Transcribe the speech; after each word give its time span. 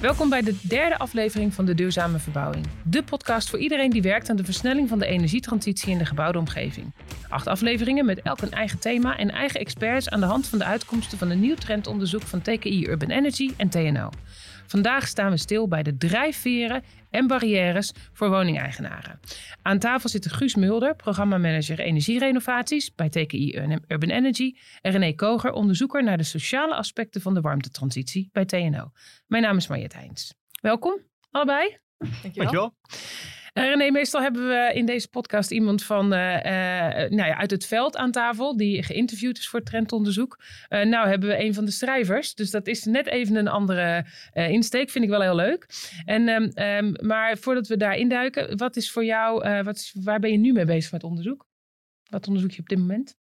Welkom 0.00 0.28
bij 0.28 0.42
de 0.42 0.58
derde 0.62 0.98
aflevering 0.98 1.54
van 1.54 1.64
de 1.64 1.74
Duurzame 1.74 2.18
Verbouwing. 2.18 2.66
De 2.82 3.02
podcast 3.02 3.50
voor 3.50 3.58
iedereen 3.58 3.90
die 3.90 4.02
werkt 4.02 4.30
aan 4.30 4.36
de 4.36 4.44
versnelling 4.44 4.88
van 4.88 4.98
de 4.98 5.06
energietransitie 5.06 5.90
in 5.90 5.98
de 5.98 6.04
gebouwde 6.04 6.38
omgeving. 6.38 6.92
Acht 7.28 7.46
afleveringen 7.46 8.04
met 8.04 8.22
elk 8.22 8.40
een 8.40 8.52
eigen 8.52 8.78
thema 8.78 9.16
en 9.16 9.30
eigen 9.30 9.60
experts 9.60 10.08
aan 10.08 10.20
de 10.20 10.26
hand 10.26 10.46
van 10.46 10.58
de 10.58 10.64
uitkomsten 10.64 11.18
van 11.18 11.30
een 11.30 11.40
nieuw 11.40 11.54
trendonderzoek 11.54 12.22
van 12.22 12.42
TKI 12.42 12.86
Urban 12.88 13.10
Energy 13.10 13.50
en 13.56 13.68
TNO. 13.68 14.10
Vandaag 14.66 15.06
staan 15.06 15.30
we 15.30 15.36
stil 15.36 15.68
bij 15.68 15.82
de 15.82 15.96
drijfveren 15.96 16.82
en 17.10 17.26
barrières 17.26 17.92
voor 18.12 18.30
woningeigenaren. 18.30 19.20
Aan 19.62 19.78
tafel 19.78 20.08
zitten 20.08 20.30
Guus 20.30 20.54
Mulder, 20.54 20.96
programmamanager 20.96 21.78
energierenovaties 21.78 22.94
bij 22.94 23.08
TKI 23.08 23.56
Urban 23.88 24.10
Energy, 24.10 24.56
en 24.80 24.92
René 24.92 25.12
Koger, 25.12 25.52
onderzoeker 25.52 26.04
naar 26.04 26.16
de 26.16 26.22
sociale 26.22 26.74
aspecten 26.74 27.20
van 27.20 27.34
de 27.34 27.40
warmtetransitie 27.40 28.28
bij 28.32 28.44
TNO. 28.44 28.90
Mijn 29.26 29.42
naam 29.42 29.56
is 29.56 29.66
Mariette 29.66 29.96
Heijns. 29.96 30.34
Welkom, 30.60 31.00
allebei. 31.30 31.76
Dankjewel. 31.98 32.34
Dankjewel. 32.34 32.74
Uh, 33.58 33.64
René, 33.64 33.90
meestal 33.90 34.22
hebben 34.22 34.48
we 34.48 34.70
in 34.74 34.86
deze 34.86 35.08
podcast 35.08 35.50
iemand 35.50 35.84
van, 35.84 36.12
uh, 36.12 36.34
uh, 36.34 36.42
nou 37.10 37.28
ja, 37.28 37.36
uit 37.36 37.50
het 37.50 37.66
veld 37.66 37.96
aan 37.96 38.10
tafel 38.10 38.56
die 38.56 38.82
geïnterviewd 38.82 39.38
is 39.38 39.48
voor 39.48 39.62
trendonderzoek. 39.62 40.42
nou 40.68 41.08
hebben 41.08 41.28
we 41.28 41.44
een 41.44 41.54
van 41.54 41.64
de 41.64 41.70
schrijvers, 41.70 42.34
dus 42.34 42.50
dat 42.50 42.66
is 42.66 42.84
net 42.84 43.06
even 43.06 43.36
een 43.36 43.48
andere 43.48 44.06
insteek. 44.32 44.90
Vind 44.90 45.04
ik 45.04 45.10
wel 45.10 45.20
heel 45.20 45.34
leuk. 45.34 45.66
En, 46.04 46.28
um, 46.28 47.06
maar 47.06 47.36
voordat 47.38 47.66
we 47.66 47.76
daar 47.76 47.96
induiken, 47.96 48.56
wat 48.56 48.76
is 48.76 48.90
voor 48.90 49.04
jou, 49.04 49.62
wat 49.62 49.92
waar 50.02 50.20
ben 50.20 50.30
je 50.30 50.38
nu 50.38 50.52
mee 50.52 50.64
bezig 50.64 50.92
met 50.92 51.04
onderzoek? 51.04 51.46
Wat 52.10 52.26
onderzoek 52.26 52.50
je 52.50 52.60
op 52.60 52.68
dit 52.68 52.78
moment? 52.78 53.16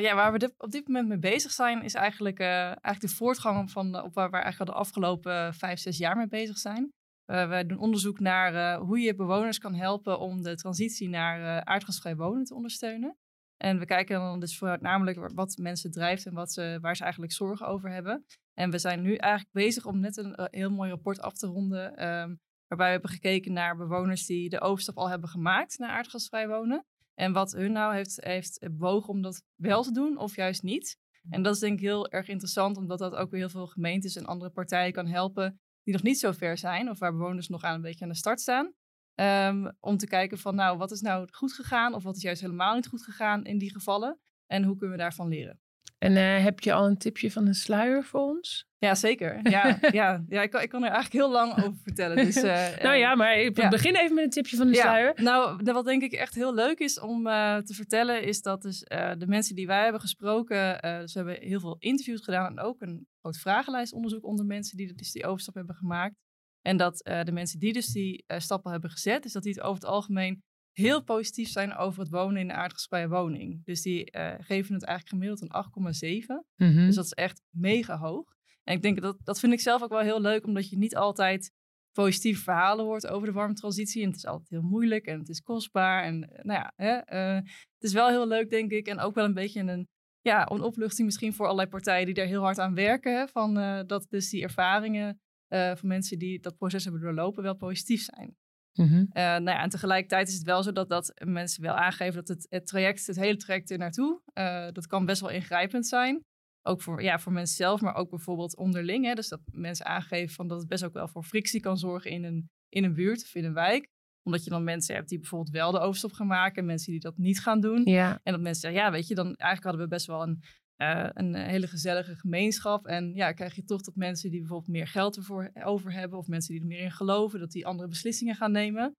ja, 0.00 0.14
waar 0.14 0.32
we 0.32 0.52
op 0.58 0.70
dit 0.70 0.86
moment 0.86 1.08
mee 1.08 1.32
bezig 1.32 1.50
zijn, 1.50 1.82
is 1.82 1.94
eigenlijk, 1.94 2.40
eigenlijk 2.40 3.00
de 3.00 3.08
voortgang 3.08 3.70
van 3.70 4.02
op 4.02 4.14
waar 4.14 4.30
we 4.30 4.36
eigenlijk 4.36 4.70
de 4.70 4.78
afgelopen 4.78 5.54
vijf, 5.54 5.78
zes 5.78 5.98
jaar 5.98 6.16
mee 6.16 6.28
bezig 6.28 6.58
zijn. 6.58 6.94
Uh, 7.26 7.48
wij 7.48 7.66
doen 7.66 7.78
onderzoek 7.78 8.20
naar 8.20 8.54
uh, 8.54 8.86
hoe 8.86 9.00
je 9.00 9.14
bewoners 9.14 9.58
kan 9.58 9.74
helpen 9.74 10.18
om 10.18 10.42
de 10.42 10.54
transitie 10.54 11.08
naar 11.08 11.40
uh, 11.40 11.58
aardgasvrij 11.58 12.16
wonen 12.16 12.44
te 12.44 12.54
ondersteunen. 12.54 13.16
En 13.56 13.78
we 13.78 13.84
kijken 13.84 14.18
dan 14.18 14.40
dus 14.40 14.58
voornamelijk 14.58 15.32
wat 15.34 15.56
mensen 15.56 15.90
drijft 15.90 16.26
en 16.26 16.34
wat 16.34 16.52
ze, 16.52 16.78
waar 16.80 16.96
ze 16.96 17.02
eigenlijk 17.02 17.32
zorgen 17.32 17.66
over 17.66 17.90
hebben. 17.90 18.24
En 18.54 18.70
we 18.70 18.78
zijn 18.78 19.02
nu 19.02 19.14
eigenlijk 19.14 19.52
bezig 19.52 19.86
om 19.86 20.00
net 20.00 20.16
een 20.16 20.48
heel 20.50 20.70
mooi 20.70 20.90
rapport 20.90 21.20
af 21.20 21.32
te 21.32 21.46
ronden. 21.46 22.08
Um, 22.08 22.40
waarbij 22.66 22.86
we 22.86 22.92
hebben 22.92 23.10
gekeken 23.10 23.52
naar 23.52 23.76
bewoners 23.76 24.26
die 24.26 24.48
de 24.48 24.60
overstap 24.60 24.96
al 24.96 25.08
hebben 25.08 25.28
gemaakt 25.28 25.78
naar 25.78 25.90
aardgasvrij 25.90 26.48
wonen. 26.48 26.86
En 27.14 27.32
wat 27.32 27.52
hun 27.52 27.72
nou 27.72 27.94
heeft, 27.94 28.24
heeft 28.24 28.58
bewogen 28.60 29.08
om 29.08 29.22
dat 29.22 29.42
wel 29.54 29.82
te 29.82 29.92
doen 29.92 30.18
of 30.18 30.36
juist 30.36 30.62
niet. 30.62 30.98
En 31.30 31.42
dat 31.42 31.54
is 31.54 31.60
denk 31.60 31.78
ik 31.78 31.84
heel 31.84 32.08
erg 32.08 32.28
interessant, 32.28 32.76
omdat 32.76 32.98
dat 32.98 33.14
ook 33.14 33.30
weer 33.30 33.40
heel 33.40 33.48
veel 33.48 33.66
gemeentes 33.66 34.16
en 34.16 34.26
andere 34.26 34.50
partijen 34.50 34.92
kan 34.92 35.06
helpen 35.06 35.60
die 35.86 35.94
nog 35.94 36.02
niet 36.02 36.18
zo 36.18 36.32
ver 36.32 36.58
zijn 36.58 36.90
of 36.90 36.98
waar 36.98 37.12
bewoners 37.12 37.48
nog 37.48 37.62
aan 37.62 37.74
een 37.74 37.80
beetje 37.80 38.04
aan 38.04 38.10
de 38.10 38.16
start 38.16 38.40
staan. 38.40 38.74
Um, 39.14 39.76
om 39.80 39.96
te 39.96 40.06
kijken 40.06 40.38
van 40.38 40.54
nou, 40.54 40.78
wat 40.78 40.90
is 40.90 41.00
nou 41.00 41.28
goed 41.30 41.52
gegaan 41.52 41.94
of 41.94 42.02
wat 42.02 42.16
is 42.16 42.22
juist 42.22 42.40
helemaal 42.40 42.74
niet 42.74 42.86
goed 42.86 43.02
gegaan 43.02 43.44
in 43.44 43.58
die 43.58 43.72
gevallen 43.72 44.20
en 44.46 44.64
hoe 44.64 44.76
kunnen 44.76 44.96
we 44.96 45.02
daarvan 45.02 45.28
leren. 45.28 45.60
En 45.98 46.12
uh, 46.12 46.42
heb 46.42 46.60
je 46.60 46.72
al 46.72 46.86
een 46.86 46.98
tipje 46.98 47.30
van 47.30 47.46
een 47.46 47.54
sluier 47.54 48.04
voor 48.04 48.20
ons? 48.20 48.66
Ja, 48.78 48.94
zeker. 48.94 49.50
Ja, 49.50 49.78
ja, 49.92 50.24
ja 50.28 50.42
ik, 50.42 50.50
kan, 50.50 50.62
ik 50.62 50.68
kan 50.68 50.84
er 50.84 50.90
eigenlijk 50.90 51.24
heel 51.24 51.32
lang 51.32 51.52
over 51.52 51.78
vertellen. 51.82 52.16
Dus, 52.16 52.36
uh, 52.36 52.76
nou 52.82 52.96
ja, 52.96 53.14
maar 53.14 53.38
ik 53.38 53.56
ja. 53.56 53.68
begin 53.68 53.96
even 53.96 54.14
met 54.14 54.24
een 54.24 54.30
tipje 54.30 54.56
van 54.56 54.66
de 54.66 54.74
sluier. 54.74 55.12
Nou, 55.22 55.62
wat 55.62 55.84
denk 55.84 56.02
ik 56.02 56.12
echt 56.12 56.34
heel 56.34 56.54
leuk 56.54 56.78
is 56.78 57.00
om 57.00 57.26
uh, 57.26 57.56
te 57.56 57.74
vertellen, 57.74 58.22
is 58.22 58.42
dat 58.42 58.62
dus, 58.62 58.78
de 59.18 59.26
mensen 59.26 59.54
die 59.54 59.66
wij 59.66 59.82
hebben 59.82 60.00
gesproken, 60.00 60.78
dus 61.00 61.12
we 61.12 61.18
hebben 61.18 61.48
heel 61.48 61.60
veel 61.60 61.76
interviews 61.78 62.24
gedaan 62.24 62.58
en 62.58 62.64
ook 62.64 62.80
een 62.80 63.06
groot 63.20 63.36
vragenlijstonderzoek 63.36 64.24
onder 64.24 64.44
mensen 64.44 64.76
die 64.76 64.94
dus 64.94 65.12
die 65.12 65.26
overstap 65.26 65.54
hebben 65.54 65.74
gemaakt. 65.74 66.14
En 66.62 66.76
dat 66.76 66.96
de 67.24 67.32
mensen 67.32 67.58
die 67.58 67.72
dus 67.72 67.86
die 67.86 68.24
stappen 68.26 68.72
hebben 68.72 68.90
gezet, 68.90 69.24
is 69.24 69.32
dat 69.32 69.42
die 69.42 69.52
het 69.52 69.62
over 69.62 69.74
het 69.74 69.90
algemeen 69.90 70.42
heel 70.76 71.04
positief 71.04 71.48
zijn 71.48 71.76
over 71.76 72.00
het 72.00 72.10
wonen 72.10 72.40
in 72.40 72.50
een 72.50 72.56
aardgasvrije 72.56 73.08
woning. 73.08 73.64
Dus 73.64 73.82
die 73.82 74.16
uh, 74.16 74.34
geven 74.38 74.74
het 74.74 74.84
eigenlijk 74.84 75.08
gemiddeld 75.08 75.40
een 75.42 76.20
8,7. 76.20 76.26
Mm 76.56 76.72
-hmm. 76.72 76.86
Dus 76.86 76.94
dat 76.94 77.04
is 77.04 77.12
echt 77.12 77.42
mega 77.50 77.98
hoog. 77.98 78.34
En 78.62 78.74
ik 78.74 78.82
denk 78.82 79.00
dat 79.00 79.16
dat 79.24 79.40
vind 79.40 79.52
ik 79.52 79.60
zelf 79.60 79.82
ook 79.82 79.90
wel 79.90 80.00
heel 80.00 80.20
leuk, 80.20 80.46
omdat 80.46 80.70
je 80.70 80.76
niet 80.78 80.96
altijd 80.96 81.52
positieve 81.92 82.42
verhalen 82.42 82.84
hoort 82.84 83.06
over 83.06 83.26
de 83.26 83.32
warmtransitie. 83.32 84.02
En 84.02 84.08
het 84.08 84.16
is 84.16 84.26
altijd 84.26 84.48
heel 84.50 84.62
moeilijk 84.62 85.06
en 85.06 85.18
het 85.18 85.28
is 85.28 85.40
kostbaar. 85.40 86.04
En 86.04 86.18
nou 86.42 86.60
ja, 86.60 86.72
hè, 86.76 86.94
uh, 86.96 87.42
het 87.44 87.82
is 87.82 87.92
wel 87.92 88.08
heel 88.08 88.26
leuk, 88.26 88.50
denk 88.50 88.70
ik. 88.70 88.86
En 88.86 88.98
ook 88.98 89.14
wel 89.14 89.24
een 89.24 89.34
beetje 89.34 89.60
een, 89.60 89.88
ja, 90.20 90.50
een 90.50 90.62
opluchting 90.62 91.06
misschien 91.06 91.34
voor 91.34 91.44
allerlei 91.44 91.68
partijen 91.68 92.06
die 92.06 92.14
daar 92.14 92.26
heel 92.26 92.42
hard 92.42 92.58
aan 92.58 92.74
werken. 92.74 93.18
Hè, 93.18 93.28
van 93.28 93.58
uh, 93.58 93.80
dat 93.86 94.06
dus 94.08 94.30
die 94.30 94.42
ervaringen 94.42 95.20
van 95.48 95.88
mensen 95.88 96.18
die 96.18 96.40
dat 96.40 96.56
proces 96.56 96.84
hebben 96.84 97.02
doorlopen 97.02 97.42
wel 97.42 97.56
positief 97.56 98.02
zijn. 98.02 98.36
Mm 98.76 98.86
-hmm. 98.86 99.00
uh, 99.00 99.22
nou 99.22 99.44
ja, 99.44 99.62
en 99.62 99.68
tegelijkertijd 99.68 100.28
is 100.28 100.34
het 100.34 100.42
wel 100.42 100.62
zo 100.62 100.72
dat, 100.72 100.88
dat 100.88 101.12
mensen 101.24 101.62
wel 101.62 101.74
aangeven 101.74 102.14
dat 102.14 102.28
het, 102.28 102.46
het 102.48 102.66
traject, 102.66 103.06
het 103.06 103.16
hele 103.16 103.36
traject 103.36 103.70
er 103.70 103.78
naartoe, 103.78 104.20
uh, 104.34 104.68
dat 104.72 104.86
kan 104.86 105.04
best 105.04 105.20
wel 105.20 105.30
ingrijpend 105.30 105.86
zijn. 105.86 106.20
Ook 106.62 106.82
voor, 106.82 107.02
ja, 107.02 107.18
voor 107.18 107.32
mensen 107.32 107.56
zelf, 107.56 107.80
maar 107.80 107.94
ook 107.94 108.10
bijvoorbeeld 108.10 108.56
onderling. 108.56 109.04
Hè? 109.04 109.14
Dus 109.14 109.28
dat 109.28 109.40
mensen 109.52 109.86
aangeven 109.86 110.34
van 110.34 110.48
dat 110.48 110.58
het 110.58 110.68
best 110.68 110.84
ook 110.84 110.92
wel 110.92 111.08
voor 111.08 111.24
frictie 111.24 111.60
kan 111.60 111.78
zorgen 111.78 112.10
in 112.10 112.24
een, 112.24 112.48
in 112.68 112.84
een 112.84 112.94
buurt 112.94 113.22
of 113.22 113.34
in 113.34 113.44
een 113.44 113.54
wijk. 113.54 113.88
Omdat 114.22 114.44
je 114.44 114.50
dan 114.50 114.64
mensen 114.64 114.94
hebt 114.94 115.08
die 115.08 115.18
bijvoorbeeld 115.18 115.50
wel 115.50 115.70
de 115.70 115.78
overstap 115.78 116.12
gaan 116.12 116.26
maken 116.26 116.56
en 116.56 116.66
mensen 116.66 116.92
die 116.92 117.00
dat 117.00 117.16
niet 117.16 117.40
gaan 117.40 117.60
doen. 117.60 117.84
Ja. 117.84 118.20
En 118.22 118.32
dat 118.32 118.40
mensen 118.40 118.60
zeggen, 118.60 118.80
ja, 118.80 118.90
weet 118.90 119.06
je, 119.06 119.14
dan 119.14 119.26
eigenlijk 119.26 119.62
hadden 119.62 119.82
we 119.82 119.88
best 119.88 120.06
wel 120.06 120.22
een, 120.22 120.42
uh, 120.76 121.08
een 121.12 121.34
hele 121.34 121.66
gezellige 121.66 122.14
gemeenschap. 122.14 122.86
En 122.86 123.14
ja, 123.14 123.32
krijg 123.32 123.54
je 123.54 123.64
toch 123.64 123.82
dat 123.82 123.94
mensen 123.94 124.30
die 124.30 124.40
bijvoorbeeld 124.40 124.76
meer 124.76 124.86
geld 124.86 125.16
ervoor 125.16 125.50
over 125.64 125.92
hebben, 125.92 126.18
of 126.18 126.26
mensen 126.26 126.52
die 126.52 126.62
er 126.62 126.68
meer 126.68 126.82
in 126.82 126.92
geloven, 126.92 127.40
dat 127.40 127.50
die 127.50 127.66
andere 127.66 127.88
beslissingen 127.88 128.34
gaan 128.34 128.52
nemen. 128.52 128.96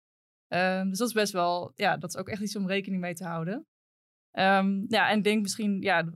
Um, 0.49 0.89
dus 0.89 0.99
dat 0.99 1.09
is 1.09 1.15
best 1.15 1.33
wel, 1.33 1.73
ja, 1.75 1.97
dat 1.97 2.15
is 2.15 2.21
ook 2.21 2.29
echt 2.29 2.43
iets 2.43 2.57
om 2.57 2.67
rekening 2.69 3.01
mee 3.01 3.15
te 3.15 3.25
houden. 3.25 3.67
Um, 4.33 4.85
ja, 4.89 5.11
en 5.11 5.19
ik 5.19 5.25
denk 5.25 5.43
misschien, 5.43 5.81
ja, 5.81 6.13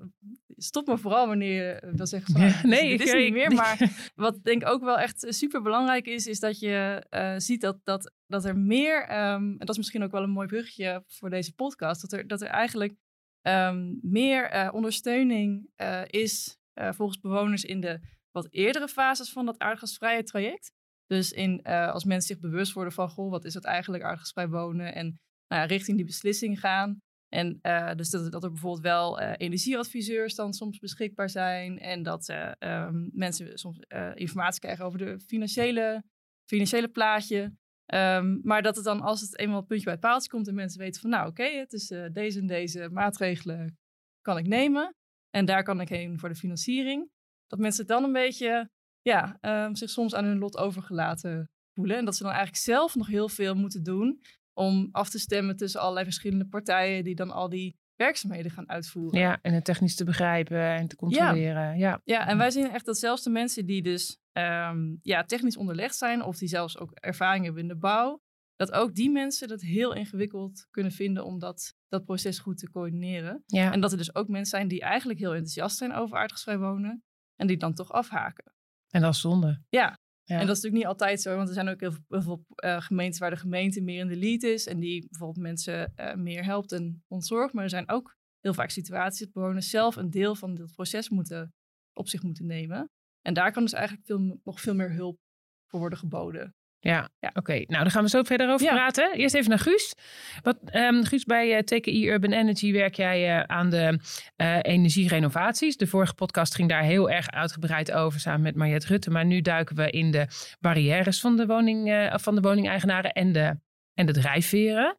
stop 0.56 0.86
me 0.86 0.98
vooral 0.98 1.26
wanneer 1.26 1.64
je 1.64 1.92
wil 1.96 2.06
zeggen 2.06 2.32
van, 2.32 2.42
ja, 2.42 2.66
nee, 2.76 2.98
dit 2.98 3.06
is 3.06 3.12
niet 3.12 3.32
meer. 3.32 3.54
Maar 3.60 4.10
wat 4.14 4.44
denk 4.44 4.62
ik 4.62 4.68
ook 4.68 4.82
wel 4.82 4.98
echt 4.98 5.26
super 5.28 5.62
belangrijk 5.62 6.06
is, 6.06 6.26
is 6.26 6.40
dat 6.40 6.58
je 6.58 7.06
uh, 7.10 7.34
ziet 7.36 7.60
dat, 7.60 7.78
dat, 7.84 8.12
dat 8.26 8.44
er 8.44 8.58
meer, 8.58 9.02
um, 9.02 9.50
en 9.50 9.58
dat 9.58 9.68
is 9.68 9.76
misschien 9.76 10.02
ook 10.02 10.10
wel 10.10 10.22
een 10.22 10.30
mooi 10.30 10.46
bruggetje 10.46 11.04
voor 11.06 11.30
deze 11.30 11.54
podcast, 11.54 12.00
dat 12.00 12.12
er, 12.12 12.26
dat 12.26 12.40
er 12.40 12.48
eigenlijk 12.48 12.94
um, 13.42 13.98
meer 14.02 14.54
uh, 14.54 14.68
ondersteuning 14.72 15.70
uh, 15.76 16.02
is 16.06 16.58
uh, 16.74 16.92
volgens 16.92 17.20
bewoners 17.20 17.64
in 17.64 17.80
de 17.80 18.00
wat 18.30 18.46
eerdere 18.50 18.88
fases 18.88 19.32
van 19.32 19.46
dat 19.46 19.58
aardgasvrije 19.58 20.22
traject. 20.22 20.72
Dus 21.06 21.32
in, 21.32 21.62
als 21.62 22.04
mensen 22.04 22.34
zich 22.34 22.50
bewust 22.50 22.72
worden 22.72 22.92
van, 22.92 23.08
goh, 23.08 23.30
wat 23.30 23.44
is 23.44 23.54
het 23.54 23.64
eigenlijk 23.64 24.02
aardgasvrij 24.02 24.48
wonen 24.48 24.94
en 24.94 25.20
nou 25.48 25.66
richting 25.66 25.96
die 25.96 26.06
beslissing 26.06 26.60
gaan. 26.60 26.98
En 27.28 27.58
dus 27.96 28.10
dat, 28.10 28.44
er 28.44 28.50
bijvoorbeeld 28.50 28.82
wel 28.82 29.20
energieadviseurs 29.20 30.34
dan 30.34 30.52
soms 30.52 30.78
beschikbaar 30.78 31.30
zijn 31.30 31.78
en 31.78 32.02
dat 32.02 32.34
um, 32.58 33.10
mensen 33.12 33.58
soms 33.58 33.78
informatie 34.14 34.60
krijgen 34.60 34.84
over 34.84 34.98
de 34.98 35.20
financiële, 35.20 36.02
financiële 36.48 36.88
plaatje. 36.88 37.52
Um, 37.94 38.40
maar 38.42 38.62
dat 38.62 38.76
het 38.76 38.84
dan, 38.84 39.00
als 39.00 39.20
het 39.20 39.38
eenmaal 39.38 39.58
het 39.58 39.66
puntje 39.66 39.84
bij 39.84 39.94
het 39.94 40.02
paaltje 40.02 40.30
komt 40.30 40.48
en 40.48 40.54
mensen 40.54 40.80
weten 40.80 41.00
van, 41.00 41.10
nou 41.10 41.28
oké, 41.28 41.42
okay, 41.42 41.58
het 41.58 41.72
is 41.72 41.90
uh, 41.90 42.06
deze 42.12 42.38
en 42.38 42.46
deze 42.46 42.88
maatregelen 42.92 43.78
kan 44.20 44.38
ik 44.38 44.46
nemen. 44.46 44.94
En 45.30 45.44
daar 45.44 45.62
kan 45.62 45.80
ik 45.80 45.88
heen 45.88 46.18
voor 46.18 46.28
de 46.28 46.34
financiering. 46.34 47.10
Dat 47.46 47.58
mensen 47.58 47.86
dan 47.86 48.04
een 48.04 48.12
beetje, 48.12 48.70
ja, 49.00 49.38
um, 49.40 49.74
zich 49.74 49.90
soms 49.90 50.14
aan 50.14 50.24
hun 50.24 50.38
lot 50.38 50.56
overgelaten 50.56 51.50
voelen. 51.74 51.96
En 51.96 52.04
dat 52.04 52.16
ze 52.16 52.22
dan 52.22 52.32
eigenlijk 52.32 52.62
zelf 52.62 52.94
nog 52.94 53.06
heel 53.06 53.28
veel 53.28 53.54
moeten 53.54 53.82
doen 53.82 54.20
om 54.52 54.88
af 54.92 55.10
te 55.10 55.18
stemmen 55.18 55.56
tussen 55.56 55.80
allerlei 55.80 56.04
verschillende 56.04 56.48
partijen 56.48 57.04
die 57.04 57.14
dan 57.14 57.30
al 57.30 57.48
die 57.48 57.76
werkzaamheden 58.00 58.50
gaan 58.50 58.68
uitvoeren. 58.68 59.20
Ja, 59.20 59.38
en 59.42 59.54
het 59.54 59.64
technisch 59.64 59.94
te 59.94 60.04
begrijpen 60.04 60.60
en 60.60 60.88
te 60.88 60.96
controleren. 60.96 61.62
Ja, 61.62 61.72
ja. 61.72 62.00
ja 62.04 62.26
en 62.26 62.38
wij 62.38 62.50
zien 62.50 62.70
echt 62.70 62.84
dat 62.84 62.98
zelfs 62.98 63.22
de 63.22 63.30
mensen 63.30 63.66
die 63.66 63.82
dus 63.82 64.18
um, 64.32 64.98
ja, 65.02 65.24
technisch 65.24 65.56
onderlegd 65.56 65.96
zijn, 65.96 66.22
of 66.22 66.38
die 66.38 66.48
zelfs 66.48 66.78
ook 66.78 66.90
ervaring 66.94 67.44
hebben 67.44 67.62
in 67.62 67.68
de 67.68 67.76
bouw, 67.76 68.22
dat 68.56 68.72
ook 68.72 68.94
die 68.94 69.10
mensen 69.10 69.50
het 69.50 69.62
heel 69.62 69.94
ingewikkeld 69.94 70.66
kunnen 70.70 70.92
vinden 70.92 71.24
om 71.24 71.38
dat, 71.38 71.74
dat 71.88 72.04
proces 72.04 72.38
goed 72.38 72.58
te 72.58 72.70
coördineren. 72.70 73.42
Ja. 73.46 73.72
En 73.72 73.80
dat 73.80 73.92
er 73.92 73.98
dus 73.98 74.14
ook 74.14 74.28
mensen 74.28 74.58
zijn 74.58 74.68
die 74.68 74.80
eigenlijk 74.80 75.18
heel 75.18 75.32
enthousiast 75.32 75.76
zijn 75.76 75.92
over 75.92 76.16
aardgasvrij 76.16 76.58
wonen 76.58 77.04
en 77.36 77.46
die 77.46 77.56
dan 77.56 77.74
toch 77.74 77.92
afhaken. 77.92 78.52
En 78.88 79.00
dat 79.00 79.14
is 79.14 79.20
zonde. 79.20 79.62
Ja. 79.68 79.98
En 80.38 80.46
dat 80.46 80.56
is 80.56 80.62
natuurlijk 80.62 80.82
niet 80.82 81.00
altijd 81.00 81.20
zo, 81.20 81.36
want 81.36 81.48
er 81.48 81.54
zijn 81.54 81.68
ook 81.68 81.80
heel 81.80 81.92
veel, 81.92 82.04
heel 82.08 82.22
veel 82.22 82.44
uh, 82.64 82.80
gemeentes 82.80 83.18
waar 83.18 83.30
de 83.30 83.36
gemeente 83.36 83.80
meer 83.80 84.00
in 84.00 84.08
de 84.08 84.16
lead 84.16 84.42
is 84.42 84.66
en 84.66 84.78
die 84.78 85.06
bijvoorbeeld 85.08 85.46
mensen 85.46 85.92
uh, 85.96 86.14
meer 86.14 86.44
helpt 86.44 86.72
en 86.72 87.04
ontzorgt. 87.08 87.54
Maar 87.54 87.64
er 87.64 87.70
zijn 87.70 87.88
ook 87.88 88.16
heel 88.40 88.54
vaak 88.54 88.70
situaties 88.70 89.18
dat 89.18 89.32
bewoners 89.32 89.70
zelf 89.70 89.96
een 89.96 90.10
deel 90.10 90.34
van 90.34 90.58
het 90.58 90.72
proces 90.72 91.08
moeten, 91.08 91.54
op 91.92 92.08
zich 92.08 92.22
moeten 92.22 92.46
nemen. 92.46 92.90
En 93.20 93.34
daar 93.34 93.52
kan 93.52 93.62
dus 93.62 93.72
eigenlijk 93.72 94.06
veel, 94.06 94.40
nog 94.44 94.60
veel 94.60 94.74
meer 94.74 94.92
hulp 94.92 95.18
voor 95.66 95.80
worden 95.80 95.98
geboden. 95.98 96.54
Ja, 96.82 97.08
ja. 97.20 97.30
oké. 97.34 97.52
Nou, 97.52 97.66
daar 97.66 97.90
gaan 97.90 98.02
we 98.02 98.08
zo 98.08 98.22
verder 98.22 98.52
over 98.52 98.66
praten. 98.66 99.12
Eerst 99.14 99.34
even 99.34 99.48
naar 99.48 99.58
Guus. 99.58 99.94
Wat, 100.42 100.58
um, 100.72 101.04
Guus, 101.04 101.24
bij 101.24 101.46
uh, 101.46 101.58
eh, 101.58 101.64
TKI 101.64 102.08
Urban 102.08 102.32
Energy 102.32 102.72
werk 102.72 102.94
jij 102.94 103.38
uh, 103.38 103.42
aan 103.42 103.70
de 103.70 103.98
uh, 104.36 104.58
energierenovaties. 104.62 105.76
De 105.76 105.86
vorige 105.86 106.14
podcast 106.14 106.54
ging 106.54 106.68
daar 106.68 106.82
heel 106.82 107.10
erg 107.10 107.30
uitgebreid 107.30 107.92
over 107.92 108.20
samen 108.20 108.40
met 108.40 108.56
Mariette 108.56 108.86
Rutte. 108.86 109.10
Maar 109.10 109.24
nu 109.24 109.40
duiken 109.40 109.76
we 109.76 109.90
in 109.90 110.10
de 110.10 110.26
barrières 110.60 111.20
van 111.20 111.36
de, 111.36 111.46
woning, 111.46 112.08
van 112.12 112.34
de 112.34 112.40
woningeigenaren 112.40 113.12
en 113.12 113.32
de, 113.32 113.56
en 113.94 114.06
de 114.06 114.12
drijfveren. 114.12 114.96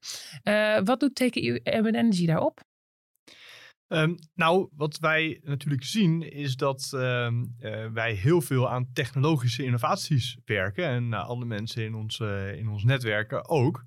wat 0.83 0.99
doet 0.99 1.15
TKI 1.15 1.59
Urban 1.63 1.93
Energy 1.93 2.25
daarop? 2.25 2.61
Um, 3.93 4.15
nou, 4.35 4.69
wat 4.75 4.97
wij 4.99 5.39
natuurlijk 5.43 5.83
zien 5.83 6.31
is 6.31 6.55
dat 6.55 6.91
um, 6.93 7.55
uh, 7.59 7.85
wij 7.93 8.13
heel 8.13 8.41
veel 8.41 8.69
aan 8.69 8.89
technologische 8.93 9.63
innovaties 9.63 10.37
werken. 10.45 10.85
En 10.85 11.07
uh, 11.07 11.27
alle 11.27 11.45
mensen 11.45 11.83
in 11.83 11.95
ons, 11.95 12.19
uh, 12.19 12.57
in 12.57 12.67
ons 12.67 12.83
netwerken 12.83 13.49
ook. 13.49 13.85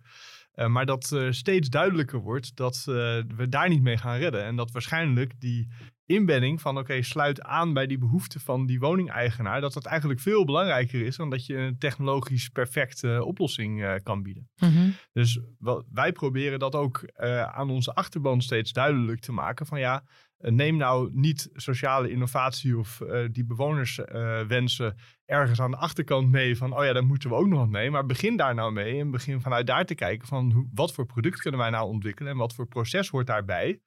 Uh, 0.57 0.67
maar 0.67 0.87
dat 0.87 1.11
uh, 1.15 1.31
steeds 1.31 1.69
duidelijker 1.69 2.21
wordt 2.21 2.57
dat 2.57 2.85
uh, 2.89 2.95
we 3.37 3.47
daar 3.49 3.69
niet 3.69 3.83
mee 3.83 3.97
gaan 3.97 4.19
redden. 4.19 4.45
En 4.45 4.57
dat 4.57 4.71
waarschijnlijk 4.71 5.41
die 5.41 5.69
inbedding 6.07 6.61
van 6.61 6.73
oké, 6.73 6.81
okay, 6.81 7.03
sluit 7.03 7.43
aan 7.43 7.73
bij 7.73 7.87
die 7.87 7.99
behoeften 7.99 8.41
van 8.41 8.67
die 8.67 8.79
woningeigenaar, 8.79 9.61
dat 9.61 9.73
dat 9.73 9.87
eigenlijk 9.87 10.21
veel 10.21 10.45
belangrijker 10.45 11.07
is 11.07 11.17
dan 11.17 11.31
dat 11.31 11.47
je 11.47 11.57
een 11.57 11.79
technologisch 11.79 12.49
perfecte 12.49 13.25
oplossing 13.25 14.01
kan 14.03 14.23
bieden. 14.23 14.49
Mm 14.57 14.69
-hmm. 14.69 14.95
Dus 15.13 15.41
wel, 15.59 15.85
wij 15.93 16.13
proberen 16.13 16.59
dat 16.59 16.75
ook 16.75 17.13
aan 17.53 17.71
onze 17.71 17.95
achterban 17.95 18.43
steeds 18.43 18.73
duidelijk 18.73 19.21
te 19.21 19.33
maken 19.33 19.67
van 19.67 19.79
ja, 19.79 20.05
neem 20.39 20.77
nou 20.77 21.11
niet 21.13 21.51
sociale 21.55 22.11
innovatie 22.11 22.79
of 22.79 23.01
uh, 23.01 23.29
die 23.31 23.45
bewonerswensen 23.45 24.87
uh, 24.87 25.37
ergens 25.39 25.61
aan 25.61 25.71
de 25.71 25.77
achterkant 25.77 26.31
mee 26.31 26.57
van, 26.57 26.77
oh 26.77 26.85
ja, 26.85 26.93
daar 26.93 27.07
moeten 27.07 27.29
we 27.29 27.37
ook 27.37 27.47
nog 27.47 27.59
wat 27.59 27.69
mee. 27.69 27.91
Maar 27.91 28.07
begin 28.07 28.37
daar 28.37 28.55
nou 28.55 28.73
mee 28.73 29.01
en 29.01 29.11
begin 29.11 29.41
vanuit 29.41 29.67
daar 29.67 29.85
te 29.85 29.95
kijken 29.95 30.29
van 30.29 30.53
hoe, 30.53 30.69
wat 30.75 30.93
voor 30.93 31.07
product 31.07 31.41
kunnen 31.41 31.61
wij 31.61 31.71
nou 31.71 31.89
ontwikkelen 31.89 32.33
en 32.33 32.39
wat 32.39 32.55
voor 32.55 32.67
proces 32.67 33.09
hoort 33.09 33.27
daarbij, 33.27 33.81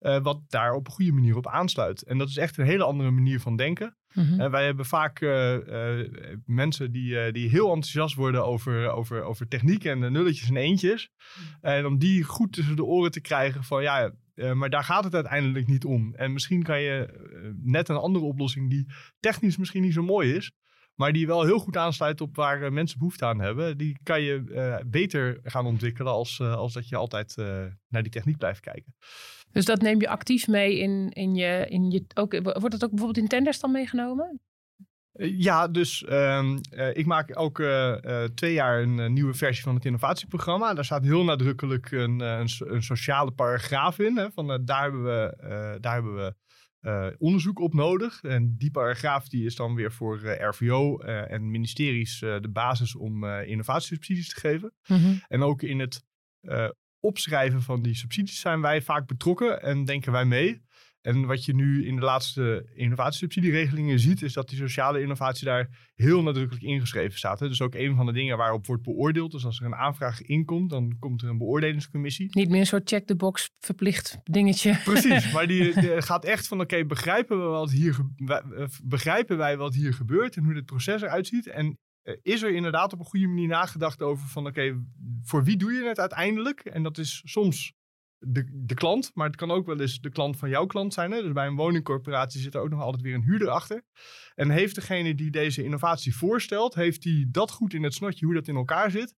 uh, 0.00 0.18
wat 0.22 0.40
daar 0.48 0.72
op 0.72 0.86
een 0.86 0.92
goede 0.92 1.12
manier 1.12 1.36
op 1.36 1.48
aansluit. 1.48 2.02
En 2.02 2.18
dat 2.18 2.28
is 2.28 2.36
echt 2.36 2.58
een 2.58 2.66
hele 2.66 2.84
andere 2.84 3.10
manier 3.10 3.40
van 3.40 3.56
denken. 3.56 3.96
Mm 4.12 4.24
-hmm. 4.24 4.50
wij 4.50 4.64
hebben 4.64 4.86
vaak 4.86 5.20
mensen 6.46 6.92
die, 6.92 7.32
die 7.32 7.48
heel 7.48 7.66
enthousiast 7.66 8.14
worden 8.14 8.44
over, 8.44 8.90
over, 8.90 9.22
over 9.22 9.48
techniek 9.48 9.84
en 9.84 9.98
nulletjes 9.98 10.48
en 10.48 10.56
eentjes. 10.56 11.10
En 11.60 11.86
om 11.86 11.98
die 11.98 12.22
goed 12.22 12.52
tussen 12.52 12.76
de 12.76 12.84
oren 12.84 13.10
te 13.10 13.20
krijgen 13.20 13.64
van, 13.64 13.82
ja, 13.82 14.12
uh, 14.34 14.52
maar 14.52 14.70
daar 14.70 14.84
gaat 14.84 15.04
het 15.04 15.14
uiteindelijk 15.14 15.66
niet 15.66 15.84
om. 15.84 16.14
En 16.14 16.32
misschien 16.32 16.62
kan 16.62 16.80
je 16.80 17.28
uh, 17.32 17.50
net 17.62 17.88
een 17.88 17.96
andere 17.96 18.24
oplossing 18.24 18.70
die 18.70 18.86
technisch 19.20 19.56
misschien 19.56 19.82
niet 19.82 19.92
zo 19.92 20.02
mooi 20.02 20.34
is, 20.34 20.52
maar 20.94 21.12
die 21.12 21.26
wel 21.26 21.44
heel 21.44 21.58
goed 21.58 21.76
aansluit 21.76 22.20
op 22.20 22.36
waar 22.36 22.62
uh, 22.62 22.70
mensen 22.70 22.98
behoefte 22.98 23.24
aan 23.24 23.40
hebben, 23.40 23.78
die 23.78 23.98
kan 24.02 24.22
je 24.22 24.82
beter 24.86 25.40
gaan 25.42 25.66
ontwikkelen 25.66 26.12
als, 26.12 26.40
als 26.40 26.72
dat 26.72 26.88
je 26.88 26.96
altijd 26.96 27.34
naar 27.88 28.02
die 28.02 28.12
techniek 28.12 28.36
blijft 28.36 28.60
kijken. 28.60 28.94
Dus 29.50 29.64
dat 29.64 29.80
neem 29.80 30.00
je 30.00 30.08
actief 30.08 30.48
mee 30.48 30.78
in, 30.78 31.10
in 31.10 31.34
je. 31.34 31.66
In 31.68 31.90
je 31.90 32.04
ook, 32.14 32.32
wordt 32.42 32.70
dat 32.70 32.84
ook 32.84 32.90
bijvoorbeeld 32.90 33.18
in 33.18 33.28
tenders 33.28 33.60
dan 33.60 33.72
meegenomen? 33.72 34.40
Eh, 35.12 35.38
ja, 35.38 35.68
dus 35.68 36.02
uh, 36.02 36.56
uh, 36.72 36.96
ik 36.96 37.06
maak 37.06 37.30
elke 37.30 38.02
uh, 38.06 38.24
twee 38.34 38.52
jaar 38.52 38.82
een 38.82 39.12
nieuwe 39.12 39.34
versie 39.34 39.62
van 39.62 39.74
het 39.74 39.84
innovatieprogramma. 39.84 40.74
Daar 40.74 40.84
staat 40.84 41.04
heel 41.04 41.24
nadrukkelijk 41.24 41.90
een, 41.90 42.20
een, 42.20 42.48
een 42.58 42.82
sociale 42.82 43.30
paragraaf 43.30 43.98
in. 43.98 44.16
Hè, 44.16 44.30
van, 44.30 44.64
daar 44.64 44.82
hebben 44.82 45.04
we, 45.04 45.36
daar 45.80 45.94
hebben 45.94 46.14
we 46.14 46.34
onderzoek 47.18 47.58
op 47.58 47.74
nodig. 47.74 48.22
En 48.22 48.54
die 48.58 48.70
paragraaf 48.70 49.28
die 49.28 49.44
is 49.44 49.56
dan 49.56 49.74
weer 49.74 49.92
voor 49.92 50.20
RVO 50.26 50.98
en 50.98 51.50
ministeries 51.50 52.18
de 52.18 52.50
basis 52.52 52.96
om 52.96 53.24
innovatiesubsidies 53.24 54.28
te 54.28 54.40
geven. 54.40 54.74
Mm 54.86 54.96
-hmm. 54.96 55.20
En 55.28 55.42
ook 55.42 55.62
in 55.62 55.78
het 55.78 56.04
opschrijven 57.00 57.62
van 57.62 57.82
die 57.82 57.94
subsidies 57.94 58.40
zijn 58.40 58.60
wij 58.60 58.82
vaak 58.82 59.06
betrokken 59.06 59.62
en 59.62 59.84
denken 59.84 60.12
wij 60.12 60.24
mee. 60.24 60.62
En 61.02 61.26
wat 61.26 61.44
je 61.44 61.54
nu 61.54 61.86
in 61.86 61.96
de 61.96 62.02
laatste 62.02 62.70
innovatiesubsidieregelingen 62.74 63.98
ziet, 63.98 64.22
is 64.22 64.32
dat 64.32 64.48
die 64.48 64.58
sociale 64.58 65.00
innovatie 65.00 65.44
daar 65.44 65.90
heel 65.94 66.22
nadrukkelijk 66.22 66.64
ingeschreven 66.64 67.18
staat. 67.18 67.40
Hè? 67.40 67.48
Dus 67.48 67.60
ook 67.60 67.74
een 67.74 67.96
van 67.96 68.06
de 68.06 68.12
dingen 68.12 68.36
waarop 68.36 68.66
wordt 68.66 68.82
beoordeeld. 68.82 69.32
Dus 69.32 69.44
als 69.44 69.60
er 69.60 69.66
een 69.66 69.74
aanvraag 69.74 70.22
inkomt, 70.22 70.70
dan 70.70 70.96
komt 70.98 71.22
er 71.22 71.28
een 71.28 71.38
beoordelingscommissie. 71.38 72.28
Niet 72.30 72.48
meer 72.48 72.60
een 72.60 72.66
soort 72.66 72.88
check-the-box 72.88 73.50
verplicht 73.58 74.18
dingetje. 74.24 74.80
Precies, 74.84 75.30
maar 75.34 75.46
die, 75.46 75.80
die 75.80 76.02
gaat 76.02 76.24
echt 76.24 76.48
van 76.48 76.60
oké, 76.60 76.84
begrijpen, 76.84 77.38
we 77.38 77.44
wat 77.44 77.70
hier, 77.70 77.96
eh, 78.26 78.64
begrijpen 78.84 79.36
wij 79.36 79.56
wat 79.56 79.74
hier 79.74 79.94
gebeurt 79.94 80.36
en 80.36 80.44
hoe 80.44 80.54
dit 80.54 80.66
proces 80.66 81.02
eruit 81.02 81.26
ziet? 81.26 81.46
En 81.46 81.78
eh, 82.02 82.16
is 82.22 82.42
er 82.42 82.54
inderdaad 82.54 82.92
op 82.92 82.98
een 82.98 83.04
goede 83.04 83.26
manier 83.26 83.48
nagedacht 83.48 84.02
over 84.02 84.28
van 84.28 84.46
oké, 84.46 84.84
voor 85.22 85.44
wie 85.44 85.56
doe 85.56 85.72
je 85.72 85.88
het 85.88 85.98
uiteindelijk? 85.98 86.60
En 86.60 86.82
dat 86.82 86.98
is 86.98 87.22
soms 87.24 87.72
de, 88.26 88.48
de 88.52 88.74
klant, 88.74 89.10
maar 89.14 89.26
het 89.26 89.36
kan 89.36 89.50
ook 89.50 89.66
wel 89.66 89.80
eens 89.80 90.00
de 90.00 90.10
klant 90.10 90.36
van 90.36 90.48
jouw 90.48 90.66
klant 90.66 90.94
zijn. 90.94 91.10
Hè? 91.10 91.22
Dus 91.22 91.32
bij 91.32 91.46
een 91.46 91.56
woningcorporatie 91.56 92.40
zit 92.40 92.54
er 92.54 92.60
ook 92.60 92.70
nog 92.70 92.80
altijd 92.80 93.02
weer 93.02 93.14
een 93.14 93.22
huurder 93.22 93.48
achter. 93.48 93.82
En 94.34 94.50
heeft 94.50 94.74
degene 94.74 95.14
die 95.14 95.30
deze 95.30 95.64
innovatie 95.64 96.16
voorstelt, 96.16 96.74
heeft 96.74 97.04
hij 97.04 97.26
dat 97.28 97.50
goed 97.50 97.74
in 97.74 97.82
het 97.82 97.94
snotje 97.94 98.24
hoe 98.24 98.34
dat 98.34 98.48
in 98.48 98.56
elkaar 98.56 98.90
zit? 98.90 99.14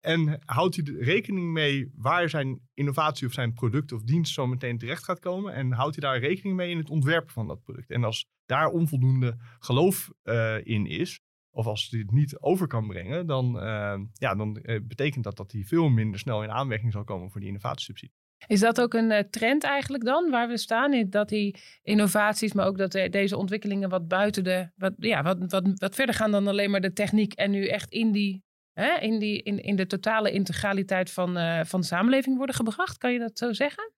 En 0.00 0.40
houdt 0.44 0.76
hij 0.76 0.84
rekening 0.84 1.52
mee 1.52 1.90
waar 1.94 2.28
zijn 2.28 2.60
innovatie 2.74 3.26
of 3.26 3.32
zijn 3.32 3.52
product 3.52 3.92
of 3.92 4.02
dienst 4.02 4.32
zo 4.32 4.46
meteen 4.46 4.78
terecht 4.78 5.04
gaat 5.04 5.18
komen? 5.18 5.54
En 5.54 5.72
houdt 5.72 6.00
hij 6.00 6.10
daar 6.10 6.20
rekening 6.20 6.56
mee 6.56 6.70
in 6.70 6.78
het 6.78 6.90
ontwerpen 6.90 7.32
van 7.32 7.46
dat 7.46 7.62
product? 7.62 7.90
En 7.90 8.04
als 8.04 8.26
daar 8.44 8.68
onvoldoende 8.68 9.36
geloof 9.58 10.10
uh, 10.24 10.66
in 10.66 10.86
is, 10.86 11.20
of 11.50 11.66
als 11.66 11.88
hij 11.90 12.00
het 12.00 12.10
niet 12.10 12.38
over 12.38 12.66
kan 12.66 12.86
brengen, 12.86 13.26
dan, 13.26 13.56
uh, 13.56 14.00
ja, 14.12 14.34
dan 14.34 14.58
uh, 14.62 14.80
betekent 14.82 15.24
dat 15.24 15.36
dat 15.36 15.52
hij 15.52 15.64
veel 15.64 15.88
minder 15.88 16.20
snel 16.20 16.42
in 16.42 16.50
aanmerking 16.50 16.92
zal 16.92 17.04
komen 17.04 17.30
voor 17.30 17.40
die 17.40 17.48
innovatiesubsidie. 17.48 18.14
Is 18.46 18.60
dat 18.60 18.80
ook 18.80 18.94
een 18.94 19.10
uh, 19.10 19.18
trend 19.18 19.64
eigenlijk 19.64 20.04
dan, 20.04 20.30
waar 20.30 20.48
we 20.48 20.58
staan? 20.58 21.10
Dat 21.10 21.28
die 21.28 21.56
innovaties, 21.82 22.52
maar 22.52 22.66
ook 22.66 22.78
dat 22.78 22.92
de, 22.92 23.08
deze 23.08 23.36
ontwikkelingen 23.36 23.88
wat 23.88 24.08
buiten 24.08 24.44
de, 24.44 24.70
wat, 24.76 24.92
ja, 24.98 25.22
wat, 25.22 25.36
wat, 25.38 25.68
wat 25.74 25.94
verder 25.94 26.14
gaan 26.14 26.30
dan 26.30 26.46
alleen 26.46 26.70
maar 26.70 26.80
de 26.80 26.92
techniek 26.92 27.32
en 27.32 27.50
nu 27.50 27.66
echt 27.66 27.90
in 27.90 28.12
die, 28.12 28.44
hè, 28.72 28.98
in 28.98 29.18
die, 29.18 29.42
in, 29.42 29.62
in 29.62 29.76
de 29.76 29.86
totale 29.86 30.30
integraliteit 30.30 31.10
van, 31.10 31.38
uh, 31.38 31.64
van 31.64 31.80
de 31.80 31.86
samenleving 31.86 32.36
worden 32.36 32.54
gebracht? 32.54 32.98
Kan 32.98 33.12
je 33.12 33.18
dat 33.18 33.38
zo 33.38 33.52
zeggen? 33.52 33.92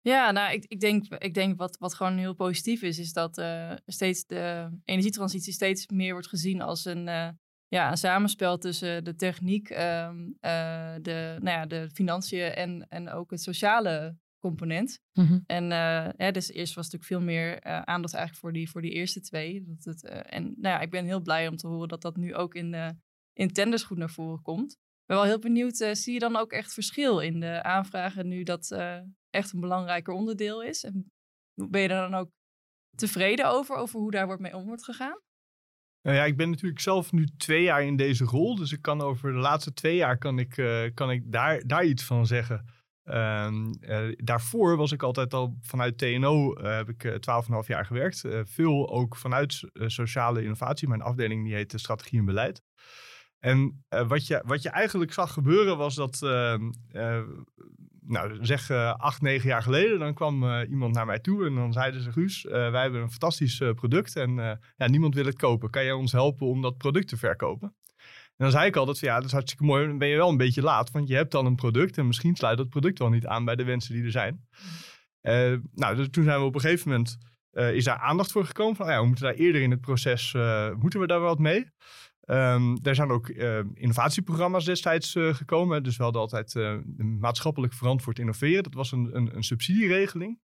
Ja, 0.00 0.30
nou, 0.30 0.52
ik, 0.52 0.64
ik 0.68 0.80
denk, 0.80 1.14
ik 1.18 1.34
denk 1.34 1.58
wat, 1.58 1.76
wat 1.78 1.94
gewoon 1.94 2.18
heel 2.18 2.34
positief 2.34 2.82
is, 2.82 2.98
is 2.98 3.12
dat 3.12 3.38
uh, 3.38 3.72
steeds 3.86 4.26
de 4.26 4.68
energietransitie 4.84 5.52
steeds 5.52 5.86
meer 5.86 6.12
wordt 6.12 6.28
gezien 6.28 6.62
als 6.62 6.84
een, 6.84 7.08
ja, 7.74 7.90
een 7.90 7.96
samenspel 7.96 8.58
tussen 8.58 9.04
de 9.04 9.14
techniek, 9.14 9.70
um, 9.70 10.26
uh, 10.26 10.94
de, 11.02 11.38
nou 11.40 11.58
ja, 11.58 11.66
de 11.66 11.90
financiën 11.90 12.52
en, 12.52 12.86
en 12.88 13.10
ook 13.10 13.30
het 13.30 13.42
sociale 13.42 14.16
component. 14.38 15.00
Mm 15.12 15.26
-hmm. 15.26 15.42
En 15.46 15.64
ja, 16.16 16.30
dus 16.30 16.50
eerst 16.50 16.74
was 16.74 16.90
natuurlijk 16.90 17.04
veel 17.04 17.20
meer 17.20 17.62
aandacht 17.62 18.14
eigenlijk 18.14 18.44
voor 18.44 18.52
die, 18.52 18.70
voor 18.70 18.82
die 18.82 18.92
eerste 18.92 19.20
twee. 19.20 19.64
Dat 19.66 19.84
het, 19.84 20.04
en 20.04 20.42
nou 20.44 20.74
ja, 20.74 20.80
ik 20.80 20.90
ben 20.90 21.04
heel 21.04 21.20
blij 21.20 21.48
om 21.48 21.56
te 21.56 21.66
horen 21.66 21.88
dat 21.88 22.02
dat 22.02 22.16
nu 22.16 22.34
ook 22.34 22.54
in, 22.54 22.98
in 23.32 23.52
tenders 23.52 23.82
goed 23.82 23.98
naar 23.98 24.10
voren 24.10 24.42
komt. 24.42 24.72
Ik 24.72 25.06
ben 25.06 25.16
wel 25.16 25.26
heel 25.26 25.38
benieuwd, 25.38 25.76
zie 25.76 26.12
je 26.12 26.18
dan 26.18 26.36
ook 26.36 26.52
echt 26.52 26.72
verschil 26.72 27.20
in 27.20 27.40
de 27.40 27.62
aanvragen 27.62 28.28
nu 28.28 28.42
dat 28.42 28.70
echt 29.30 29.52
een 29.52 29.60
belangrijker 29.60 30.14
onderdeel 30.14 30.62
is. 30.62 30.84
En 30.84 31.12
ben 31.54 31.80
je 31.80 31.88
er 31.88 32.10
dan 32.10 32.14
ook 32.14 32.30
tevreden 32.96 33.46
over, 33.46 33.76
over 33.76 34.00
hoe 34.00 34.10
daar 34.10 34.26
wordt 34.26 34.42
mee 34.42 34.56
om 34.56 34.64
wordt 34.64 34.84
gegaan? 34.84 35.20
Nou 36.04 36.16
ja, 36.16 36.24
ik 36.24 36.36
ben 36.36 36.50
natuurlijk 36.50 36.80
zelf 36.80 37.12
nu 37.12 37.26
twee 37.36 37.62
jaar 37.62 37.82
in 37.82 37.96
deze 37.96 38.24
rol. 38.24 38.56
Dus 38.56 38.72
ik 38.72 38.82
kan 38.82 39.00
over 39.00 39.32
de 39.32 39.38
laatste 39.38 39.72
twee 39.72 39.96
jaar 39.96 40.18
kan 40.18 40.38
ik, 40.38 40.56
uh, 40.56 40.82
kan 40.94 41.10
ik 41.10 41.32
daar, 41.32 41.62
daar 41.66 41.84
iets 41.84 42.04
van 42.04 42.26
zeggen. 42.26 42.64
Um, 43.04 43.74
uh, 43.80 44.12
daarvoor 44.16 44.76
was 44.76 44.92
ik 44.92 45.02
altijd 45.02 45.34
al 45.34 45.56
vanuit 45.60 45.98
TNO, 45.98 46.54
uh, 46.58 46.76
heb 46.76 46.88
ik 46.88 47.18
12,5 47.62 47.66
jaar 47.66 47.86
gewerkt. 47.86 48.24
veel 48.44 48.90
ook 48.90 49.16
vanuit 49.16 49.70
sociale 49.72 50.42
innovatie. 50.42 50.88
Mijn 50.88 51.02
afdeling 51.02 51.44
die 51.44 51.54
heet 51.54 51.72
Strategie 51.76 52.18
en 52.18 52.24
Beleid. 52.24 52.62
En 53.44 53.84
wat, 53.88 54.26
je, 54.26 54.42
wat 54.46 54.62
je 54.62 54.68
eigenlijk 54.68 55.12
zag 55.12 55.32
gebeuren 55.32 55.76
was 55.76 55.94
dat 55.94 56.22
ehm, 56.22 56.70
nou, 58.06 58.38
zeg 58.40 58.70
uh, 58.70 58.94
acht, 58.94 59.22
negen 59.22 59.48
jaar 59.48 59.62
geleden, 59.62 59.98
dan 59.98 60.14
kwam 60.14 60.60
iemand 60.60 60.94
naar 60.94 61.06
mij 61.06 61.18
toe 61.18 61.46
en 61.46 61.54
dan 61.54 61.72
zeiden 61.72 62.02
ze, 62.02 62.12
Guus, 62.12 62.42
wij 62.42 62.82
hebben 62.82 63.00
een 63.00 63.10
fantastisch 63.10 63.62
product 63.74 64.16
en 64.16 64.34
ja, 64.76 64.86
niemand 64.86 65.14
wil 65.14 65.24
het 65.24 65.36
kopen. 65.36 65.70
Kan 65.70 65.84
jij 65.84 65.92
ons 65.92 66.12
helpen 66.12 66.46
om 66.46 66.62
dat 66.62 66.76
product 66.76 67.08
te 67.08 67.16
verkopen? 67.16 67.74
En 68.36 68.44
dan 68.44 68.50
zei 68.50 68.66
ik 68.66 68.76
altijd, 68.76 68.98
ja, 68.98 69.14
dat 69.14 69.24
is 69.24 69.32
hartstikke 69.32 69.64
mooi, 69.64 69.86
dan 69.86 69.98
ben 69.98 70.08
je 70.08 70.16
wel 70.16 70.28
een 70.28 70.36
beetje 70.36 70.62
laat, 70.62 70.90
want 70.90 71.08
je 71.08 71.14
hebt 71.14 71.34
al 71.34 71.46
een 71.46 71.54
product 71.54 71.98
en 71.98 72.06
misschien 72.06 72.36
sluit 72.36 72.58
dat 72.58 72.68
product 72.68 72.98
wel 72.98 73.10
niet 73.10 73.26
aan 73.26 73.44
bij 73.44 73.56
de 73.56 73.64
wensen 73.64 73.94
die 73.94 74.04
er 74.04 74.10
zijn. 74.10 74.46
nou, 75.74 75.96
dus 75.96 76.08
toen 76.10 76.24
zijn 76.24 76.40
we 76.40 76.44
op 76.44 76.54
een 76.54 76.60
gegeven 76.60 76.90
moment, 76.90 77.18
is 77.52 77.84
daar 77.84 77.98
aandacht 77.98 78.32
voor 78.32 78.46
gekomen 78.46 78.76
van, 78.76 78.86
ja, 78.86 79.00
we 79.00 79.06
moeten 79.06 79.24
daar 79.24 79.34
eerder 79.34 79.62
in 79.62 79.70
het 79.70 79.80
proces, 79.80 80.32
moeten 80.78 81.00
we 81.00 81.06
daar 81.06 81.20
wat 81.20 81.38
mee? 81.38 81.72
Um, 82.26 82.78
er 82.82 82.94
zijn 82.94 83.10
ook 83.10 83.28
uh, 83.28 83.58
innovatieprogramma's 83.74 84.64
destijds 84.64 85.14
uh, 85.14 85.34
gekomen. 85.34 85.82
Dus 85.82 85.96
we 85.96 86.02
hadden 86.02 86.20
altijd 86.20 86.54
uh, 86.54 86.76
maatschappelijk 86.96 87.72
verantwoord 87.72 88.18
innoveren. 88.18 88.62
Dat 88.62 88.74
was 88.74 88.92
een, 88.92 89.16
een, 89.16 89.36
een, 89.36 89.44
subsidieregeling. 89.44 90.38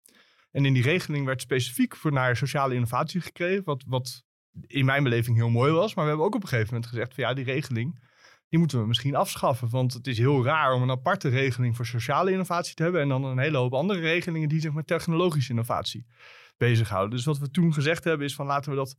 En 0.50 0.64
in 0.64 0.72
die 0.72 0.82
regeling 0.82 1.26
werd 1.26 1.40
specifiek 1.40 1.96
voor 1.96 2.12
naar 2.12 2.36
sociale 2.36 2.74
innovatie 2.74 3.20
gekregen. 3.20 3.64
Wat, 3.64 3.84
wat 3.86 4.24
in 4.66 4.84
mijn 4.84 5.02
beleving 5.02 5.36
heel 5.36 5.50
mooi 5.50 5.72
was. 5.72 5.94
Maar 5.94 6.04
we 6.04 6.10
hebben 6.10 6.26
ook 6.26 6.34
op 6.34 6.42
een 6.42 6.48
gegeven 6.48 6.72
moment 6.72 6.90
gezegd 6.90 7.14
van 7.14 7.24
ja, 7.24 7.34
die 7.34 7.44
regeling 7.44 8.08
die 8.50 8.58
moeten 8.58 8.80
we 8.80 8.86
misschien 8.86 9.14
afschaffen. 9.14 9.68
Want 9.68 9.92
het 9.92 10.06
is 10.06 10.18
heel 10.18 10.44
raar 10.44 10.72
om 10.72 10.82
een 10.82 10.90
aparte 10.90 11.28
regeling 11.28 11.76
voor 11.76 11.86
sociale 11.86 12.30
innovatie 12.30 12.74
te 12.74 12.82
hebben. 12.82 13.00
En 13.00 13.08
dan 13.08 13.24
een 13.24 13.38
hele 13.38 13.56
hoop 13.56 13.74
andere 13.74 14.00
regelingen 14.00 14.48
die 14.48 14.60
zich 14.60 14.72
met 14.72 14.86
technologische 14.86 15.50
innovatie 15.50 16.06
bezighouden. 16.56 17.16
Dus 17.16 17.24
wat 17.24 17.38
we 17.38 17.50
toen 17.50 17.72
gezegd 17.72 18.04
hebben 18.04 18.26
is 18.26 18.34
van 18.34 18.46
laten 18.46 18.70
we 18.70 18.76
dat 18.76 18.96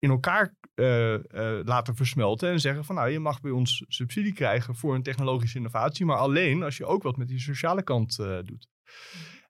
in 0.00 0.10
elkaar 0.10 0.54
uh, 0.74 1.12
uh, 1.12 1.20
laten 1.64 1.96
versmelten. 1.96 2.50
En 2.50 2.60
zeggen 2.60 2.84
van 2.84 2.94
nou 2.94 3.10
je 3.10 3.18
mag 3.18 3.40
bij 3.40 3.50
ons 3.50 3.84
subsidie 3.88 4.32
krijgen 4.32 4.74
voor 4.74 4.94
een 4.94 5.02
technologische 5.02 5.56
innovatie. 5.56 6.06
Maar 6.06 6.16
alleen 6.16 6.62
als 6.62 6.76
je 6.76 6.86
ook 6.86 7.02
wat 7.02 7.16
met 7.16 7.28
die 7.28 7.40
sociale 7.40 7.82
kant 7.82 8.18
uh, 8.20 8.38
doet. 8.44 8.68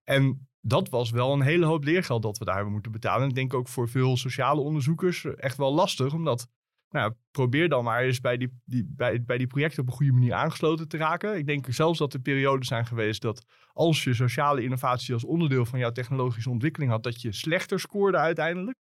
En 0.05 0.49
dat 0.61 0.89
was 0.89 1.11
wel 1.11 1.33
een 1.33 1.41
hele 1.41 1.67
hoop 1.67 1.85
leergeld 1.85 2.23
dat 2.23 2.39
we 2.39 2.45
daar 2.45 2.55
hebben 2.55 2.73
moeten 2.73 2.93
betalen. 2.93 3.23
En 3.23 3.29
ik 3.29 3.35
denk 3.35 3.55
ook 3.55 3.69
voor 3.69 3.89
veel 3.89 4.17
sociale 4.17 4.61
onderzoekers 4.61 5.25
echt 5.25 5.57
wel 5.57 5.75
lastig. 5.75 6.13
Omdat 6.13 6.49
nou, 6.91 7.13
probeer 7.31 7.69
dan 7.69 7.85
maar 7.85 8.03
eens 8.03 8.21
bij 8.21 8.37
die, 8.37 8.61
die, 8.65 8.93
bij, 8.97 9.25
bij 9.25 9.39
die 9.39 9.47
projecten 9.47 9.83
op 9.83 9.87
een 9.87 9.95
goede 9.95 10.13
manier 10.13 10.35
aangesloten 10.35 10.89
te 10.89 10.97
raken. 10.97 11.37
Ik 11.37 11.47
denk 11.47 11.67
zelfs 11.69 11.99
dat 11.99 12.15
er 12.15 12.21
periodes 12.21 12.69
zijn 12.69 12.87
geweest 12.87 13.23
dat 13.23 13.45
als 13.81 14.05
je 14.05 14.15
sociale 14.15 14.63
innovatie 14.63 15.15
als 15.15 15.25
onderdeel 15.25 15.65
van 15.65 15.79
jouw 15.79 15.93
technologische 15.93 16.51
ontwikkeling 16.51 16.91
had, 16.91 17.03
dat 17.03 17.21
je 17.21 17.33
slechter 17.33 17.81
scoorde 17.81 18.17
uiteindelijk 18.17 18.79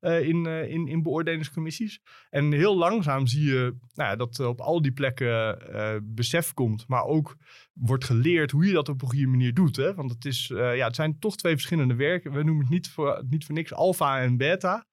uh, 0.00 0.28
in, 0.28 0.44
uh, 0.44 0.68
in, 0.68 0.86
in 0.86 1.02
beoordelingscommissies. 1.02 2.00
En 2.30 2.52
heel 2.52 2.76
langzaam 2.76 3.26
zie 3.26 3.44
je 3.44 3.76
nou 3.94 4.10
ja, 4.10 4.16
dat 4.16 4.40
op 4.40 4.60
al 4.60 4.82
die 4.82 4.92
plekken 4.92 5.58
uh, 5.74 5.96
besef 6.02 6.52
komt, 6.52 6.84
maar 6.88 7.04
ook 7.04 7.36
wordt 7.72 8.04
geleerd 8.04 8.50
hoe 8.50 8.66
je 8.66 8.72
dat 8.72 8.88
op 8.88 9.02
een 9.02 9.08
goede 9.08 9.26
manier 9.26 9.54
doet. 9.54 9.76
Hè? 9.76 9.94
Want 9.94 10.10
het, 10.10 10.24
is, 10.24 10.46
ja, 10.46 10.86
het 10.86 10.94
zijn 10.94 11.18
toch 11.18 11.36
twee 11.36 11.52
verschillende 11.52 11.94
werken. 11.94 12.32
We 12.32 12.42
noemen 12.42 12.62
het 12.62 12.72
niet 12.72 12.90
voor, 12.90 13.24
niet 13.28 13.44
voor 13.44 13.54
niks 13.54 13.72
alfa 13.72 14.20
en 14.20 14.36
beta. 14.36 14.86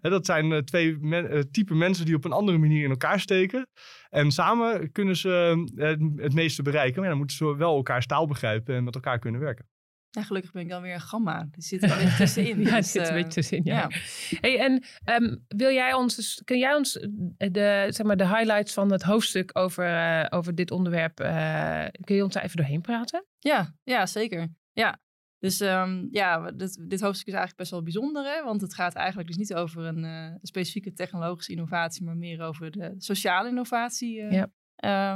Hè, 0.00 0.10
dat 0.10 0.26
zijn 0.26 0.64
twee 0.64 0.98
men, 0.98 1.50
type 1.50 1.74
mensen 1.74 2.04
die 2.04 2.14
op 2.14 2.24
een 2.24 2.32
andere 2.32 2.58
manier 2.58 2.84
in 2.84 2.90
elkaar 2.90 3.20
steken. 3.20 3.66
En 4.08 4.30
samen 4.30 4.92
kunnen 4.92 5.16
ze 5.16 5.64
het 6.16 6.34
meeste 6.34 6.62
bereiken. 6.62 7.00
Maar 7.00 7.08
dan 7.08 7.18
moeten 7.18 7.36
ze 7.36 7.56
wel 7.56 7.76
elkaar 7.76 8.06
taal 8.06 8.26
begrijpen 8.26 8.74
en 8.74 8.84
met 8.84 8.94
elkaar 8.94 9.18
kunnen 9.18 9.40
werken. 9.40 9.66
Ja, 10.10 10.22
gelukkig 10.22 10.52
ben 10.52 10.62
ik 10.62 10.68
dan 10.68 10.82
weer 10.82 10.94
een 10.94 11.00
gamma. 11.00 11.48
Die 11.50 11.62
zit 11.62 11.82
er 11.82 11.90
een 11.92 11.98
beetje 11.98 12.16
tussenin. 12.16 12.60
ja, 12.60 12.76
dus, 12.76 12.90
zit 12.90 13.02
een 13.02 13.08
uh, 13.08 13.14
beetje 13.14 13.32
tussenin, 13.32 13.64
ja. 13.64 13.78
ja. 13.78 13.88
Hey, 14.40 14.58
en 14.58 14.84
um, 15.22 15.44
wil 15.48 15.70
jij 15.70 15.92
ons, 15.92 16.42
kun 16.44 16.58
jij 16.58 16.74
ons 16.74 16.92
de, 17.36 17.86
zeg 17.88 18.06
maar, 18.06 18.16
de 18.16 18.28
highlights 18.28 18.74
van 18.74 18.92
het 18.92 19.02
hoofdstuk 19.02 19.58
over, 19.58 19.88
uh, 19.88 20.26
over 20.28 20.54
dit 20.54 20.70
onderwerp, 20.70 21.20
uh, 21.20 21.84
kun 22.04 22.16
je 22.16 22.24
ons 22.24 22.34
daar 22.34 22.42
even 22.42 22.56
doorheen 22.56 22.80
praten? 22.80 23.24
Ja, 23.38 23.74
ja 23.82 24.06
zeker. 24.06 24.48
Ja, 24.72 24.98
dus 25.38 25.60
um, 25.60 26.08
ja, 26.10 26.50
dit, 26.50 26.90
dit, 26.90 27.00
hoofdstuk 27.00 27.26
is 27.26 27.32
eigenlijk 27.32 27.56
best 27.56 27.70
wel 27.70 27.82
bijzonder, 27.82 28.24
hè? 28.24 28.44
want 28.44 28.60
het 28.60 28.74
gaat 28.74 28.94
eigenlijk 28.94 29.28
dus 29.28 29.36
niet 29.36 29.54
over 29.54 29.84
een 29.84 30.04
uh, 30.04 30.34
specifieke 30.42 30.92
technologische 30.92 31.52
innovatie, 31.52 32.04
maar 32.04 32.16
meer 32.16 32.42
over 32.42 32.70
de 32.70 32.94
sociale 32.96 33.48
innovatie 33.48 34.20
uh, 34.20 34.32
ja. 34.32 34.50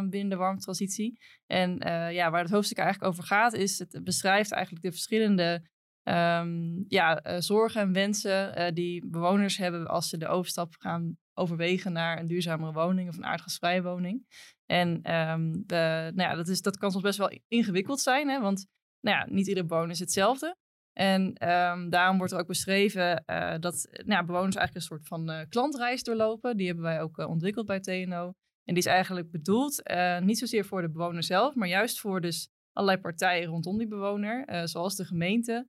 uh, 0.03 0.09
binnen 0.09 0.31
de 0.31 0.37
warmtransitie. 0.37 1.19
En 1.47 1.77
ja, 2.13 2.31
waar 2.31 2.43
het 2.43 2.51
hoofdstuk 2.51 2.79
eigenlijk 2.79 3.13
over 3.13 3.25
gaat, 3.25 3.53
is 3.53 3.79
het 3.79 4.01
beschrijft 4.05 4.53
eigenlijk 4.53 4.85
de 4.85 4.91
verschillende 4.91 5.67
um, 6.03 6.85
ja, 6.89 7.41
zorgen 7.41 7.81
en 7.81 7.93
wensen 7.93 8.75
die 8.75 9.07
bewoners 9.07 9.57
hebben 9.57 9.87
als 9.87 10.09
ze 10.09 10.19
de 10.19 10.29
overstap 10.29 10.75
gaan 10.79 11.17
overwegen 11.35 11.93
naar 11.93 12.19
een 12.19 12.27
duurzamere 12.27 12.73
woning 12.73 13.09
of 13.09 13.17
een 13.17 13.25
aardgasvrije 13.25 13.83
woning. 13.83 14.27
En 14.67 15.15
um, 15.15 15.63
de, 15.67 16.11
nou 16.15 16.31
ja, 16.31 16.35
dat, 16.35 16.49
is, 16.49 16.63
dat 16.63 16.77
kan 16.79 16.91
soms 16.91 17.05
best 17.05 17.19
wel 17.19 17.41
ingewikkeld 17.49 18.01
zijn, 18.01 18.29
hè? 18.29 18.41
want 18.41 18.67
nou 19.03 19.17
ja, 19.17 19.27
niet 19.31 19.47
iedere 19.47 19.67
bewoner 19.67 19.91
is 19.91 19.99
hetzelfde. 19.99 20.57
En 20.93 21.23
um, 21.49 21.91
daarom 21.91 22.17
wordt 22.17 22.33
er 22.33 22.39
ook 22.39 22.47
beschreven 22.47 23.25
uh, 23.27 23.55
dat 23.61 23.89
nou 24.05 24.25
bewoners 24.27 24.57
eigenlijk 24.57 24.75
een 24.75 24.97
soort 24.97 25.07
van 25.07 25.31
uh, 25.31 25.41
klantreis 25.49 26.03
doorlopen. 26.03 26.57
Die 26.57 26.67
hebben 26.67 26.85
wij 26.85 27.03
ook 27.03 27.19
uh, 27.19 27.29
ontwikkeld 27.29 27.67
bij 27.67 27.81
TNO. 27.81 28.33
En 28.65 28.75
die 28.75 28.83
is 28.83 28.87
eigenlijk 28.87 29.31
bedoeld 29.31 29.83
niet 30.21 30.39
zozeer 30.39 30.65
voor 30.65 30.83
de 30.83 30.91
bewoner 30.91 31.23
zelf, 31.23 31.55
maar 31.55 31.69
juist 31.69 32.01
voor 32.01 32.21
dus 32.21 32.49
allerlei 32.73 33.01
partijen 33.01 33.49
rondom 33.49 33.79
die 33.79 33.89
bewoner, 33.89 34.69
zoals 34.69 34.97
de 34.97 35.05
gemeente, 35.05 35.69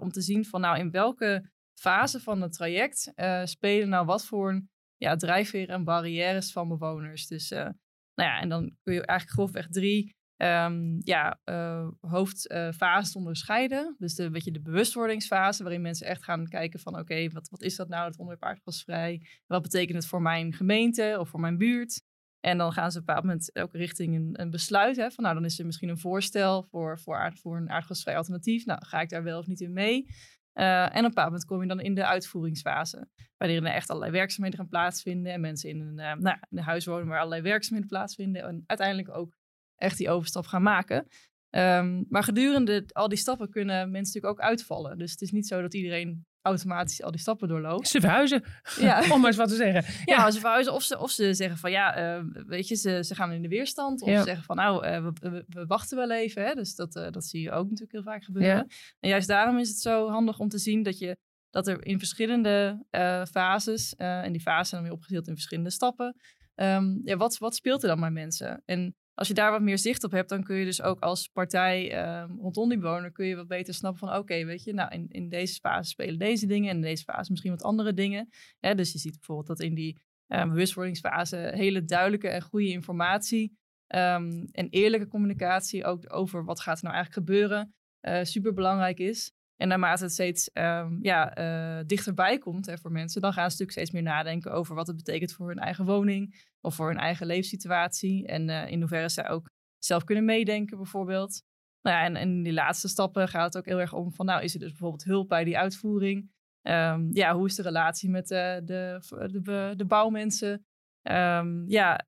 om 0.00 0.10
te 0.10 0.20
zien 0.20 0.44
van 0.44 0.60
nou 0.60 0.78
in 0.78 0.90
welke 0.90 1.50
fase 1.80 2.20
van 2.20 2.42
het 2.42 2.52
traject 2.52 3.12
spelen 3.44 3.88
nou 3.88 4.06
wat 4.06 4.24
voor 4.24 4.62
ja, 4.96 5.16
drijfveren 5.16 5.74
en 5.74 5.84
barrières 5.84 6.52
van 6.52 6.68
bewoners. 6.68 7.26
Dus 7.26 7.48
nou 7.50 7.74
ja, 8.14 8.40
en 8.40 8.48
dan 8.48 8.76
kun 8.82 8.94
je 8.94 9.06
eigenlijk 9.06 9.38
grofweg 9.38 9.68
drie 9.68 10.15
um, 10.36 11.00
ja, 11.04 11.40
uh, 11.44 11.88
hoofdfases 12.00 13.16
onderscheiden. 13.16 13.94
Dus 13.98 14.14
de, 14.14 14.30
beetje 14.30 14.50
de 14.50 14.60
bewustwordingsfase, 14.60 15.62
waarin 15.62 15.82
mensen 15.82 16.06
echt 16.06 16.24
gaan 16.24 16.48
kijken 16.48 16.80
van... 16.80 16.98
oké, 16.98 17.28
wat, 17.28 17.48
wat 17.48 17.62
is 17.62 17.76
dat 17.76 17.88
nou, 17.88 18.06
het 18.06 18.18
onderwerp 18.18 18.50
aardgasvrij? 18.50 19.26
Wat 19.46 19.62
betekent 19.62 19.96
het 19.96 20.06
voor 20.06 20.22
mijn 20.22 20.52
gemeente 20.52 21.16
of 21.18 21.28
voor 21.28 21.40
mijn 21.40 21.58
buurt? 21.58 22.02
En 22.40 22.58
dan 22.58 22.72
gaan 22.72 22.90
ze 22.90 22.98
op 22.98 23.08
een 23.08 23.14
bepaald 23.14 23.26
moment 23.26 23.56
ook 23.56 23.74
richting 23.74 24.14
een, 24.14 24.40
een 24.40 24.50
besluit. 24.50 24.96
Hè, 24.96 25.10
van 25.10 25.24
nou, 25.24 25.36
dan 25.36 25.44
is 25.44 25.58
er 25.58 25.66
misschien 25.66 25.88
een 25.88 25.98
voorstel 25.98 26.62
voor, 26.62 27.00
voor, 27.00 27.56
een 27.56 27.70
aardgasvrij 27.70 28.16
alternatief. 28.16 28.64
Nou, 28.64 28.84
ga 28.84 29.00
ik 29.00 29.08
daar 29.08 29.22
wel 29.22 29.38
of 29.38 29.46
niet 29.46 29.60
in 29.60 29.72
mee? 29.72 30.06
Uh, 30.54 30.82
en 30.82 30.88
op 30.88 30.94
een 30.94 31.02
bepaald 31.02 31.26
moment 31.26 31.44
kom 31.44 31.60
je 31.60 31.68
dan 31.68 31.80
in 31.80 31.94
de 31.94 32.06
uitvoeringsfase. 32.06 33.08
Waarin 33.36 33.64
er 33.64 33.72
echt 33.72 33.90
allerlei 33.90 34.12
werkzaamheden 34.12 34.58
gaan 34.58 34.68
plaatsvinden. 34.68 35.32
En 35.32 35.40
mensen 35.40 35.70
in 35.70 35.80
een, 35.80 35.98
uh, 35.98 36.14
nou, 36.14 36.36
in 36.50 36.58
een 36.58 36.64
huis 36.64 36.84
wonen 36.84 37.06
waar 37.06 37.18
allerlei 37.18 37.42
werkzaamheden 37.42 37.88
plaatsvinden. 37.88 38.42
En 38.42 38.62
uiteindelijk 38.66 39.16
ook 39.16 39.36
echt 39.76 39.98
die 39.98 40.10
overstap 40.10 40.46
gaan 40.46 40.62
maken. 40.62 41.06
Um, 41.50 42.06
maar 42.08 42.22
gedurende 42.22 42.84
al 42.92 43.08
die 43.08 43.18
stappen 43.18 43.50
kunnen 43.50 43.90
mensen 43.90 44.14
natuurlijk 44.14 44.32
ook 44.32 44.48
uitvallen. 44.48 44.98
Dus 44.98 45.10
het 45.10 45.20
is 45.20 45.30
niet 45.30 45.46
zo 45.46 45.60
dat 45.60 45.74
iedereen 45.74 46.26
automatisch 46.42 47.02
al 47.02 47.10
die 47.10 47.20
stappen 47.20 47.48
doorloopt. 47.48 47.88
Ze 47.88 48.00
verhuizen, 48.00 48.44
ja. 48.78 49.02
om 49.12 49.20
maar 49.20 49.26
eens 49.26 49.36
wat 49.36 49.48
te 49.48 49.54
zeggen. 49.54 49.94
Ja, 50.04 50.16
ja 50.16 50.30
ze 50.30 50.40
verhuizen 50.40 50.72
of 50.72 50.82
ze, 50.82 50.98
of 50.98 51.10
ze 51.10 51.34
zeggen 51.34 51.58
van 51.58 51.70
ja, 51.70 52.16
uh, 52.18 52.24
weet 52.46 52.68
je, 52.68 52.74
ze, 52.74 53.04
ze 53.04 53.14
gaan 53.14 53.32
in 53.32 53.42
de 53.42 53.48
weerstand. 53.48 54.02
Of 54.02 54.08
ja. 54.08 54.18
ze 54.18 54.24
zeggen 54.24 54.44
van 54.44 54.56
nou, 54.56 54.86
uh, 54.86 55.02
we, 55.02 55.30
we, 55.30 55.44
we, 55.48 55.66
wachten 55.66 55.96
wel 55.96 56.10
even. 56.10 56.44
Hè? 56.44 56.54
Dus 56.54 56.74
dat, 56.74 56.96
uh, 56.96 57.10
dat 57.10 57.24
zie 57.24 57.42
je 57.42 57.50
ook 57.50 57.64
natuurlijk 57.64 57.92
heel 57.92 58.02
vaak 58.02 58.24
gebeuren. 58.24 58.66
En 59.00 59.08
juist 59.08 59.28
daarom 59.28 59.58
is 59.58 59.68
het 59.68 59.78
zo 59.78 60.08
handig 60.08 60.38
om 60.38 60.48
te 60.48 60.58
zien 60.58 60.82
dat 60.82 60.98
je 60.98 61.16
dat 61.50 61.66
er 61.66 61.86
in 61.86 61.98
verschillende 61.98 62.84
fases, 63.30 63.94
en 63.94 64.32
die 64.32 64.40
fases 64.40 64.68
zijn 64.68 64.80
dan 64.80 64.90
weer 64.90 64.98
opgedeeld 64.98 65.28
in 65.28 65.34
verschillende 65.34 65.70
stappen. 65.70 66.16
Um, 66.54 67.00
ja, 67.04 67.16
wat, 67.16 67.38
wat 67.38 67.54
speelt 67.54 67.82
er 67.82 67.88
dan 67.88 68.00
bij 68.00 68.10
mensen? 68.10 68.62
En 68.64 68.94
als 69.16 69.28
je 69.28 69.34
daar 69.34 69.50
wat 69.50 69.62
meer 69.62 69.78
zicht 69.78 70.04
op 70.04 70.10
hebt, 70.10 70.28
dan 70.28 70.42
kun 70.42 70.56
je 70.56 70.64
dus 70.64 70.82
ook 70.82 71.00
als 71.00 71.28
partij 71.28 72.04
uh, 72.04 72.24
rondom 72.38 72.68
die 72.68 72.78
bewoner 72.78 73.12
kun 73.12 73.26
je 73.26 73.36
wat 73.36 73.46
beter 73.46 73.74
snappen 73.74 74.08
van 74.08 74.18
oké, 74.18 74.44
weet 74.44 74.64
je, 74.64 74.72
nou 74.72 74.92
in, 74.92 75.06
in 75.08 75.28
deze 75.28 75.60
fase 75.60 75.90
spelen 75.90 76.18
deze 76.18 76.46
dingen 76.46 76.70
en 76.70 76.76
in 76.76 76.82
deze 76.82 77.04
fase 77.04 77.30
misschien 77.30 77.50
wat 77.50 77.62
andere 77.62 77.94
dingen. 77.94 78.28
Hè? 78.60 78.74
Dus 78.74 78.92
je 78.92 78.98
ziet 78.98 79.12
bijvoorbeeld 79.12 79.46
dat 79.46 79.60
in 79.60 79.74
die 79.74 79.98
uh, 80.28 80.44
bewustwordingsfase 80.44 81.50
hele 81.54 81.84
duidelijke 81.84 82.28
en 82.28 82.42
goede 82.42 82.68
informatie 82.68 83.56
um, 83.88 84.44
en 84.52 84.68
eerlijke 84.70 85.08
communicatie 85.08 85.84
ook 85.84 86.14
over 86.14 86.44
wat 86.44 86.60
gaat 86.60 86.78
er 86.78 86.84
nou 86.84 86.94
eigenlijk 86.94 87.26
gebeuren 87.26 87.74
uh, 88.00 88.22
super 88.22 88.52
belangrijk 88.52 88.98
is. 88.98 89.32
En 89.56 89.68
naarmate 89.68 90.02
het 90.02 90.12
steeds 90.12 90.50
um, 90.52 90.98
ja, 91.02 91.38
uh, 91.38 91.84
dichterbij 91.86 92.38
komt 92.38 92.66
hè, 92.66 92.78
voor 92.78 92.92
mensen, 92.92 93.20
dan 93.20 93.32
gaan 93.32 93.50
ze 93.50 93.56
natuurlijk 93.58 93.78
steeds 93.78 93.90
meer 93.90 94.02
nadenken 94.02 94.52
over 94.52 94.74
wat 94.74 94.86
het 94.86 94.96
betekent 94.96 95.32
voor 95.32 95.48
hun 95.48 95.58
eigen 95.58 95.84
woning 95.84 96.44
of 96.60 96.74
voor 96.74 96.88
hun 96.88 96.98
eigen 96.98 97.26
leefsituatie. 97.26 98.26
En 98.26 98.48
uh, 98.48 98.70
in 98.70 98.80
hoeverre 98.80 99.10
ze 99.10 99.28
ook 99.28 99.48
zelf 99.78 100.04
kunnen 100.04 100.24
meedenken, 100.24 100.76
bijvoorbeeld. 100.76 101.42
Nou 101.82 101.96
ja, 101.96 102.04
en, 102.04 102.16
in 102.16 102.42
die 102.42 102.52
laatste 102.52 102.88
stappen 102.88 103.28
gaat 103.28 103.44
het 103.44 103.56
ook 103.56 103.68
heel 103.68 103.80
erg 103.80 103.92
om 103.92 104.12
van, 104.12 104.26
nou, 104.26 104.42
is 104.42 104.54
er 104.54 104.60
dus 104.60 104.70
bijvoorbeeld 104.70 105.04
hulp 105.04 105.28
bij 105.28 105.44
die 105.44 105.58
uitvoering? 105.58 106.30
Um, 106.62 107.08
ja, 107.12 107.34
hoe 107.34 107.46
is 107.46 107.54
de 107.54 107.62
relatie 107.62 108.10
met 108.10 108.30
uh, 108.30 108.54
de, 108.64 109.00
de, 109.42 109.72
de, 109.76 109.84
bouwmensen? 109.86 110.66
Um, 111.02 111.68
ja, 111.68 112.06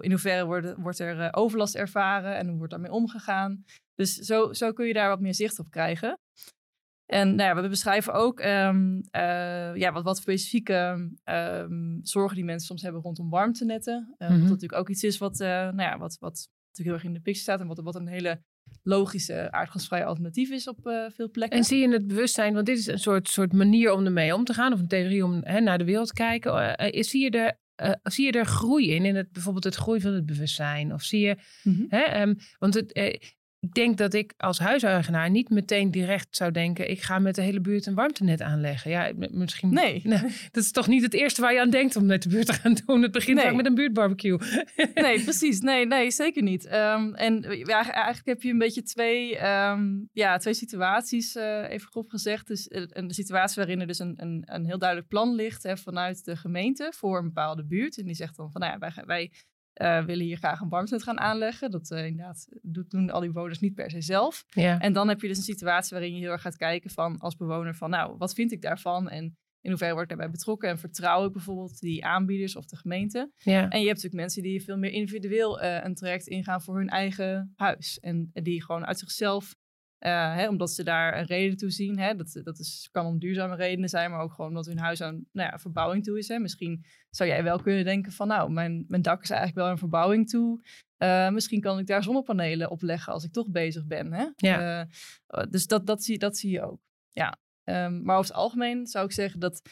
in 0.00 0.10
hoeverre 0.10 0.44
wordt, 0.44 0.74
wordt 0.76 0.98
er 0.98 1.34
overlast 1.34 1.74
ervaren 1.74 2.36
en 2.36 2.48
hoe 2.48 2.56
wordt 2.56 2.72
daarmee 2.72 2.90
omgegaan? 2.90 3.64
Dus 3.94 4.14
zo, 4.14 4.52
zo 4.52 4.72
kun 4.72 4.86
je 4.86 4.92
daar 4.92 5.08
wat 5.08 5.20
meer 5.20 5.34
zicht 5.34 5.58
op 5.58 5.70
krijgen. 5.70 6.18
En 7.12 7.34
nou 7.34 7.56
ja, 7.56 7.62
we 7.62 7.68
beschrijven 7.68 8.12
ook 8.12 8.40
um, 8.40 8.94
uh, 8.96 9.74
ja, 9.74 9.92
wat, 9.92 10.04
wat 10.04 10.16
specifieke 10.16 11.10
um, 11.24 12.00
zorgen 12.02 12.36
die 12.36 12.44
mensen 12.44 12.66
soms 12.66 12.82
hebben 12.82 13.02
rondom 13.02 13.30
warmtenetten. 13.30 14.14
Uh, 14.18 14.28
mm-hmm. 14.28 14.42
Wat 14.42 14.50
natuurlijk 14.50 14.80
ook 14.80 14.88
iets 14.88 15.04
is 15.04 15.18
wat, 15.18 15.40
uh, 15.40 15.48
nou 15.48 15.82
ja, 15.82 15.98
wat, 15.98 16.16
wat 16.20 16.48
natuurlijk 16.66 16.76
heel 16.76 16.92
erg 16.92 17.04
in 17.04 17.12
de 17.12 17.20
picture 17.20 17.42
staat 17.42 17.60
en 17.60 17.66
wat, 17.66 17.80
wat 17.80 17.94
een 17.94 18.06
hele 18.06 18.42
logische 18.82 19.50
aardgasvrije 19.50 20.04
alternatief 20.04 20.50
is 20.50 20.68
op 20.68 20.78
veel 21.14 21.30
plekken. 21.30 21.58
En 21.58 21.64
zie 21.64 21.78
je 21.78 21.88
het 21.88 22.06
bewustzijn, 22.06 22.54
want 22.54 22.66
dit 22.66 22.78
is 22.78 22.86
een 22.86 22.98
soort, 22.98 23.28
soort 23.28 23.52
manier 23.52 23.92
om 23.92 24.04
ermee 24.04 24.34
om 24.34 24.44
te 24.44 24.54
gaan, 24.54 24.72
of 24.72 24.78
een 24.78 24.88
theorie 24.88 25.24
om 25.24 25.40
hè, 25.44 25.60
naar 25.60 25.78
de 25.78 25.84
wereld 25.84 26.08
te 26.08 26.14
kijken. 26.14 26.76
zie 27.04 27.22
je 27.22 27.30
er 27.30 27.60
uh, 27.82 27.92
zie 28.02 28.26
je 28.26 28.32
er 28.32 28.46
groei 28.46 28.90
in, 28.90 29.04
in 29.04 29.16
het, 29.16 29.32
bijvoorbeeld 29.32 29.64
het 29.64 29.74
groei 29.74 30.00
van 30.00 30.12
het 30.12 30.26
bewustzijn? 30.26 30.92
Of 30.92 31.02
zie 31.02 31.20
je, 31.20 31.36
mm-hmm. 31.62 31.86
hè, 31.88 32.22
um, 32.22 32.36
want 32.58 32.74
het, 32.74 32.92
ik 33.62 33.74
denk 33.74 33.98
dat 33.98 34.14
ik 34.14 34.34
als 34.36 34.58
huiseigenaar 34.58 35.30
niet 35.30 35.50
meteen 35.50 35.90
direct 35.90 36.36
zou 36.36 36.50
denken: 36.50 36.90
ik 36.90 37.02
ga 37.02 37.18
met 37.18 37.34
de 37.34 37.42
hele 37.42 37.60
buurt 37.60 37.86
een 37.86 37.94
warmtenet 37.94 38.40
aanleggen. 38.40 38.90
Ja, 38.90 39.12
misschien. 39.30 39.72
Nee. 39.82 40.02
dat 40.50 40.62
is 40.62 40.72
toch 40.72 40.86
niet 40.86 41.02
het 41.02 41.14
eerste 41.14 41.40
waar 41.40 41.52
je 41.52 41.60
aan 41.60 41.70
denkt 41.70 41.96
om 41.96 42.06
met 42.06 42.22
de 42.22 42.28
buurt 42.28 42.46
te 42.46 42.52
gaan 42.52 42.76
doen. 42.86 43.02
Het 43.02 43.12
begint 43.12 43.36
nee. 43.36 43.46
vaak 43.46 43.54
met 43.54 43.66
een 43.66 43.74
buurtbarbecue. 43.74 44.38
nee, 44.94 45.22
precies. 45.22 45.60
Nee, 45.60 45.86
nee 45.86 46.10
zeker 46.10 46.42
niet. 46.42 46.64
Um, 46.66 47.14
en 47.14 47.42
ja, 47.42 47.92
eigenlijk 47.92 48.26
heb 48.26 48.42
je 48.42 48.50
een 48.50 48.58
beetje 48.58 48.82
twee, 48.82 49.46
um, 49.46 50.08
ja, 50.12 50.36
twee 50.36 50.54
situaties, 50.54 51.36
uh, 51.36 51.70
even 51.70 51.88
grof 51.88 52.08
gezegd. 52.08 52.46
Dus 52.46 52.68
uh, 52.68 52.82
een 52.88 53.10
situatie 53.10 53.56
waarin 53.56 53.80
er 53.80 53.86
dus 53.86 53.98
een, 53.98 54.14
een, 54.16 54.42
een 54.44 54.64
heel 54.64 54.78
duidelijk 54.78 55.08
plan 55.08 55.34
ligt 55.34 55.62
hè, 55.62 55.76
vanuit 55.76 56.24
de 56.24 56.36
gemeente 56.36 56.92
voor 56.96 57.18
een 57.18 57.24
bepaalde 57.24 57.64
buurt. 57.64 57.98
En 57.98 58.04
die 58.04 58.14
zegt 58.14 58.36
dan 58.36 58.50
van: 58.50 58.60
nou 58.60 58.72
ja, 58.72 58.78
wij, 58.78 59.04
wij 59.06 59.32
uh, 59.82 60.04
willen 60.04 60.24
hier 60.24 60.36
graag 60.36 60.60
een 60.60 60.68
warmtenet 60.68 61.02
gaan 61.02 61.20
aanleggen. 61.20 61.70
Dat 61.70 61.90
uh, 61.90 62.06
inderdaad 62.06 62.48
doen 62.62 63.10
al 63.10 63.20
die 63.20 63.32
bewoners 63.32 63.58
niet 63.58 63.74
per 63.74 63.90
se 63.90 64.00
zelf. 64.00 64.44
Ja. 64.48 64.78
En 64.78 64.92
dan 64.92 65.08
heb 65.08 65.20
je 65.20 65.28
dus 65.28 65.36
een 65.36 65.42
situatie 65.42 65.96
waarin 65.96 66.14
je 66.14 66.20
heel 66.20 66.30
erg 66.30 66.42
gaat 66.42 66.56
kijken 66.56 66.90
van 66.90 67.18
als 67.18 67.36
bewoner 67.36 67.74
van 67.74 67.90
nou, 67.90 68.16
wat 68.18 68.34
vind 68.34 68.52
ik 68.52 68.62
daarvan? 68.62 69.08
En 69.08 69.36
in 69.60 69.70
hoeverre 69.70 69.92
word 69.92 70.10
ik 70.10 70.16
daarbij 70.16 70.30
betrokken? 70.30 70.68
En 70.68 70.78
vertrouw 70.78 71.26
ik 71.26 71.32
bijvoorbeeld 71.32 71.80
die 71.80 72.04
aanbieders 72.04 72.56
of 72.56 72.66
de 72.66 72.76
gemeente? 72.76 73.32
Ja. 73.36 73.68
En 73.68 73.80
je 73.80 73.86
hebt 73.86 74.02
natuurlijk 74.02 74.14
mensen 74.14 74.42
die 74.42 74.62
veel 74.62 74.76
meer 74.76 74.90
individueel 74.90 75.62
uh, 75.62 75.84
een 75.84 75.94
traject 75.94 76.26
ingaan 76.26 76.62
voor 76.62 76.76
hun 76.76 76.88
eigen 76.88 77.52
huis. 77.56 78.00
En 78.00 78.30
die 78.32 78.64
gewoon 78.64 78.86
uit 78.86 78.98
zichzelf 78.98 79.54
uh, 80.06 80.34
hè, 80.34 80.48
omdat 80.48 80.70
ze 80.70 80.84
daar 80.84 81.18
een 81.18 81.24
reden 81.24 81.56
toe 81.56 81.70
zien. 81.70 81.98
Hè? 81.98 82.14
Dat, 82.14 82.40
dat 82.44 82.58
is, 82.58 82.88
kan 82.90 83.06
om 83.06 83.18
duurzame 83.18 83.54
redenen 83.54 83.88
zijn, 83.88 84.10
maar 84.10 84.20
ook 84.20 84.32
gewoon 84.32 84.50
omdat 84.50 84.66
hun 84.66 84.78
huis 84.78 85.02
aan 85.02 85.24
nou 85.32 85.50
ja, 85.50 85.58
verbouwing 85.58 86.04
toe 86.04 86.18
is. 86.18 86.28
Hè? 86.28 86.38
Misschien 86.38 86.84
zou 87.10 87.28
jij 87.28 87.42
wel 87.42 87.60
kunnen 87.60 87.84
denken 87.84 88.12
van 88.12 88.28
nou, 88.28 88.50
mijn, 88.50 88.84
mijn 88.88 89.02
dak 89.02 89.22
is 89.22 89.30
eigenlijk 89.30 89.60
wel 89.60 89.70
een 89.70 89.78
verbouwing 89.78 90.28
toe. 90.28 90.60
Uh, 90.98 91.30
misschien 91.30 91.60
kan 91.60 91.78
ik 91.78 91.86
daar 91.86 92.02
zonnepanelen 92.02 92.70
op 92.70 92.82
leggen 92.82 93.12
als 93.12 93.24
ik 93.24 93.32
toch 93.32 93.50
bezig 93.50 93.86
ben. 93.86 94.12
Hè? 94.12 94.26
Ja. 94.36 94.80
Uh, 94.80 95.42
dus 95.50 95.66
dat, 95.66 95.86
dat, 95.86 96.04
zie, 96.04 96.18
dat 96.18 96.36
zie 96.36 96.50
je 96.50 96.62
ook. 96.62 96.80
Ja. 97.10 97.36
Um, 97.64 98.02
maar 98.02 98.16
over 98.16 98.30
het 98.30 98.40
algemeen 98.40 98.86
zou 98.86 99.04
ik 99.04 99.12
zeggen 99.12 99.40
dat, 99.40 99.62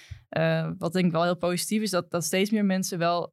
wat 0.79 0.93
denk 0.93 1.05
ik 1.05 1.13
wel 1.13 1.23
heel 1.23 1.37
positief 1.37 1.83
is, 1.83 1.91
dat, 1.91 2.11
dat 2.11 2.25
steeds 2.25 2.51
meer 2.51 2.65
mensen 2.65 2.99
wel 2.99 3.33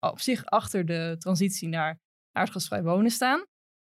op 0.00 0.20
zich 0.20 0.44
achter 0.44 0.86
de 0.86 1.16
transitie 1.18 1.68
naar 1.68 2.00
aardgasvrij 2.32 2.82
wonen 2.82 3.10
staan. 3.10 3.44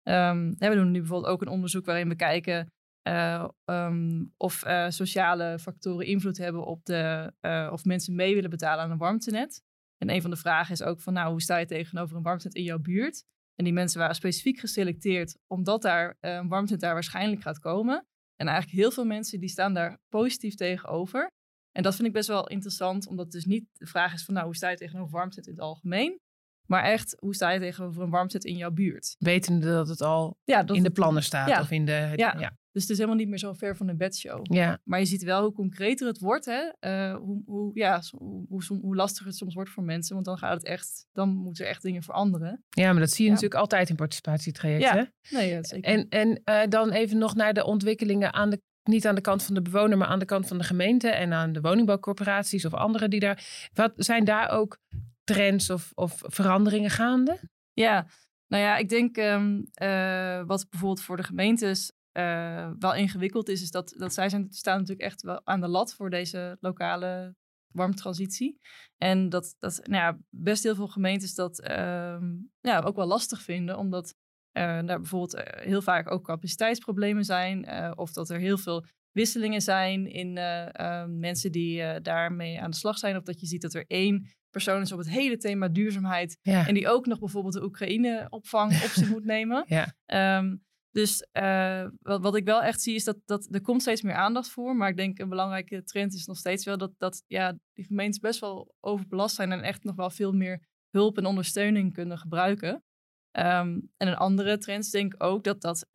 Um, 0.08 0.54
we 0.58 0.74
doen 0.74 0.90
nu 0.90 0.98
bijvoorbeeld 0.98 1.32
ook 1.32 1.40
een 1.42 1.48
onderzoek 1.48 1.84
waarin 1.84 2.08
we 2.08 2.16
kijken 2.16 2.72
uh, 3.08 3.48
um, 3.64 4.32
of 4.36 4.66
uh, 4.66 4.88
sociale 4.88 5.58
factoren 5.58 6.06
invloed 6.06 6.38
hebben 6.38 6.64
op 6.64 6.84
de, 6.84 7.32
uh, 7.40 7.68
of 7.72 7.84
mensen 7.84 8.14
mee 8.14 8.34
willen 8.34 8.50
betalen 8.50 8.84
aan 8.84 8.90
een 8.90 8.98
warmtenet. 8.98 9.62
En 9.98 10.10
een 10.10 10.22
van 10.22 10.30
de 10.30 10.36
vragen 10.36 10.72
is 10.72 10.82
ook 10.82 11.00
van, 11.00 11.12
nou, 11.12 11.30
hoe 11.30 11.42
sta 11.42 11.56
je 11.56 11.66
tegenover 11.66 12.16
een 12.16 12.22
warmtenet 12.22 12.54
in 12.54 12.62
jouw 12.62 12.78
buurt? 12.78 13.24
En 13.54 13.64
die 13.64 13.72
mensen 13.72 13.98
waren 13.98 14.14
specifiek 14.14 14.58
geselecteerd 14.58 15.38
omdat 15.46 15.82
daar 15.82 16.16
een 16.20 16.48
warmtenet 16.48 16.80
daar 16.80 16.94
waarschijnlijk 16.94 17.42
gaat 17.42 17.58
komen. 17.58 18.06
En 18.36 18.46
eigenlijk 18.46 18.78
heel 18.78 18.90
veel 18.90 19.04
mensen 19.04 19.40
die 19.40 19.48
staan 19.48 19.74
daar 19.74 19.98
positief 20.08 20.54
tegenover. 20.54 21.30
En 21.72 21.82
dat 21.82 21.94
vind 21.94 22.08
ik 22.08 22.14
best 22.14 22.28
wel 22.28 22.48
interessant, 22.48 23.06
omdat 23.06 23.24
het 23.24 23.34
dus 23.34 23.44
niet 23.44 23.66
de 23.72 23.86
vraag 23.86 24.12
is 24.12 24.24
van, 24.24 24.34
nou, 24.34 24.46
hoe 24.46 24.56
sta 24.56 24.68
je 24.68 24.76
tegenover 24.76 25.12
warmtenet 25.12 25.46
in 25.46 25.52
het 25.52 25.62
algemeen? 25.62 26.20
Maar 26.66 26.82
echt, 26.84 27.16
hoe 27.18 27.34
sta 27.34 27.50
je 27.50 27.60
tegenover 27.60 28.02
een 28.02 28.10
warmtenet 28.10 28.44
in 28.44 28.56
jouw 28.56 28.70
buurt? 28.70 29.14
Wetende 29.18 29.66
dat 29.66 29.88
het 29.88 30.00
al 30.00 30.38
ja, 30.44 30.62
dat 30.62 30.76
in 30.76 30.82
de 30.82 30.90
plannen 30.90 31.22
staat. 31.22 31.48
Ja. 31.48 31.60
Of 31.60 31.70
in 31.70 31.84
de, 31.84 32.12
Ja. 32.16 32.34
ja. 32.38 32.56
Dus 32.72 32.82
het 32.82 32.92
is 32.92 32.98
helemaal 32.98 33.18
niet 33.18 33.28
meer 33.28 33.38
zo 33.38 33.52
ver 33.52 33.76
van 33.76 33.88
een 33.88 33.96
bedshow. 33.96 34.40
Ja. 34.54 34.78
Maar 34.84 34.98
je 34.98 35.04
ziet 35.04 35.22
wel 35.22 35.42
hoe 35.42 35.52
concreter 35.52 36.06
het 36.06 36.18
wordt, 36.18 36.44
hè? 36.44 36.60
eh, 36.80 37.16
hoe, 37.16 37.42
hoe, 37.46 37.70
ja, 37.74 38.02
hoe, 38.10 38.44
hoe, 38.48 38.62
hoe 38.80 38.96
lastiger 38.96 39.26
het 39.26 39.36
soms 39.36 39.54
wordt 39.54 39.70
voor 39.70 39.82
mensen. 39.82 40.14
Want 40.14 40.26
dan 40.26 40.38
gaat 40.38 40.54
het 40.54 40.64
echt, 40.64 41.06
dan 41.12 41.28
moeten 41.28 41.64
er 41.64 41.70
echt 41.70 41.82
dingen 41.82 42.02
veranderen. 42.02 42.64
ja, 42.68 42.90
maar 42.92 43.00
dat 43.00 43.10
zie 43.10 43.18
je 43.24 43.28
Ja. 43.30 43.34
natuurlijk 43.34 43.60
altijd 43.60 43.88
in 43.88 43.96
participatietrajecten. 43.96 45.12
Ja. 45.22 45.38
Nee, 45.38 45.50
ja, 45.50 45.62
zeker. 45.64 45.90
En, 45.90 46.08
en 46.08 46.40
eh, 46.44 46.68
dan 46.68 46.90
even 46.90 47.18
nog 47.18 47.34
naar 47.34 47.54
de 47.54 47.64
ontwikkelingen 47.64 48.32
aan 48.32 48.50
de, 48.50 48.62
niet 48.82 49.06
aan 49.06 49.14
de 49.14 49.20
kant 49.20 49.42
van 49.42 49.54
de 49.54 49.62
bewoner, 49.62 49.98
maar 49.98 50.08
aan 50.08 50.18
de 50.18 50.24
kant 50.24 50.48
van 50.48 50.58
de 50.58 50.64
gemeente 50.64 51.08
en 51.08 51.32
aan 51.32 51.52
de 51.52 51.60
woningbouwcorporaties 51.60 52.64
of 52.64 52.74
anderen 52.74 53.10
die 53.10 53.20
daar. 53.20 53.68
Wat 53.72 53.92
zijn 53.96 54.24
daar 54.24 54.50
ook 54.50 54.78
trends 55.24 55.70
of, 55.70 55.92
of 55.94 56.22
veranderingen 56.26 56.90
gaande? 56.90 57.40
Ja, 57.72 58.06
nou 58.46 58.62
ja, 58.62 58.76
ik 58.76 58.88
denk 58.88 59.16
ehm, 59.16 59.62
eh, 59.72 60.42
wat 60.46 60.66
bijvoorbeeld 60.70 61.02
voor 61.02 61.16
de 61.16 61.22
gemeentes 61.22 61.92
eh, 62.12 62.70
wel 62.78 62.94
ingewikkeld 62.94 63.48
is, 63.48 63.62
is 63.62 63.70
dat, 63.70 63.94
dat 63.96 64.14
zij 64.14 64.28
zijn, 64.28 64.46
staan 64.50 64.78
natuurlijk 64.78 65.06
echt 65.08 65.22
wel 65.22 65.40
aan 65.44 65.60
de 65.60 65.68
lat 65.68 65.94
voor 65.94 66.10
deze 66.10 66.56
lokale 66.60 67.34
warmtransitie. 67.72 68.60
En 68.96 69.28
dat, 69.28 69.56
dat 69.58 69.80
nou 69.84 70.02
ja, 70.02 70.18
best 70.30 70.62
heel 70.62 70.74
veel 70.74 70.88
gemeentes 70.88 71.34
dat 71.34 71.60
ehm, 71.60 72.36
ja, 72.60 72.80
ook 72.80 72.96
wel 72.96 73.06
lastig 73.06 73.42
vinden, 73.42 73.78
omdat 73.78 74.14
eh 74.52 74.62
daar 74.62 75.00
bijvoorbeeld 75.00 75.42
heel 75.44 75.82
vaak 75.82 76.10
ook 76.10 76.24
capaciteitsproblemen 76.24 77.24
zijn, 77.24 77.68
of 77.98 78.12
dat 78.12 78.30
er 78.30 78.38
heel 78.38 78.58
veel 78.58 78.84
wisselingen 79.14 79.60
zijn 79.60 80.06
in 80.06 80.36
eh, 80.36 81.02
eh, 81.02 81.08
mensen 81.08 81.52
die 81.52 81.82
eh, 81.82 82.02
daarmee 82.02 82.60
aan 82.60 82.70
de 82.70 82.76
slag 82.76 82.98
zijn, 82.98 83.16
of 83.16 83.22
dat 83.22 83.40
je 83.40 83.46
ziet 83.46 83.62
dat 83.62 83.74
er 83.74 83.84
één 83.86 84.26
persoon 84.50 84.80
is 84.80 84.92
op 84.92 84.98
het 84.98 85.08
hele 85.10 85.36
thema 85.36 85.68
duurzaamheid 85.68 86.38
Ja. 86.42 86.66
en 86.66 86.74
die 86.74 86.88
ook 86.88 87.06
nog 87.06 87.18
bijvoorbeeld 87.18 87.54
de 87.54 87.64
Oekraïne-opvang 87.64 88.70
op 88.84 88.90
zich 88.90 89.10
moet 89.10 89.24
nemen. 89.24 89.64
Ja. 89.66 89.94
Ehm, 90.06 90.56
dus 90.90 91.26
eh, 91.32 91.86
wat, 92.00 92.22
wat 92.22 92.36
ik 92.36 92.44
wel 92.44 92.62
echt 92.62 92.80
zie 92.82 92.94
is 92.94 93.04
dat, 93.04 93.16
dat 93.24 93.48
er 93.50 93.60
komt 93.60 93.80
steeds 93.80 94.02
meer 94.02 94.14
aandacht 94.14 94.48
voor. 94.48 94.76
Maar 94.76 94.88
ik 94.88 94.96
denk 94.96 95.18
een 95.18 95.28
belangrijke 95.28 95.82
trend 95.82 96.14
is 96.14 96.26
nog 96.26 96.36
steeds 96.36 96.64
wel 96.64 96.78
dat, 96.78 96.92
dat 96.98 97.22
ja, 97.26 97.58
die 97.72 97.84
gemeentes 97.84 98.18
best 98.18 98.40
wel 98.40 98.74
overbelast 98.80 99.34
zijn 99.34 99.52
en 99.52 99.62
echt 99.62 99.84
nog 99.84 99.96
wel 99.96 100.10
veel 100.10 100.32
meer 100.32 100.62
hulp 100.90 101.18
en 101.18 101.26
ondersteuning 101.26 101.92
kunnen 101.92 102.18
gebruiken. 102.18 102.84
Ehm, 103.30 103.80
en 103.96 104.08
een 104.08 104.16
andere 104.16 104.58
trend 104.58 104.84
is 104.84 104.90
denk 104.90 105.14
ik 105.14 105.22
ook 105.22 105.44
dat, 105.44 105.60
dat 105.60 105.86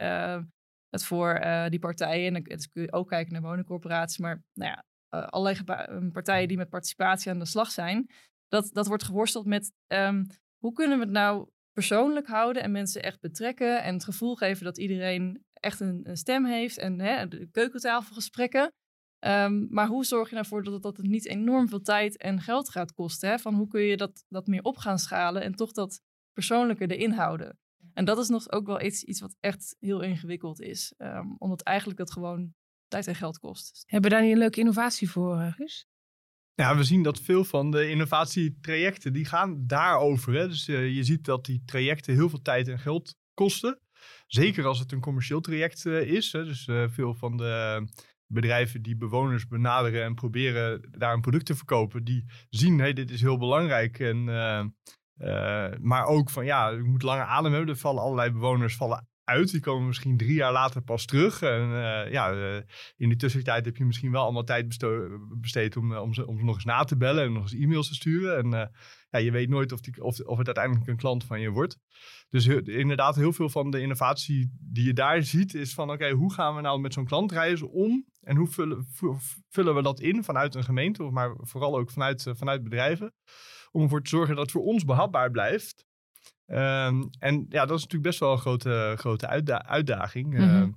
het 0.90 1.04
voor 1.04 1.34
eh, 1.34 1.70
die 1.70 1.80
partijen, 1.80 2.28
en 2.28 2.34
dan 2.34 2.44
dus 2.44 2.70
kun 2.70 2.82
je 2.82 2.92
ook 2.92 3.08
kijken 3.10 3.34
naar 3.34 3.42
woningcorporaties, 3.42 4.18
maar 4.18 4.44
nou 4.54 4.72
ja, 4.72 4.84
eh, 5.10 5.28
allerlei 5.28 5.56
geba- 5.56 5.88
eh, 5.88 6.12
partijen 6.12 6.48
die 6.48 6.58
met 6.58 6.70
participatie 6.70 7.32
aan 7.32 7.40
de 7.40 7.46
slag 7.46 7.72
zijn, 7.72 8.10
dat, 8.48 8.70
dat 8.74 8.88
wordt 8.88 9.04
geworsteld 9.04 9.46
met 9.46 9.72
ehm, 9.88 10.26
hoe 10.58 10.74
kunnen 10.74 10.98
we 10.98 11.04
het 11.04 11.14
nou 11.14 11.50
persoonlijk 11.72 12.28
houden 12.28 12.64
en 12.64 12.72
mensen 12.72 13.04
echt 13.04 13.20
betrekken 13.20 13.84
en 13.84 13.94
het 13.94 14.04
gevoel 14.04 14.36
geven 14.36 14.64
dat 14.66 14.78
iedereen 14.78 15.44
echt 15.54 15.80
een, 15.80 16.00
een 16.04 16.18
stem 16.18 16.46
heeft 16.46 16.78
en 16.78 17.00
hè, 17.00 17.28
de 17.28 17.50
keukentafelgesprekken. 17.52 18.74
Ehm, 19.20 19.66
maar 19.70 19.88
hoe 19.88 20.06
zorg 20.06 20.30
je 20.30 20.36
ervoor 20.36 20.64
dat 20.64 20.74
het, 20.74 20.82
dat 20.82 20.98
het 20.98 21.06
niet 21.06 21.28
enorm 21.28 21.68
veel 21.68 21.82
tijd 21.82 22.18
en 22.18 22.42
geld 22.42 22.70
gaat 22.70 22.94
kosten? 22.94 23.30
Hè? 23.30 23.40
Van 23.40 23.54
hoe 23.54 23.68
kun 23.68 23.82
je 23.82 23.98
dat, 23.98 24.26
dat 24.28 24.48
meer 24.48 24.64
op 24.64 24.78
gaan 24.78 25.00
schalen 25.00 25.42
en 25.42 25.56
toch 25.56 25.72
dat 25.72 26.02
persoonlijke 26.34 26.88
erin 26.88 27.12
houden? 27.12 27.59
En 27.94 28.06
dat 28.06 28.18
is 28.18 28.28
nog 28.28 28.52
ook 28.52 28.66
wel 28.66 28.82
iets, 28.82 29.04
iets 29.04 29.20
wat 29.20 29.36
echt 29.40 29.76
heel 29.80 30.02
ingewikkeld 30.02 30.62
is. 30.62 30.94
ehm, 30.98 31.28
omdat 31.38 31.62
eigenlijk 31.62 32.00
dat 32.00 32.12
gewoon 32.12 32.54
tijd 32.88 33.08
en 33.08 33.16
geld 33.16 33.40
kost. 33.40 33.84
Hebben 33.86 34.10
we 34.10 34.16
daar 34.16 34.26
niet 34.26 34.34
een 34.34 34.40
leuke 34.42 34.60
innovatie 34.60 35.10
voor, 35.10 35.40
eh, 35.40 35.54
Guus? 35.54 35.88
Ja, 36.60 36.76
we 36.76 36.84
zien 36.84 37.04
dat 37.04 37.22
veel 37.22 37.44
van 37.44 37.72
de 37.72 37.90
innovatietrajecten, 37.90 39.14
die 39.14 39.26
gaan 39.26 39.68
daarover. 39.68 40.34
Hè? 40.34 40.48
Dus 40.48 40.68
eh, 40.68 40.96
je 40.96 41.04
ziet 41.04 41.26
dat 41.26 41.46
die 41.46 41.62
trajecten 41.66 42.14
heel 42.14 42.30
veel 42.30 42.42
tijd 42.42 42.68
en 42.68 42.80
geld 42.80 43.16
kosten. 43.34 43.80
Zeker 44.28 44.66
als 44.66 44.80
het 44.80 44.92
een 44.92 45.00
commercieel 45.00 45.42
traject 45.42 45.86
eh, 45.86 46.02
is. 46.02 46.32
Hè? 46.32 46.46
Dus 46.46 46.68
eh, 46.68 46.90
veel 46.90 47.14
van 47.14 47.38
de 47.38 47.84
bedrijven 48.26 48.82
die 48.82 48.98
bewoners 48.98 49.48
benaderen 49.48 50.04
en 50.04 50.16
proberen 50.16 50.88
daar 50.98 51.14
een 51.14 51.22
product 51.22 51.46
te 51.46 51.56
verkopen, 51.56 52.04
die 52.04 52.26
zien, 52.50 52.80
hey, 52.80 52.94
dit 52.94 53.12
is 53.12 53.22
heel 53.22 53.38
belangrijk. 53.38 54.00
En, 54.00 54.26
eh, 55.20 55.68
maar 55.80 56.06
ook 56.06 56.30
van, 56.30 56.46
ja, 56.46 56.70
je 56.70 56.84
moet 56.84 57.02
lange 57.02 57.24
adem 57.24 57.52
hebben. 57.52 57.70
Er 57.70 57.80
vallen 57.80 58.02
allerlei 58.02 58.32
bewoners 58.32 58.76
vallen 58.76 59.08
uit. 59.24 59.52
Die 59.52 59.60
komen 59.60 59.88
misschien 59.88 60.18
drie 60.18 60.34
jaar 60.34 60.52
later 60.52 60.82
pas 60.82 61.06
terug. 61.06 61.42
En 61.42 61.62
eh, 61.62 62.12
ja, 62.12 62.32
eh, 62.32 62.62
in 62.98 63.10
die 63.10 63.18
tussentijd 63.18 63.66
heb 63.66 63.78
je 63.78 63.86
misschien 63.86 64.12
wel 64.12 64.24
allemaal 64.24 64.44
tijd 64.44 64.78
besteed 65.42 65.78
om, 65.78 65.96
om, 65.96 66.14
ze, 66.14 66.28
om 66.28 66.38
ze 66.38 66.44
nog 66.44 66.56
eens 66.56 66.66
na 66.66 66.84
te 66.84 66.98
bellen 66.98 67.24
en 67.24 67.34
nog 67.34 67.42
eens 67.42 67.54
e-mails 67.54 67.88
te 67.88 67.94
sturen. 67.94 68.38
En 68.38 68.72
ja, 69.10 69.20
je 69.20 69.32
weet 69.32 69.50
nooit 69.50 69.72
of, 69.72 69.80
die, 69.80 70.04
of, 70.04 70.20
of 70.20 70.38
het 70.38 70.46
uiteindelijk 70.46 70.88
een 70.88 70.98
klant 70.98 71.24
van 71.24 71.42
je 71.42 71.50
wordt. 71.50 71.78
Dus 72.30 72.48
inderdaad, 72.48 73.16
heel 73.16 73.34
veel 73.34 73.50
van 73.50 73.72
de 73.72 73.82
innovatie 73.82 74.58
die 74.60 74.86
je 74.86 74.94
daar 74.94 75.24
ziet, 75.24 75.54
is 75.54 75.74
van 75.74 75.92
oké, 75.92 76.12
hoe 76.12 76.34
gaan 76.34 76.56
we 76.56 76.62
nou 76.62 76.80
met 76.80 76.94
zo'n 76.94 77.06
klantreis 77.06 77.62
om? 77.62 78.06
En 78.22 78.36
hoe 78.36 78.48
vullen, 78.48 78.86
vu- 78.94 79.18
vullen 79.50 79.76
we 79.76 79.82
dat 79.82 80.00
in 80.00 80.24
vanuit 80.24 80.56
een 80.56 80.64
gemeente, 80.64 81.04
maar 81.04 81.36
vooral 81.38 81.78
ook 81.78 81.92
vanuit, 81.92 82.32
vanuit 82.36 82.64
bedrijven? 82.64 83.14
Om 83.72 83.82
ervoor 83.82 84.02
te 84.04 84.10
zorgen 84.10 84.36
dat 84.36 84.44
het 84.44 84.52
voor 84.52 84.64
ons 84.64 84.86
behapbaar 84.86 85.32
blijft. 85.32 85.86
Ehm, 86.46 87.04
en 87.20 87.46
ja, 87.50 87.66
dat 87.66 87.78
is 87.78 87.84
natuurlijk 87.84 88.04
best 88.10 88.20
wel 88.20 88.32
een 88.32 88.38
grote, 88.38 88.94
grote 88.98 89.28
uitda- 89.28 89.66
uitdaging. 89.66 90.34
Mhm. 90.34 90.42
Ehm, 90.42 90.70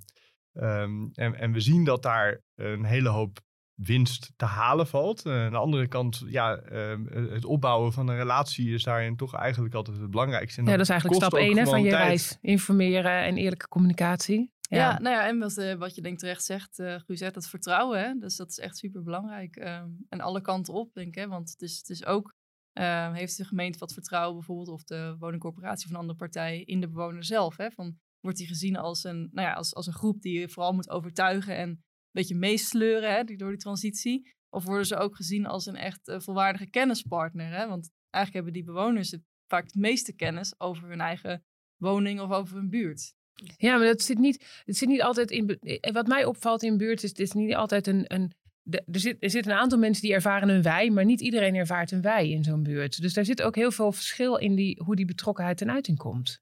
ehm, 0.52 1.06
en, 1.12 1.34
en 1.34 1.52
we 1.52 1.60
zien 1.60 1.84
dat 1.84 2.02
daar 2.02 2.40
een 2.54 2.84
hele 2.84 3.08
hoop 3.08 3.40
winst 3.74 4.32
te 4.36 4.44
halen 4.44 4.86
valt. 4.86 5.26
Eh, 5.26 5.32
aan 5.44 5.50
de 5.50 5.56
andere 5.56 5.88
kant, 5.88 6.22
ja, 6.26 6.56
ehm, 6.56 7.06
het 7.32 7.44
opbouwen 7.44 7.92
van 7.92 8.08
een 8.08 8.16
relatie 8.16 8.74
is 8.74 8.82
daarin 8.82 9.16
toch 9.16 9.34
eigenlijk 9.34 9.74
altijd 9.74 9.98
het 9.98 10.10
belangrijkste. 10.10 10.60
En 10.60 10.66
Ja, 10.66 10.72
dat 10.72 10.80
is 10.80 10.88
eigenlijk 10.88 11.20
stap 11.22 11.34
ook 11.34 11.40
1 11.46 11.56
hè, 11.56 11.64
van 11.64 11.82
je 11.82 11.90
tijd. 11.90 12.02
reis. 12.02 12.38
Informeren 12.40 13.22
en 13.22 13.36
eerlijke 13.36 13.68
communicatie. 13.68 14.52
Ja, 14.60 14.98
nou 14.98 15.16
ja, 15.16 15.26
en 15.28 15.38
wat, 15.38 15.56
eh, 15.56 15.74
wat 15.74 15.94
je 15.94 16.02
denk 16.02 16.18
terecht 16.18 16.44
zegt, 16.44 16.78
eh 16.78 16.94
Guus, 17.06 17.20
hè, 17.20 17.30
dat 17.30 17.48
vertrouwen. 17.48 18.00
Hè? 18.00 18.14
Dus 18.18 18.36
dat 18.36 18.50
is 18.50 18.58
echt 18.58 18.76
super 18.76 19.02
belangrijk. 19.02 19.56
en 19.56 20.20
alle 20.20 20.40
kanten 20.40 20.74
op, 20.74 20.94
denk 20.94 21.06
ik. 21.08 21.14
Hè? 21.14 21.28
Want 21.28 21.50
het 21.50 21.62
is, 21.62 21.76
het 21.76 21.88
is 21.88 22.06
ook, 22.06 22.34
eh, 22.72 23.12
heeft 23.12 23.36
de 23.36 23.44
gemeente 23.44 23.78
wat 23.78 23.92
vertrouwen 23.92 24.36
bijvoorbeeld, 24.36 24.68
of 24.68 24.84
de 24.84 25.16
woningcorporatie 25.18 25.88
van 25.88 26.00
andere 26.00 26.18
partij, 26.18 26.62
in 26.62 26.80
de 26.80 26.88
bewoner 26.88 27.24
zelf. 27.24 27.56
Hè? 27.56 27.70
Van, 27.70 27.98
wordt 28.20 28.38
die 28.38 28.46
gezien 28.46 28.76
als 28.76 29.04
een, 29.04 29.28
nou 29.32 29.48
ja, 29.48 29.52
als, 29.54 29.74
als 29.74 29.86
een 29.86 29.92
groep 29.92 30.22
die 30.22 30.40
je 30.40 30.48
vooral 30.48 30.72
moet 30.72 30.90
overtuigen 30.90 31.56
en 31.56 31.68
een 31.68 31.82
beetje 32.10 32.34
meesleuren 32.34 33.14
hè, 33.14 33.24
die, 33.24 33.36
door 33.36 33.50
die 33.50 33.58
transitie? 33.58 34.34
Of 34.48 34.64
worden 34.64 34.86
ze 34.86 34.96
ook 34.96 35.16
gezien 35.16 35.46
als 35.46 35.66
een 35.66 35.76
echt 35.76 36.08
eh, 36.08 36.20
volwaardige 36.20 36.70
kennispartner? 36.70 37.46
Hè? 37.46 37.68
Want 37.68 37.90
eigenlijk 38.10 38.44
hebben 38.44 38.52
die 38.52 38.72
bewoners 38.72 39.10
het, 39.10 39.22
vaak 39.46 39.64
het 39.64 39.74
meeste 39.74 40.14
kennis 40.14 40.60
over 40.60 40.88
hun 40.88 41.00
eigen 41.00 41.44
woning 41.76 42.20
of 42.20 42.30
over 42.30 42.56
hun 42.56 42.68
buurt. 42.68 43.14
Ja, 43.56 43.76
maar 43.76 43.86
dat 43.86 44.02
zit 44.02 44.18
niet, 44.18 44.62
het 44.64 44.76
zit 44.76 44.88
niet 44.88 45.02
altijd 45.02 45.30
in. 45.30 45.48
eh, 45.48 45.92
Wat 45.92 46.06
mij 46.06 46.24
opvalt 46.24 46.62
in 46.62 46.76
buurt 46.76 47.02
is, 47.02 47.08
het 47.08 47.18
is 47.18 47.32
niet 47.32 47.54
altijd 47.54 47.86
een, 47.86 48.14
een 48.14 48.32
de, 48.62 48.82
er, 48.92 49.00
zit, 49.00 49.16
er 49.22 49.30
zit 49.30 49.46
een 49.46 49.52
aantal 49.52 49.78
mensen 49.78 50.02
die 50.02 50.12
ervaren 50.14 50.48
een 50.48 50.62
wij, 50.62 50.90
maar 50.90 51.04
niet 51.04 51.20
iedereen 51.20 51.54
ervaart 51.54 51.90
een 51.90 52.00
wij 52.02 52.30
in 52.30 52.44
zo'n 52.44 52.62
buurt. 52.62 53.00
Dus 53.00 53.12
daar 53.14 53.24
zit 53.24 53.42
ook 53.42 53.54
heel 53.54 53.70
veel 53.70 53.92
verschil 53.92 54.36
in 54.36 54.54
die, 54.54 54.80
hoe 54.84 54.96
die 54.96 55.04
betrokkenheid 55.04 55.56
ten 55.56 55.70
uiting 55.70 55.98
komt. 55.98 56.40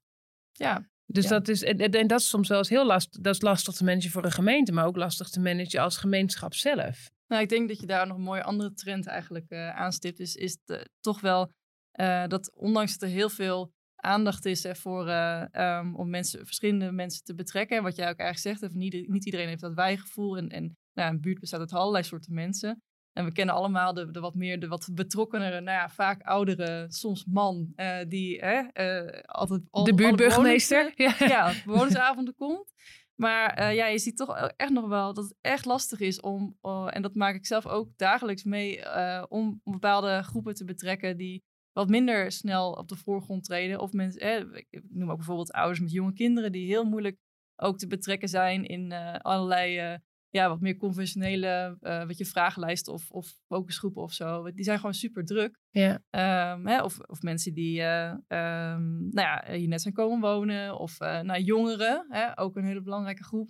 Ja. 0.51 0.89
Dus 1.05 1.23
Ja. 1.23 1.29
dat 1.29 1.47
is, 1.47 1.63
en, 1.63 1.77
en 1.77 2.07
dat 2.07 2.19
is 2.19 2.29
soms 2.29 2.47
wel 2.47 2.57
eens 2.57 2.69
heel 2.69 2.85
lastig. 2.85 3.21
Dat 3.21 3.35
is 3.35 3.41
lastig 3.41 3.73
te 3.73 3.83
managen 3.83 4.09
voor 4.11 4.25
een 4.25 4.31
gemeente, 4.31 4.71
maar 4.71 4.85
ook 4.85 4.95
lastig 4.95 5.29
te 5.29 5.39
managen 5.39 5.79
als 5.81 5.97
gemeenschap 5.97 6.53
zelf. 6.53 7.09
Nou, 7.27 7.41
ik 7.43 7.49
denk 7.49 7.67
dat 7.67 7.79
je 7.79 7.85
daar 7.85 8.07
nog 8.07 8.17
een 8.17 8.23
mooie 8.23 8.43
andere 8.43 8.73
trend 8.73 9.07
eigenlijk 9.07 9.49
eh, 9.49 9.69
aanstipt. 9.69 10.19
Is, 10.19 10.35
is 10.35 10.57
de- 10.65 10.89
toch 10.99 11.21
wel 11.21 11.51
eh, 11.91 12.27
dat 12.27 12.53
ondanks 12.55 12.97
dat 12.97 13.09
er 13.09 13.15
heel 13.15 13.29
veel 13.29 13.71
aandacht 13.95 14.45
is 14.45 14.63
hè, 14.63 14.75
voor, 14.75 15.07
eh, 15.07 15.45
ehm, 15.51 15.95
om 15.95 16.09
mensen, 16.09 16.45
verschillende 16.45 16.91
mensen 16.91 17.23
te 17.23 17.35
betrekken. 17.35 17.77
En 17.77 17.83
wat 17.83 17.95
jij 17.95 18.09
ook 18.09 18.17
eigenlijk 18.19 18.59
zegt, 18.59 18.73
niet, 18.73 19.07
niet 19.09 19.25
iedereen 19.25 19.47
heeft 19.47 19.61
dat 19.61 19.73
wij-gevoel. 19.73 20.37
En, 20.37 20.49
en 20.49 20.77
nou, 20.93 21.09
een 21.13 21.21
buurt 21.21 21.39
bestaat 21.39 21.59
uit 21.59 21.73
allerlei 21.73 22.03
soorten 22.03 22.33
mensen. 22.33 22.83
En 23.13 23.25
we 23.25 23.31
kennen 23.31 23.55
allemaal 23.55 23.93
de, 23.93 24.11
de 24.11 24.19
wat 24.19 24.35
meer, 24.35 24.59
de 24.59 24.67
wat 24.67 24.89
betrokkenere, 24.93 25.61
nou 25.61 25.77
ja, 25.77 25.89
vaak 25.89 26.21
oudere, 26.21 26.85
soms 26.89 27.25
man, 27.25 27.71
eh, 27.75 27.99
die 28.07 28.39
hè, 28.39 28.59
eh, 28.59 29.23
altijd... 29.25 29.61
al- 29.69 29.83
de 29.83 29.93
buurtburgemeester. 29.93 30.91
Ja. 30.95 31.15
ja, 31.35 31.53
bewonersavonden 31.65 32.35
komt. 32.45 32.73
Maar 33.15 33.53
eh, 33.53 33.75
ja, 33.75 33.85
je 33.87 33.99
ziet 33.99 34.17
toch 34.17 34.37
echt 34.55 34.71
nog 34.71 34.87
wel 34.87 35.13
dat 35.13 35.23
het 35.23 35.35
echt 35.41 35.65
lastig 35.65 35.99
is 35.99 36.19
om, 36.19 36.57
en 36.87 37.01
dat 37.01 37.15
maak 37.15 37.35
ik 37.35 37.45
zelf 37.45 37.67
ook 37.67 37.89
dagelijks 37.95 38.43
mee, 38.43 38.81
om 39.29 39.61
bepaalde 39.63 40.23
groepen 40.23 40.53
te 40.53 40.65
betrekken 40.65 41.17
die 41.17 41.43
wat 41.71 41.89
minder 41.89 42.31
snel 42.31 42.71
op 42.71 42.87
de 42.87 42.95
voorgrond 42.95 43.43
treden. 43.43 43.79
Of 43.79 43.91
mensen, 43.91 44.21
eh, 44.21 44.63
ik 44.69 44.81
noem 44.89 45.09
ook 45.09 45.17
bijvoorbeeld 45.17 45.51
ouders 45.51 45.79
met 45.79 45.91
jonge 45.91 46.13
kinderen 46.13 46.51
die 46.51 46.65
heel 46.65 46.83
moeilijk 46.83 47.17
ook 47.55 47.77
te 47.77 47.87
betrekken 47.87 48.27
zijn 48.29 48.65
in 48.65 48.93
allerlei, 49.21 49.97
ja, 50.31 50.49
wat 50.49 50.61
meer 50.61 50.77
conventionele, 50.77 51.77
eh 51.81 52.05
wat 52.05 52.17
je 52.17 52.25
vragenlijsten 52.25 52.93
of, 52.93 53.11
of 53.11 53.39
focusgroepen 53.47 54.01
of 54.01 54.13
zo. 54.13 54.51
Die 54.51 54.63
zijn 54.63 54.77
gewoon 54.77 54.93
super 54.93 55.25
druk. 55.25 55.57
Ja. 55.69 56.03
Ehm, 56.09 56.65
hè, 56.65 56.83
of, 56.83 56.99
of 56.99 57.21
mensen 57.21 57.53
die 57.53 57.81
eh, 57.81 58.09
ehm, 58.27 59.09
nou 59.09 59.27
ja, 59.27 59.43
hier 59.47 59.67
net 59.67 59.81
zijn 59.81 59.93
komen 59.93 60.19
wonen. 60.19 60.79
Of 60.79 60.99
eh 60.99 61.19
nou, 61.19 61.41
jongeren, 61.41 62.05
hè, 62.09 62.39
ook 62.39 62.55
een 62.55 62.65
hele 62.65 62.81
belangrijke 62.81 63.23
groep. 63.23 63.49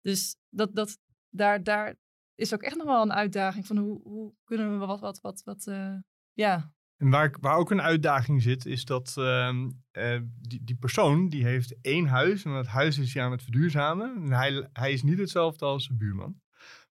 Dus 0.00 0.36
dat, 0.48 0.74
dat, 0.74 0.98
daar, 1.30 1.62
daar 1.62 1.96
is 2.34 2.54
ook 2.54 2.62
echt 2.62 2.76
nog 2.76 2.86
wel 2.86 3.02
een 3.02 3.12
uitdaging 3.12 3.66
van 3.66 3.76
hoe, 3.76 4.00
hoe 4.02 4.34
kunnen 4.44 4.78
we 4.80 4.86
wat, 4.86 5.00
wat, 5.00 5.20
wat, 5.20 5.42
wat 5.44 5.66
eh, 5.66 5.96
ja, 6.32 6.72
En 7.02 7.10
waar, 7.10 7.34
waar 7.40 7.56
ook 7.56 7.70
een 7.70 7.82
uitdaging 7.82 8.42
zit, 8.42 8.66
is 8.66 8.84
dat 8.84 9.14
ehm, 9.18 9.70
eh, 9.90 10.18
die, 10.40 10.64
die 10.64 10.76
persoon 10.76 11.28
die 11.28 11.44
heeft 11.44 11.74
één 11.80 12.06
huis 12.06 12.44
en 12.44 12.52
dat 12.52 12.66
huis 12.66 12.98
is 12.98 13.14
hij 13.14 13.22
aan 13.22 13.30
het 13.30 13.42
verduurzamen. 13.42 14.14
En 14.16 14.32
hij, 14.32 14.68
hij 14.72 14.92
is 14.92 15.02
niet 15.02 15.18
hetzelfde 15.18 15.64
als 15.64 15.84
zijn 15.84 15.98
buurman. 15.98 16.40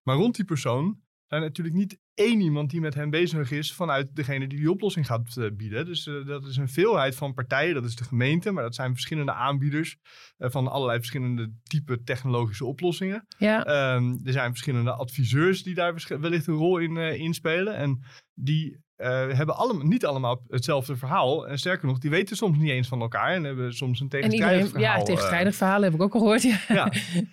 Maar 0.02 0.16
rond 0.16 0.36
die 0.36 0.44
persoon 0.44 1.00
zijn 1.26 1.42
natuurlijk 1.42 1.76
niet 1.76 1.98
één 2.14 2.40
iemand 2.40 2.70
die 2.70 2.80
met 2.80 2.94
hem 2.94 3.10
bezig 3.10 3.50
is 3.50 3.74
vanuit 3.74 4.16
degene 4.16 4.46
die 4.46 4.58
die 4.58 4.70
oplossing 4.70 5.06
gaat 5.06 5.36
eh, 5.36 5.46
bieden. 5.52 5.84
Dus 5.84 6.06
eh, 6.06 6.26
dat 6.26 6.46
is 6.46 6.56
een 6.56 6.68
veelheid 6.68 7.14
van 7.14 7.34
partijen, 7.34 7.74
dat 7.74 7.84
is 7.84 7.96
de 7.96 8.04
gemeente, 8.04 8.50
maar 8.50 8.62
dat 8.62 8.74
zijn 8.74 8.92
verschillende 8.92 9.32
aanbieders 9.32 9.96
van 10.38 10.68
allerlei 10.68 10.98
verschillende 10.98 11.52
type 11.62 12.02
technologische 12.02 12.64
oplossingen. 12.64 13.26
Ja. 13.38 13.64
Ehm, 13.64 14.16
er 14.24 14.32
zijn 14.32 14.50
verschillende 14.50 14.92
adviseurs 14.92 15.62
die 15.62 15.74
daar 15.74 16.06
wellicht 16.20 16.46
een 16.46 16.54
rol 16.54 16.78
in, 16.78 16.96
eh, 16.96 17.20
in 17.20 17.34
spelen. 17.34 17.76
En 17.76 18.02
die 18.34 18.80
eh, 18.96 19.08
hebben 19.08 19.56
allemaal, 19.56 19.86
niet 19.86 20.06
allemaal 20.06 20.42
hetzelfde 20.48 20.96
verhaal. 20.96 21.48
En 21.48 21.58
sterker 21.58 21.86
nog, 21.86 21.98
die 21.98 22.10
weten 22.10 22.36
soms 22.36 22.58
niet 22.58 22.70
eens 22.70 22.88
van 22.88 23.00
elkaar. 23.00 23.28
En 23.34 23.44
hebben 23.44 23.74
soms 23.74 24.00
een 24.00 24.04
En 24.04 24.10
tegenstrijdig 24.10 24.56
iedereen, 24.66 24.80
verhaal. 24.80 24.94
ja, 24.94 25.00
eh. 25.00 25.06
tegenstrijdig 25.06 25.54
verhalen 25.54 25.84
heb 25.84 25.94
ik 25.94 26.02
ook 26.02 26.14
al 26.14 26.20
gehoord. 26.20 26.42
Ja. 26.42 26.58
Ja. 26.68 26.92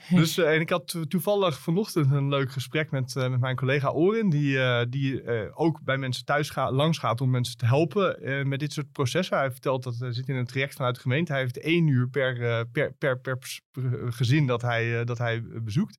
Dus, 0.20 0.38
eh, 0.38 0.54
en 0.54 0.62
ik 0.62 0.70
had 0.70 0.88
to- 0.88 1.04
toevallig 1.04 1.60
vanochtend 1.60 2.12
een 2.12 2.30
leuk 2.30 2.52
gesprek 2.52 2.92
met, 2.92 3.14
met 3.16 3.40
mijn 3.40 3.56
collega 3.56 3.90
Orin. 3.90 4.30
Die, 4.30 4.58
die 4.90 5.28
ook 5.56 5.82
bij 5.84 5.98
mensen 5.98 6.26
thuis 6.26 6.50
gaat, 6.50 6.72
langs 6.72 6.98
gaat 6.98 7.22
om 7.22 7.30
mensen 7.30 7.58
te 7.58 7.66
helpen 7.66 8.18
met 8.48 8.60
dit 8.60 8.74
soort 8.74 8.92
processen. 8.92 9.38
Hij 9.38 9.52
vertelt 9.52 9.84
dat 9.84 9.96
hij 10.00 10.14
zit 10.14 10.28
in 10.28 10.36
een 10.36 10.46
traject 10.46 10.74
vanuit 10.74 10.96
de 10.96 11.02
gemeente. 11.02 11.32
Hij 11.32 11.42
heeft 11.42 11.60
één 11.60 11.88
uur 11.88 12.10
per, 12.10 12.66
per, 12.72 12.94
per, 12.94 13.20
per, 13.20 13.38
gezin 14.10 14.48
dat 14.48 14.62
hij, 14.62 15.04
dat 15.06 15.18
hij 15.18 15.44
bezoekt. 15.64 15.98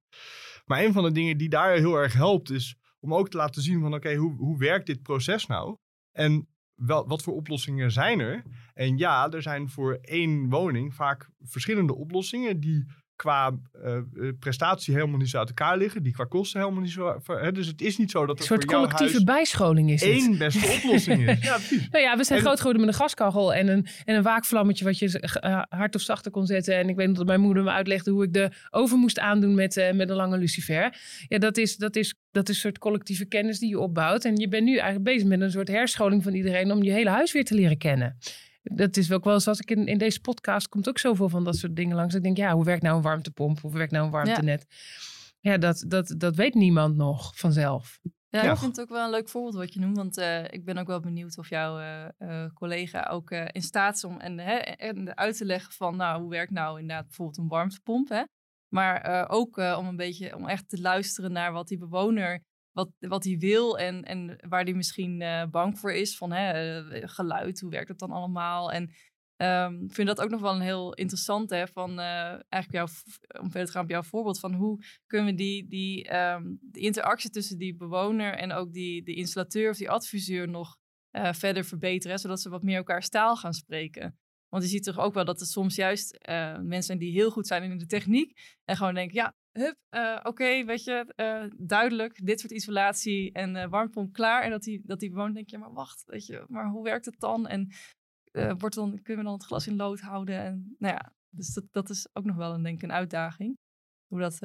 Maar 0.65 0.85
een 0.85 0.93
van 0.93 1.03
de 1.03 1.13
dingen 1.13 1.37
die 1.37 1.49
daar 1.49 1.75
heel 1.75 1.95
erg 1.95 2.13
helpt 2.13 2.51
is 2.51 2.77
om 3.01 3.15
ook 3.15 3.29
te 3.29 3.37
laten 3.37 3.63
zien 3.63 3.81
van 3.81 3.95
oké, 3.95 4.15
hoe, 4.15 4.37
hoe 4.37 4.59
werkt 4.59 4.87
dit 4.87 5.03
proces 5.03 5.47
nou? 5.47 5.77
En 6.13 6.49
wel, 6.75 7.07
wat 7.07 7.23
voor 7.23 7.35
oplossingen 7.35 7.93
zijn 7.93 8.21
er? 8.21 8.43
En 8.75 8.97
ja, 8.99 9.31
er 9.31 9.43
zijn 9.43 9.69
voor 9.69 9.95
één 9.95 10.49
woning 10.49 10.95
vaak 10.95 11.31
verschillende 11.39 11.95
oplossingen 11.95 12.61
die 12.61 12.85
qua 13.21 13.51
eh, 13.85 13.97
eh, 13.97 14.03
prestatie 14.39 14.95
helemaal 14.95 15.19
niet 15.19 15.29
zo 15.29 15.39
uit 15.39 15.49
elkaar 15.49 15.77
liggen, 15.79 16.03
die 16.03 16.13
qua 16.13 16.25
kosten 16.25 16.61
helemaal 16.61 16.83
niet 16.83 16.91
zo. 16.93 17.21
Hè, 17.27 17.53
dus 17.53 17.67
het 17.67 17.81
is 17.81 17.99
niet 17.99 18.11
zo 18.11 18.27
dat 18.27 18.39
Een 18.39 18.45
soort 18.45 18.65
collectieve 18.65 19.25
bijscholing 19.25 19.91
is 19.91 20.01
het. 20.01 20.11
één 20.11 20.39
beste 20.39 20.67
oplossing 20.83 21.29
is. 21.29 21.43
Ja, 21.45 21.55
precies. 21.55 21.89
Nou 21.91 22.05
ja, 22.05 22.17
we 22.17 22.25
zijn 22.25 22.39
En- 22.39 22.45
groot 22.45 22.59
geworden 22.59 22.81
met 22.85 22.91
een 22.91 23.01
gaskachel 23.01 23.55
en 23.55 23.69
een, 23.69 23.87
en 24.05 24.17
een 24.17 24.23
waakvlammetje 24.23 24.85
wat 24.85 24.99
je 24.99 25.21
eh, 25.21 25.63
hard 25.69 25.95
of 25.95 26.01
zachter 26.01 26.31
kon 26.31 26.47
zetten. 26.47 26.75
En 26.77 26.89
ik 26.89 26.97
weet 26.97 27.07
nog 27.09 27.17
dat 27.17 27.27
mijn 27.27 27.41
moeder 27.41 27.63
me 27.63 27.71
uitlegde 27.71 28.11
hoe 28.11 28.25
ik 28.25 28.33
de 28.33 28.51
oven 28.71 28.99
moest 28.99 29.19
aandoen 29.19 29.55
met, 29.55 29.91
met 29.95 30.09
een 30.11 30.17
lange 30.17 30.39
lucifer. 30.39 30.99
Ja, 31.29 31.39
dat 31.39 31.57
is, 31.57 31.77
dat, 31.77 31.97
is, 31.97 32.15
dat 32.31 32.49
is 32.49 32.55
een 32.55 32.61
soort 32.61 32.79
collectieve 32.79 33.25
kennis 33.25 33.59
die 33.59 33.69
je 33.69 33.79
opbouwt. 33.79 34.25
En 34.25 34.37
je 34.37 34.49
bent 34.49 34.65
nu 34.65 34.73
eigenlijk 34.75 35.05
bezig 35.05 35.29
met 35.29 35.41
een 35.41 35.51
soort 35.51 35.69
herscholing 35.69 36.23
van 36.23 36.35
iedereen 36.35 36.73
om 36.73 36.83
je 36.83 36.91
hele 36.93 37.11
huis 37.11 37.33
weer 37.33 37.45
te 37.45 37.55
leren 37.55 37.79
kennen. 37.79 38.17
Dat 38.75 38.97
is 38.97 39.13
ook 39.13 39.25
wel 39.25 39.35
eens, 39.35 39.49
als 39.49 39.61
ik 39.61 39.71
in, 39.71 39.87
in 39.87 39.99
deze 39.99 40.21
podcast 40.21 40.69
komt 40.69 40.89
ook 40.89 40.99
zoveel 40.99 41.29
van 41.29 41.45
dat 41.45 41.57
soort 41.57 41.77
dingen 41.77 41.97
langs. 41.97 42.15
Ik 42.15 42.23
denk, 42.23 42.37
ja, 42.37 42.53
hoe 42.53 42.65
werkt 42.65 42.83
nou 42.83 42.97
een 42.97 43.03
warmtepomp? 43.03 43.61
Hoe 43.61 43.73
werkt 43.73 43.93
nou 43.93 44.05
een 44.05 44.11
warmtenet? 44.11 44.67
Ja, 45.41 45.59
dat, 45.59 45.85
dat, 45.89 46.15
dat 46.17 46.37
weet 46.37 46.55
niemand 46.55 46.97
nog 46.97 47.37
vanzelf. 47.39 47.99
Ja, 48.29 48.43
Ja. 48.45 48.53
ik 48.53 48.59
vind 48.59 48.77
het 48.77 48.81
ook 48.81 48.93
wel 48.97 49.05
een 49.05 49.11
leuk 49.11 49.29
voorbeeld 49.29 49.55
wat 49.55 49.73
je 49.75 49.81
noemt. 49.81 49.97
Want 49.97 50.19
eh, 50.19 50.45
ik 50.45 50.65
ben 50.65 50.79
ook 50.79 50.87
wel 50.87 51.01
benieuwd 51.01 51.39
of 51.39 51.49
jouw 51.49 51.79
eh, 51.79 52.05
eh, 52.19 52.51
collega 52.55 53.09
ook 53.11 53.31
eh, 53.31 53.45
in 53.53 53.63
staat 53.63 53.95
is 53.97 54.05
om 54.05 54.19
en, 54.19 54.39
hè, 54.39 54.55
en 54.57 55.17
uit 55.17 55.37
te 55.37 55.45
leggen 55.45 55.73
van 55.73 55.97
nou, 55.97 56.21
hoe 56.21 56.31
werkt 56.31 56.53
nou 56.53 56.81
inderdaad 56.81 57.07
bijvoorbeeld 57.07 57.39
een 57.39 57.49
warmtepomp. 57.49 58.09
Hè? 58.09 58.23
Maar 58.69 59.01
eh, 59.01 59.25
ook 59.29 59.59
eh, 59.59 59.77
om 59.79 59.87
een 59.87 59.97
beetje 59.97 60.37
om 60.37 60.49
echt 60.49 60.69
te 60.69 60.81
luisteren 60.81 61.33
naar 61.33 61.53
wat 61.53 61.69
die 61.69 61.79
bewoner, 61.79 62.41
wat, 62.73 62.91
wat 62.99 63.25
hij 63.25 63.39
wil 63.39 63.79
en, 63.79 64.05
en 64.05 64.39
waar 64.49 64.65
die 64.65 64.75
misschien 64.75 65.23
eh, 65.23 65.47
bang 65.51 65.79
voor 65.79 65.93
is. 65.93 66.17
Van 66.17 66.33
hè, 66.33 66.81
eh, 66.91 67.09
geluid, 67.09 67.61
hoe 67.61 67.71
werkt 67.71 67.89
dat 67.89 67.99
dan 67.99 68.11
allemaal? 68.11 68.73
En 68.73 68.91
ehm, 69.37 69.85
ik 69.85 69.93
vind 69.93 70.09
dat 70.09 70.21
ook 70.21 70.31
nog 70.31 70.41
wel 70.41 70.55
een 70.55 70.61
heel 70.61 70.95
interessant, 70.95 71.51
hè, 71.51 71.67
van 71.67 71.91
eh, 71.91 72.39
eigenlijk 72.49 72.73
jouw, 72.73 72.87
om 73.41 73.51
verder 73.51 73.67
te 73.67 73.73
gaan 73.73 73.85
op 73.85 73.91
jouw 73.91 74.03
voorbeeld, 74.03 74.41
van 74.41 74.55
hoe 74.55 74.85
kunnen 75.07 75.31
we 75.31 75.35
die, 75.35 75.69
die 75.69 76.05
ehm, 76.09 76.43
de 76.61 76.81
interactie 76.81 77.31
tussen 77.31 77.59
die 77.59 77.77
bewoner 77.77 78.35
en 78.35 78.53
ook 78.53 78.73
die, 78.73 79.03
die 79.03 79.17
installateur 79.17 79.71
of 79.71 79.77
die 79.77 79.91
adviseur 79.91 80.49
nog 80.49 80.79
verder 81.13 81.65
verbeteren, 81.65 82.19
zodat 82.19 82.41
ze 82.41 82.49
wat 82.49 82.63
meer 82.63 82.77
elkaars 82.77 83.09
taal 83.09 83.37
gaan 83.37 83.53
spreken. 83.53 84.19
Want 84.49 84.63
je 84.63 84.69
ziet 84.69 84.83
toch 84.83 84.99
ook 84.99 85.15
wel 85.15 85.25
dat 85.25 85.41
er 85.41 85.47
soms 85.47 85.75
juist 85.75 86.19
mensen 86.61 86.83
zijn 86.83 86.99
die 86.99 87.13
heel 87.13 87.31
goed 87.31 87.47
zijn 87.47 87.63
in 87.63 87.79
de 87.79 87.87
techniek 87.87 88.59
en 88.65 88.77
gewoon 88.77 88.95
denken, 88.95 89.15
ja, 89.15 89.35
hup, 89.53 89.77
eh, 89.89 90.21
oké, 90.23 90.65
weet 90.65 90.85
je, 90.85 91.13
eh, 91.17 91.45
duidelijk, 91.57 92.27
dit 92.27 92.41
soort 92.41 92.53
isolatie 92.53 93.33
en 93.33 93.57
eh 93.57 93.69
warmtepomp 93.69 94.13
klaar. 94.13 94.43
En 94.43 94.51
dat 94.51 94.63
die, 94.63 94.81
dat 94.85 95.01
die 95.01 95.11
bewoner 95.11 95.35
denkt, 95.35 95.51
ja, 95.51 95.59
maar 95.59 95.73
wacht, 95.73 96.05
weet 96.07 96.27
je, 96.27 96.45
maar 96.49 96.69
hoe 96.69 96.85
werkt 96.85 97.05
het 97.05 97.21
dan? 97.21 97.47
En 97.47 97.73
wordt 98.59 98.75
dan, 98.75 99.03
kunnen 99.03 99.25
we 99.25 99.31
dan 99.31 99.39
het 99.39 99.47
glas 99.47 99.67
in 99.67 99.77
lood 99.77 100.01
houden? 100.01 100.39
En 100.39 100.75
nou 100.79 100.95
ja, 100.95 101.13
dus 101.29 101.55
dat, 101.55 101.65
dat 101.71 101.91
is 101.91 102.09
ook 102.13 102.25
nog 102.25 102.37
wel 102.37 102.55
een, 102.55 102.63
denk 102.63 102.77
ik, 102.77 102.83
een 102.83 102.93
uitdaging. 102.93 103.59
Hoe 104.07 104.21
dat, 104.21 104.39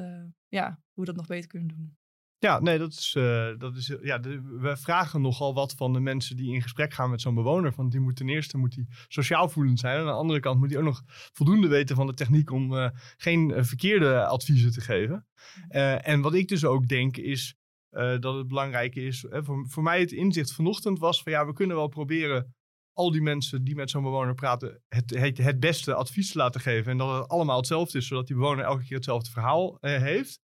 ja, 0.48 0.80
hoe 0.92 1.04
we 1.04 1.04
dat 1.04 1.16
nog 1.16 1.26
beter 1.26 1.48
kunnen 1.48 1.68
doen. 1.68 1.96
Ja, 2.38 2.60
nee, 2.60 2.78
dat 2.78 2.92
is. 2.92 3.14
eh, 3.16 3.48
dat 3.58 3.76
is 3.76 3.94
ja, 4.02 4.18
de- 4.18 4.42
we 4.60 4.76
vragen 4.76 5.20
nogal 5.20 5.54
wat 5.54 5.72
van 5.74 5.92
de 5.92 6.00
mensen 6.00 6.36
die 6.36 6.52
in 6.54 6.62
gesprek 6.62 6.94
gaan 6.94 7.10
met 7.10 7.20
zo'n 7.20 7.34
bewoner. 7.34 7.72
Want 7.76 7.90
die 7.92 8.00
moet 8.00 8.16
ten 8.16 8.28
eerste 8.28 8.58
moet 8.58 8.74
die 8.74 8.86
sociaal 9.08 9.48
voelend 9.48 9.78
zijn. 9.80 9.94
En 9.94 10.00
aan 10.00 10.06
de 10.06 10.12
andere 10.12 10.40
kant 10.40 10.58
moet 10.58 10.70
hij 10.70 10.78
ook 10.78 10.84
nog 10.84 11.02
voldoende 11.32 11.68
weten 11.68 11.96
van 11.96 12.06
de 12.06 12.14
techniek 12.14 12.50
om 12.50 12.76
eh, 12.76 12.88
geen 13.16 13.50
eh, 13.52 13.62
verkeerde 13.64 14.26
adviezen 14.26 14.72
te 14.72 14.80
geven. 14.80 15.26
Eh, 15.68 16.08
en 16.08 16.20
wat 16.20 16.34
ik 16.34 16.48
dus 16.48 16.64
ook 16.64 16.88
denk 16.88 17.16
is 17.16 17.54
eh, 17.90 18.18
dat 18.18 18.34
het 18.36 18.48
belangrijk 18.48 18.94
is. 18.94 19.24
eh, 19.24 19.40
voor, 19.42 19.64
voor 19.68 19.82
mij 19.82 20.00
het 20.00 20.12
inzicht 20.12 20.52
vanochtend 20.52 20.98
was 20.98 21.22
van 21.22 21.32
ja, 21.32 21.46
we 21.46 21.52
kunnen 21.52 21.76
wel 21.76 21.88
proberen 21.88 22.54
al 22.92 23.10
die 23.12 23.22
mensen 23.22 23.64
die 23.64 23.74
met 23.74 23.90
zo'n 23.90 24.02
bewoner 24.02 24.34
praten, 24.34 24.82
het, 24.88 25.10
het, 25.10 25.38
het 25.38 25.60
beste 25.60 25.94
advies 25.94 26.32
te 26.32 26.38
laten 26.38 26.60
geven. 26.60 26.90
En 26.92 26.98
dat 26.98 27.18
het 27.20 27.28
allemaal 27.28 27.56
hetzelfde 27.56 27.98
is, 27.98 28.06
zodat 28.06 28.26
die 28.26 28.36
bewoner 28.36 28.64
elke 28.64 28.84
keer 28.84 28.96
hetzelfde 28.96 29.30
verhaal 29.30 29.78
eh, 29.80 30.00
heeft. 30.02 30.40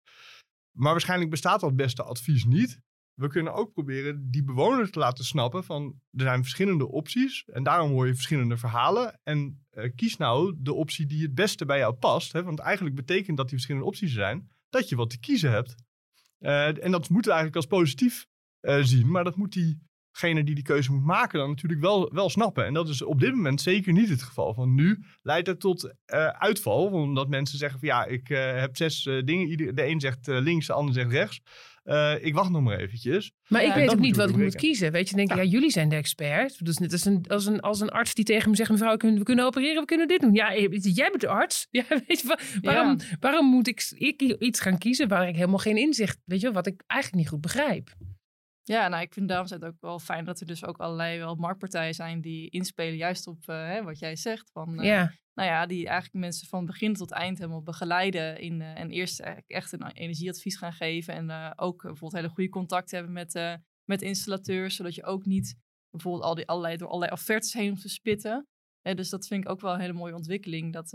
Maar 0.71 0.91
waarschijnlijk 0.91 1.29
bestaat 1.29 1.59
dat 1.59 1.75
beste 1.75 2.03
advies 2.03 2.45
niet. 2.45 2.79
We 3.13 3.27
kunnen 3.27 3.53
ook 3.53 3.73
proberen 3.73 4.31
die 4.31 4.43
bewoner 4.43 4.91
te 4.91 4.99
laten 4.99 5.25
snappen 5.25 5.63
van 5.63 6.01
er 6.11 6.23
zijn 6.23 6.41
verschillende 6.41 6.87
opties 6.87 7.45
en 7.45 7.63
daarom 7.63 7.91
hoor 7.91 8.07
je 8.07 8.13
verschillende 8.13 8.57
verhalen. 8.57 9.19
En 9.23 9.65
eh, 9.69 9.89
kies 9.95 10.17
nou 10.17 10.55
de 10.57 10.73
optie 10.73 11.05
die 11.05 11.21
het 11.21 11.33
beste 11.33 11.65
bij 11.65 11.77
jou 11.77 11.93
past. 11.93 12.31
Hè? 12.31 12.43
Want 12.43 12.59
eigenlijk 12.59 12.95
betekent 12.95 13.37
dat 13.37 13.45
die 13.45 13.55
verschillende 13.55 13.87
opties 13.87 14.13
zijn, 14.13 14.51
dat 14.69 14.89
je 14.89 14.95
wat 14.95 15.09
te 15.09 15.19
kiezen 15.19 15.51
hebt. 15.51 15.75
Eh, 16.37 16.83
en 16.83 16.91
dat 16.91 17.09
moeten 17.09 17.31
we 17.31 17.37
eigenlijk 17.37 17.55
als 17.55 17.65
positief 17.65 18.27
eh, 18.59 18.79
zien, 18.81 19.11
maar 19.11 19.23
dat 19.23 19.35
moet 19.35 19.53
diegene 20.11 20.43
die 20.43 20.55
die 20.55 20.63
keuze 20.63 20.91
moet 20.91 21.03
maken 21.05 21.39
dan 21.39 21.49
natuurlijk 21.49 21.81
wel, 21.81 22.09
wel 22.13 22.29
snappen. 22.29 22.65
En 22.65 22.73
dat 22.73 22.89
is 22.89 23.01
op 23.01 23.19
dit 23.19 23.31
moment 23.35 23.61
zeker 23.61 23.93
niet 23.93 24.09
het 24.09 24.21
geval. 24.23 24.55
Want 24.55 24.71
nu 24.71 25.03
leidt 25.21 25.47
het 25.47 25.59
tot 25.59 25.93
eh, 26.05 26.27
uitval, 26.27 26.85
omdat 26.85 27.29
mensen 27.29 27.57
zeggen 27.57 27.79
van 27.79 27.87
ja, 27.87 28.05
ik 28.05 28.29
eh, 28.29 28.59
heb 28.59 28.77
zes 28.77 29.05
eh, 29.05 29.21
dingen. 29.25 29.47
Ieder, 29.47 29.75
de 29.75 29.85
een 29.85 29.99
zegt 29.99 30.27
links, 30.27 30.67
de 30.67 30.73
ander 30.73 30.93
zegt 30.93 31.11
rechts. 31.11 31.39
eh, 31.83 32.13
ik 32.21 32.33
wacht 32.33 32.49
nog 32.49 32.61
maar 32.61 32.77
eventjes. 32.79 33.31
Maar 33.47 33.61
Ja, 33.61 33.67
ik 33.69 33.73
weet 33.73 33.85
dat 33.85 33.95
ook 33.95 34.01
niet 34.01 34.15
wat 34.15 34.29
ik 34.29 34.35
moet 34.37 34.55
kiezen. 34.55 34.91
Weet 34.91 35.09
je, 35.09 35.15
denk 35.15 35.29
ik, 35.31 35.35
Ja. 35.35 35.41
ja, 35.41 35.49
jullie 35.49 35.69
zijn 35.71 35.89
de 35.89 35.95
expert. 35.95 36.65
Dus 36.65 36.77
net 36.77 36.91
als 36.91 37.05
een, 37.05 37.25
als, 37.27 37.45
een, 37.45 37.59
als 37.59 37.79
een 37.79 37.89
arts 37.89 38.13
die 38.13 38.25
tegen 38.25 38.49
me 38.49 38.55
zegt, 38.55 38.69
mevrouw, 38.69 38.97
kunnen- 38.97 39.17
we 39.19 39.23
kunnen 39.25 39.45
opereren, 39.45 39.79
we 39.81 39.85
kunnen 39.85 40.07
dit 40.07 40.21
doen. 40.21 40.33
Ja, 40.33 40.53
jij 40.81 41.09
bent 41.09 41.21
de 41.21 41.27
arts. 41.27 41.67
Ja, 41.71 41.83
weet 42.07 42.21
je, 42.21 42.27
wa- 42.27 42.39
waarom, 42.61 42.97
waarom 43.19 43.45
moet 43.49 43.67
ik, 43.67 43.91
ik 43.95 44.21
iets 44.21 44.59
gaan 44.59 44.77
kiezen 44.77 45.07
waar 45.07 45.27
ik 45.27 45.35
helemaal 45.35 45.57
geen 45.57 45.77
inzicht, 45.77 46.17
weet 46.25 46.41
je, 46.41 46.51
wat 46.51 46.67
ik 46.67 46.83
eigenlijk 46.87 47.21
niet 47.21 47.31
goed 47.31 47.41
begrijp? 47.41 47.89
Ja, 48.63 48.87
nou, 48.87 49.01
ik 49.01 49.13
vind 49.13 49.27
daarom 49.27 49.47
het 49.49 49.65
ook 49.65 49.79
wel 49.79 49.99
fijn 49.99 50.25
dat 50.25 50.39
er 50.39 50.45
dus 50.45 50.65
ook 50.65 50.77
allerlei 50.77 51.17
wel 51.19 51.35
marktpartijen 51.35 51.93
zijn 51.93 52.21
die 52.21 52.49
inspelen 52.49 52.95
juist 52.95 53.27
op 53.27 53.47
eh, 53.47 53.55
hè, 53.55 53.83
wat 53.83 53.99
jij 53.99 54.15
zegt. 54.15 54.51
Van, 54.51 54.79
eh, 54.79 54.85
Nou 55.33 55.49
ja, 55.49 55.65
die 55.65 55.87
eigenlijk 55.87 56.25
mensen 56.25 56.47
van 56.47 56.65
begin 56.65 56.93
tot 56.93 57.11
eind 57.11 57.37
helemaal 57.37 57.63
begeleiden 57.63 58.39
in, 58.39 58.61
eh, 58.61 58.79
en 58.79 58.89
eerst 58.89 59.19
echt 59.47 59.71
een 59.71 59.91
energieadvies 59.91 60.57
gaan 60.57 60.73
geven. 60.73 61.13
En 61.13 61.57
ook 61.57 61.81
bijvoorbeeld 61.81 62.21
hele 62.21 62.33
goede 62.33 62.49
contact 62.49 62.91
hebben 62.91 63.11
met, 63.11 63.59
met 63.83 64.01
installateurs, 64.01 64.75
zodat 64.75 64.95
je 64.95 65.03
ook 65.03 65.25
niet 65.25 65.55
bijvoorbeeld 65.89 66.23
al 66.23 66.35
die 66.35 66.47
allerlei, 66.47 66.77
door 66.77 66.87
allerlei 66.87 67.11
offertes 67.11 67.53
heen 67.53 67.69
hoeft 67.69 67.81
te 67.81 67.89
spitten. 67.89 68.47
Dus 68.81 69.09
dat 69.09 69.27
vind 69.27 69.43
ik 69.43 69.49
ook 69.49 69.61
wel 69.61 69.73
een 69.73 69.79
hele 69.79 69.93
mooie 69.93 70.15
ontwikkeling. 70.15 70.73
Dat, 70.73 70.89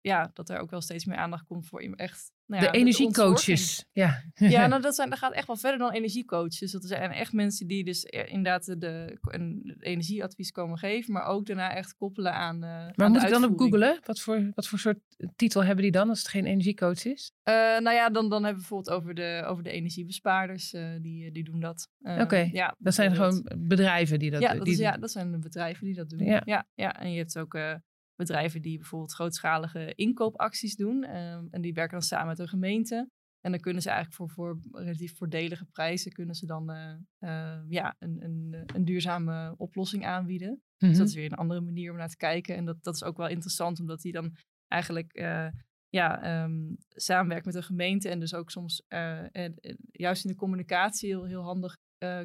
ja, 0.00 0.30
dat 0.32 0.48
er 0.48 0.58
ook 0.58 0.70
wel 0.70 0.80
steeds 0.80 1.04
meer 1.04 1.16
aandacht 1.16 1.44
komt 1.44 1.66
voor 1.66 1.80
echt. 1.80 2.32
Nou 2.48 2.64
ja, 2.64 2.70
de 2.70 2.78
energiecoaches. 2.78 3.84
Ja, 3.92 4.22
ja, 4.34 4.66
nou, 4.66 4.82
dat, 4.88 4.94
zijn, 4.94 5.10
dat 5.10 5.18
gaat 5.18 5.32
echt 5.32 5.46
wel 5.46 5.56
verder 5.56 5.78
dan 5.78 5.92
energiecoaches. 5.92 6.72
Dat 6.72 6.84
zijn 6.84 7.10
echt 7.10 7.32
mensen 7.32 7.66
die 7.66 7.84
dus 7.84 8.04
eh, 8.04 8.32
inderdaad 8.32 8.64
de, 8.64 8.78
de, 8.78 9.18
een 9.20 9.76
energieadvies 9.78 10.50
komen 10.50 10.78
geven, 10.78 11.12
maar 11.12 11.24
ook 11.24 11.46
daarna 11.46 11.74
echt 11.74 11.94
koppelen 11.96 12.32
aan. 12.34 12.62
eh 12.62 12.70
aan 12.70 12.92
maar 12.96 13.06
de 13.06 13.12
moet 13.12 13.22
ik 13.22 13.28
dan 13.28 13.44
op 13.44 13.58
googlen? 13.58 14.00
Wat 14.04 14.20
voor, 14.20 14.50
wat 14.54 14.66
voor 14.66 14.78
soort 14.78 14.98
titel 15.36 15.64
hebben 15.64 15.82
die 15.82 15.92
dan 15.92 16.08
als 16.08 16.18
het 16.18 16.28
geen 16.28 16.46
energiecoach 16.46 17.04
is? 17.04 17.32
Eh, 17.42 17.54
nou 17.54 17.90
ja, 17.90 18.10
dan, 18.10 18.28
dan 18.28 18.44
hebben 18.44 18.62
we 18.62 18.68
bijvoorbeeld 18.68 18.96
over 18.96 19.14
de, 19.14 19.42
over 19.46 19.62
de 19.62 19.70
energiebespaarders, 19.70 20.70
die, 21.00 21.32
die 21.32 21.44
doen 21.44 21.60
dat. 21.60 21.88
Oké, 22.02 22.48
ja, 22.52 22.74
Dat 22.78 22.94
zijn 22.94 23.14
gewoon 23.14 23.50
bedrijven 23.58 24.18
die 24.18 24.30
dat 24.30 24.40
ja, 24.40 24.48
doen. 24.48 24.56
dat, 24.56 24.66
die 24.66 24.74
is, 24.74 24.80
ja, 24.80 24.96
dat 24.96 25.10
zijn 25.10 25.32
de 25.32 25.38
bedrijven 25.38 25.84
die 25.84 25.94
dat 25.94 26.10
doen. 26.10 26.24
Ja. 26.24 26.42
Ja, 26.44 26.66
ja, 26.74 27.00
en 27.00 27.12
je 27.12 27.18
hebt 27.18 27.38
ook 27.38 27.58
bedrijven 28.18 28.62
die 28.62 28.78
bijvoorbeeld 28.78 29.14
grootschalige 29.14 29.94
inkoopacties 29.94 30.76
doen. 30.76 31.04
ehm, 31.04 31.46
en 31.50 31.60
die 31.60 31.72
werken 31.72 31.98
dan 31.98 32.06
samen 32.06 32.26
met 32.26 32.38
een 32.38 32.48
gemeente. 32.48 33.08
En 33.40 33.50
dan 33.50 33.60
kunnen 33.60 33.82
ze 33.82 33.90
eigenlijk 33.90 34.18
voor, 34.18 34.30
voor 34.30 34.82
relatief 34.84 35.16
voordelige 35.16 35.64
prijzen 35.64 36.12
kunnen 36.12 36.34
ze 36.34 36.46
dan 36.46 36.70
eh, 36.70 36.94
eh, 37.18 37.62
ja, 37.68 37.96
een, 37.98 38.24
een, 38.24 38.62
een 38.74 38.84
duurzame 38.84 39.54
oplossing 39.56 40.06
aanbieden. 40.06 40.62
Mhm. 40.78 40.90
Dus 40.90 40.98
dat 40.98 41.08
is 41.08 41.14
weer 41.14 41.32
een 41.32 41.38
andere 41.38 41.60
manier 41.60 41.90
om 41.90 41.96
naar 41.96 42.08
te 42.08 42.16
kijken. 42.16 42.56
En 42.56 42.64
dat, 42.64 42.82
dat 42.82 42.94
is 42.94 43.04
ook 43.04 43.16
wel 43.16 43.28
interessant, 43.28 43.80
omdat 43.80 44.00
die 44.00 44.12
dan 44.12 44.36
eigenlijk 44.66 45.12
eh, 45.12 45.48
ja, 45.88 46.22
ehm, 46.22 46.74
samenwerkt 46.88 47.46
met 47.46 47.54
een 47.54 47.62
gemeente. 47.62 48.08
En 48.08 48.20
dus 48.20 48.34
ook 48.34 48.50
soms 48.50 48.84
en- 48.88 49.54
juist 49.90 50.24
in 50.24 50.30
de 50.30 50.36
communicatie 50.36 51.08
heel, 51.08 51.24
heel 51.24 51.42
handig 51.42 51.76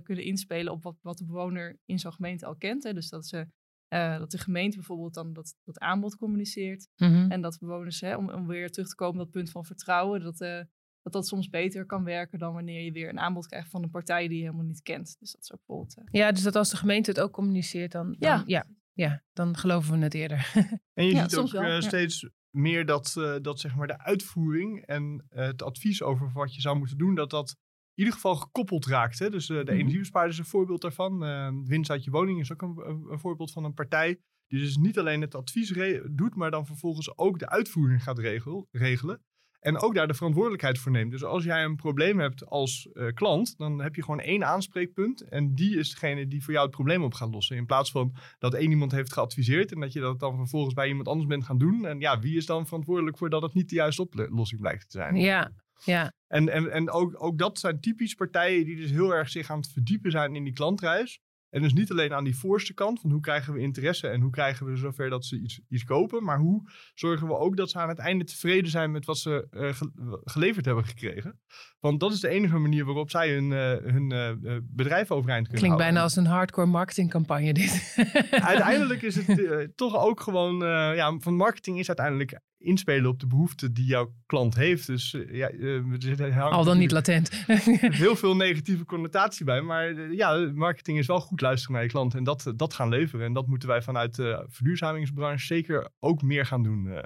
kunnen 0.03 0.23
inspelen 0.23 0.73
op 0.73 0.83
wat, 0.83 0.97
wat 1.01 1.17
de 1.17 1.25
bewoner 1.25 1.77
in 1.85 1.99
zo'n 1.99 2.13
gemeente 2.13 2.45
al 2.45 2.55
kent. 2.55 2.83
Hè. 2.83 2.93
Dus 2.93 3.09
dat, 3.09 3.27
ze, 3.27 3.47
eh, 3.93 4.17
dat 4.17 4.31
de 4.31 4.37
gemeente 4.37 4.75
bijvoorbeeld 4.77 5.13
dan 5.13 5.33
dat, 5.33 5.55
dat 5.63 5.79
aanbod 5.79 6.15
communiceert. 6.17 6.87
Mhm. 6.95 7.31
En 7.31 7.41
dat 7.41 7.57
bewoners, 7.59 8.01
hè, 8.01 8.15
om, 8.15 8.29
om 8.29 8.47
weer 8.47 8.71
terug 8.71 8.87
te 8.89 8.95
komen 8.95 9.19
op 9.19 9.23
dat 9.25 9.31
punt 9.31 9.51
van 9.51 9.65
vertrouwen, 9.65 10.21
dat, 10.21 10.41
eh, 10.41 10.61
dat 11.01 11.13
dat 11.13 11.27
soms 11.27 11.49
beter 11.49 11.85
kan 11.85 12.03
werken 12.03 12.39
dan 12.39 12.53
wanneer 12.53 12.83
je 12.83 12.91
weer 12.91 13.09
een 13.09 13.19
aanbod 13.19 13.47
krijgt 13.47 13.69
van 13.69 13.83
een 13.83 13.89
partij 13.89 14.27
die 14.27 14.37
je 14.37 14.43
helemaal 14.43 14.65
niet 14.65 14.81
kent. 14.81 15.15
Dus 15.19 15.31
dat 15.31 15.41
is 15.41 15.51
ook 15.53 15.57
bijvoorbeeld. 15.65 15.97
eh, 15.97 16.03
Ja, 16.11 16.31
dus 16.31 16.41
dat 16.43 16.55
als 16.55 16.69
de 16.69 16.77
gemeente 16.77 17.09
het 17.09 17.19
ook 17.19 17.31
communiceert, 17.31 17.91
dan, 17.91 18.15
dan, 18.19 18.29
Ja. 18.29 18.43
ja. 18.45 18.65
Ja, 18.95 19.23
dan 19.33 19.57
geloven 19.57 19.97
we 19.97 20.03
het 20.03 20.13
eerder. 20.13 20.51
En 20.93 21.05
je 21.05 21.13
Ja, 21.13 21.21
ziet 21.29 21.37
ook 21.39 21.51
wel, 21.51 21.61
eh, 21.61 21.67
ja. 21.69 21.81
steeds 21.81 22.29
meer 22.49 22.85
dat, 22.85 23.15
eh, 23.17 23.35
dat 23.41 23.59
zeg 23.59 23.75
maar 23.75 23.87
de 23.87 23.97
uitvoering 23.99 24.85
en 24.85 25.25
het 25.29 25.63
advies 25.63 26.01
over 26.01 26.31
wat 26.33 26.55
je 26.55 26.61
zou 26.61 26.77
moeten 26.77 26.97
doen, 26.97 27.15
dat 27.15 27.29
dat 27.29 27.55
ieder 27.95 28.13
geval 28.13 28.35
gekoppeld 28.35 28.85
raakt. 28.85 29.19
Hè? 29.19 29.29
Dus 29.29 29.49
eh, 29.49 29.57
de 29.57 29.63
Mhm. 29.63 29.73
energiebespaarder 29.73 30.31
is 30.31 30.37
een 30.39 30.45
voorbeeld 30.45 30.81
daarvan. 30.81 31.23
Eh, 31.25 31.49
winst 31.63 31.89
uit 31.91 32.03
je 32.03 32.11
woning 32.11 32.39
is 32.39 32.51
ook 32.51 32.61
een, 32.61 33.19
voorbeeld 33.19 33.51
van 33.51 33.63
een 33.63 33.73
partij 33.73 34.19
die 34.47 34.59
dus 34.59 34.77
niet 34.77 34.99
alleen 34.99 35.21
het 35.21 35.35
advies 35.35 35.73
doet, 36.11 36.35
maar 36.35 36.51
dan 36.51 36.65
vervolgens 36.65 37.17
ook 37.17 37.39
de 37.39 37.49
uitvoering 37.49 38.03
gaat 38.03 38.19
regel- 38.19 38.67
regelen. 38.71 39.21
En 39.59 39.79
ook 39.79 39.95
daar 39.95 40.07
de 40.07 40.13
verantwoordelijkheid 40.13 40.79
voor 40.79 40.91
neemt. 40.91 41.11
Dus 41.11 41.23
als 41.23 41.43
jij 41.43 41.63
een 41.63 41.75
probleem 41.75 42.19
hebt 42.19 42.45
als 42.45 42.89
eh, 42.93 43.07
klant, 43.07 43.57
dan 43.57 43.81
heb 43.81 43.95
je 43.95 44.03
gewoon 44.03 44.19
één 44.19 44.45
aanspreekpunt. 44.45 45.21
En 45.21 45.55
die 45.55 45.77
is 45.77 45.89
degene 45.89 46.27
die 46.27 46.43
voor 46.43 46.53
jou 46.53 46.65
het 46.65 46.75
probleem 46.75 47.03
op 47.03 47.13
gaat 47.13 47.33
lossen. 47.33 47.55
In 47.55 47.65
plaats 47.65 47.91
van 47.91 48.15
dat 48.39 48.53
één 48.53 48.69
iemand 48.69 48.91
heeft 48.91 49.13
geadviseerd 49.13 49.71
en 49.71 49.79
dat 49.79 49.93
je 49.93 49.99
dat 49.99 50.19
dan 50.19 50.35
vervolgens 50.37 50.73
bij 50.73 50.87
iemand 50.87 51.07
anders 51.07 51.27
bent 51.27 51.43
gaan 51.43 51.57
doen. 51.57 51.85
En 51.85 51.99
ja, 51.99 52.19
wie 52.19 52.37
is 52.37 52.45
dan 52.45 52.65
verantwoordelijk 52.65 53.17
voor 53.17 53.29
dat 53.29 53.41
het 53.41 53.53
niet 53.53 53.69
de 53.69 53.75
juiste 53.75 54.01
oplossing 54.01 54.61
blijkt 54.61 54.89
te 54.89 54.97
zijn? 54.97 55.15
ja, 55.15 55.51
ja. 55.83 56.11
En, 56.33 56.49
en, 56.49 56.71
en 56.71 56.89
ook, 56.89 57.23
ook 57.23 57.37
dat 57.37 57.59
zijn 57.59 57.79
typisch 57.79 58.13
partijen 58.15 58.65
die 58.65 58.75
dus 58.75 58.91
heel 58.91 59.13
erg 59.15 59.29
zich 59.29 59.49
aan 59.51 59.57
het 59.57 59.71
verdiepen 59.71 60.11
zijn 60.11 60.35
in 60.35 60.43
die 60.43 60.53
klantreis. 60.53 61.19
En 61.49 61.61
dus 61.61 61.73
niet 61.73 61.91
alleen 61.91 62.13
aan 62.13 62.23
die 62.23 62.35
voorste 62.37 62.73
kant, 62.73 62.99
van 62.99 63.11
hoe 63.11 63.19
krijgen 63.19 63.53
we 63.53 63.59
interesse 63.59 64.07
en 64.07 64.21
hoe 64.21 64.31
krijgen 64.31 64.65
we 64.65 64.75
zover 64.75 65.09
dat 65.09 65.25
ze 65.25 65.39
iets, 65.39 65.61
iets 65.69 65.83
kopen. 65.83 66.23
Maar 66.23 66.37
hoe 66.39 66.69
zorgen 66.93 67.27
we 67.27 67.37
ook 67.37 67.57
dat 67.57 67.69
ze 67.69 67.77
aan 67.79 67.89
het 67.89 67.97
einde 67.99 68.23
tevreden 68.23 68.71
zijn 68.71 68.91
met 68.91 69.05
wat 69.05 69.17
ze 69.17 69.47
eh, 69.49 69.73
ge- 69.73 70.21
geleverd 70.23 70.65
hebben 70.65 70.85
gekregen. 70.85 71.39
Want 71.79 71.99
dat 71.99 72.13
is 72.13 72.19
de 72.19 72.27
enige 72.27 72.57
manier 72.57 72.85
waarop 72.85 73.09
zij 73.09 73.33
hun, 73.33 73.51
eh, 73.51 73.91
hun 73.93 74.11
eh, 74.11 74.57
bedrijf 74.63 75.11
overeind 75.11 75.47
kunnen 75.47 75.63
Klinkt 75.63 75.81
houden. 75.81 75.85
bijna 75.85 76.01
als 76.01 76.15
een 76.15 76.25
hardcore 76.25 76.67
marketingcampagne 76.67 77.53
dit. 77.53 77.95
Uiteindelijk 78.31 79.01
is 79.09 79.15
het 79.27 79.77
toch 79.77 79.97
ook 79.97 80.19
gewoon, 80.19 80.57
ja, 80.95 81.17
van 81.19 81.35
marketing 81.35 81.79
is 81.79 81.87
uiteindelijk 81.87 82.39
inspelen 82.63 83.09
op 83.09 83.19
de 83.19 83.27
behoeften 83.27 83.73
die 83.73 83.85
jouw 83.85 84.13
klant 84.25 84.55
heeft. 84.55 84.87
Dus 84.87 85.13
eh, 85.13 85.35
ja, 85.35 85.49
eh, 85.49 86.41
Al 86.41 86.63
dan 86.63 86.77
niet 86.77 86.91
latent. 86.91 87.45
heel 88.03 88.15
veel 88.15 88.35
negatieve 88.35 88.85
connotatie 88.85 89.45
bij. 89.45 89.61
Maar 89.61 89.87
eh, 89.87 90.11
ja, 90.11 90.51
marketing 90.53 90.97
is 90.97 91.07
wel 91.07 91.19
goed 91.19 91.41
luisteren 91.41 91.75
naar 91.75 91.83
je 91.83 91.89
klant 91.89 92.15
en 92.15 92.23
dat, 92.23 92.53
dat 92.55 92.73
gaan 92.73 92.89
leveren. 92.89 93.25
En 93.25 93.33
dat 93.33 93.47
moeten 93.47 93.67
wij 93.69 93.81
vanuit 93.81 94.15
de 94.15 94.45
verduurzamingsbranche 94.49 95.45
zeker 95.45 95.89
ook 95.99 96.21
meer 96.21 96.45
gaan 96.45 96.63
doen. 96.63 96.87
eh. 96.87 97.03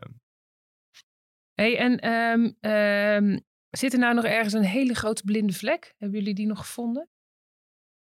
hey, 1.53 1.77
en 1.77 1.99
ehm, 1.99 2.51
ehm, 2.59 3.39
zit 3.69 3.93
er 3.93 3.99
nou 3.99 4.15
nog 4.15 4.25
ergens 4.25 4.53
een 4.53 4.63
hele 4.63 4.93
grote 4.93 5.23
blinde 5.23 5.53
vlek? 5.53 5.93
Hebben 5.97 6.19
jullie 6.19 6.35
die 6.35 6.47
nog 6.47 6.59
gevonden? 6.59 7.09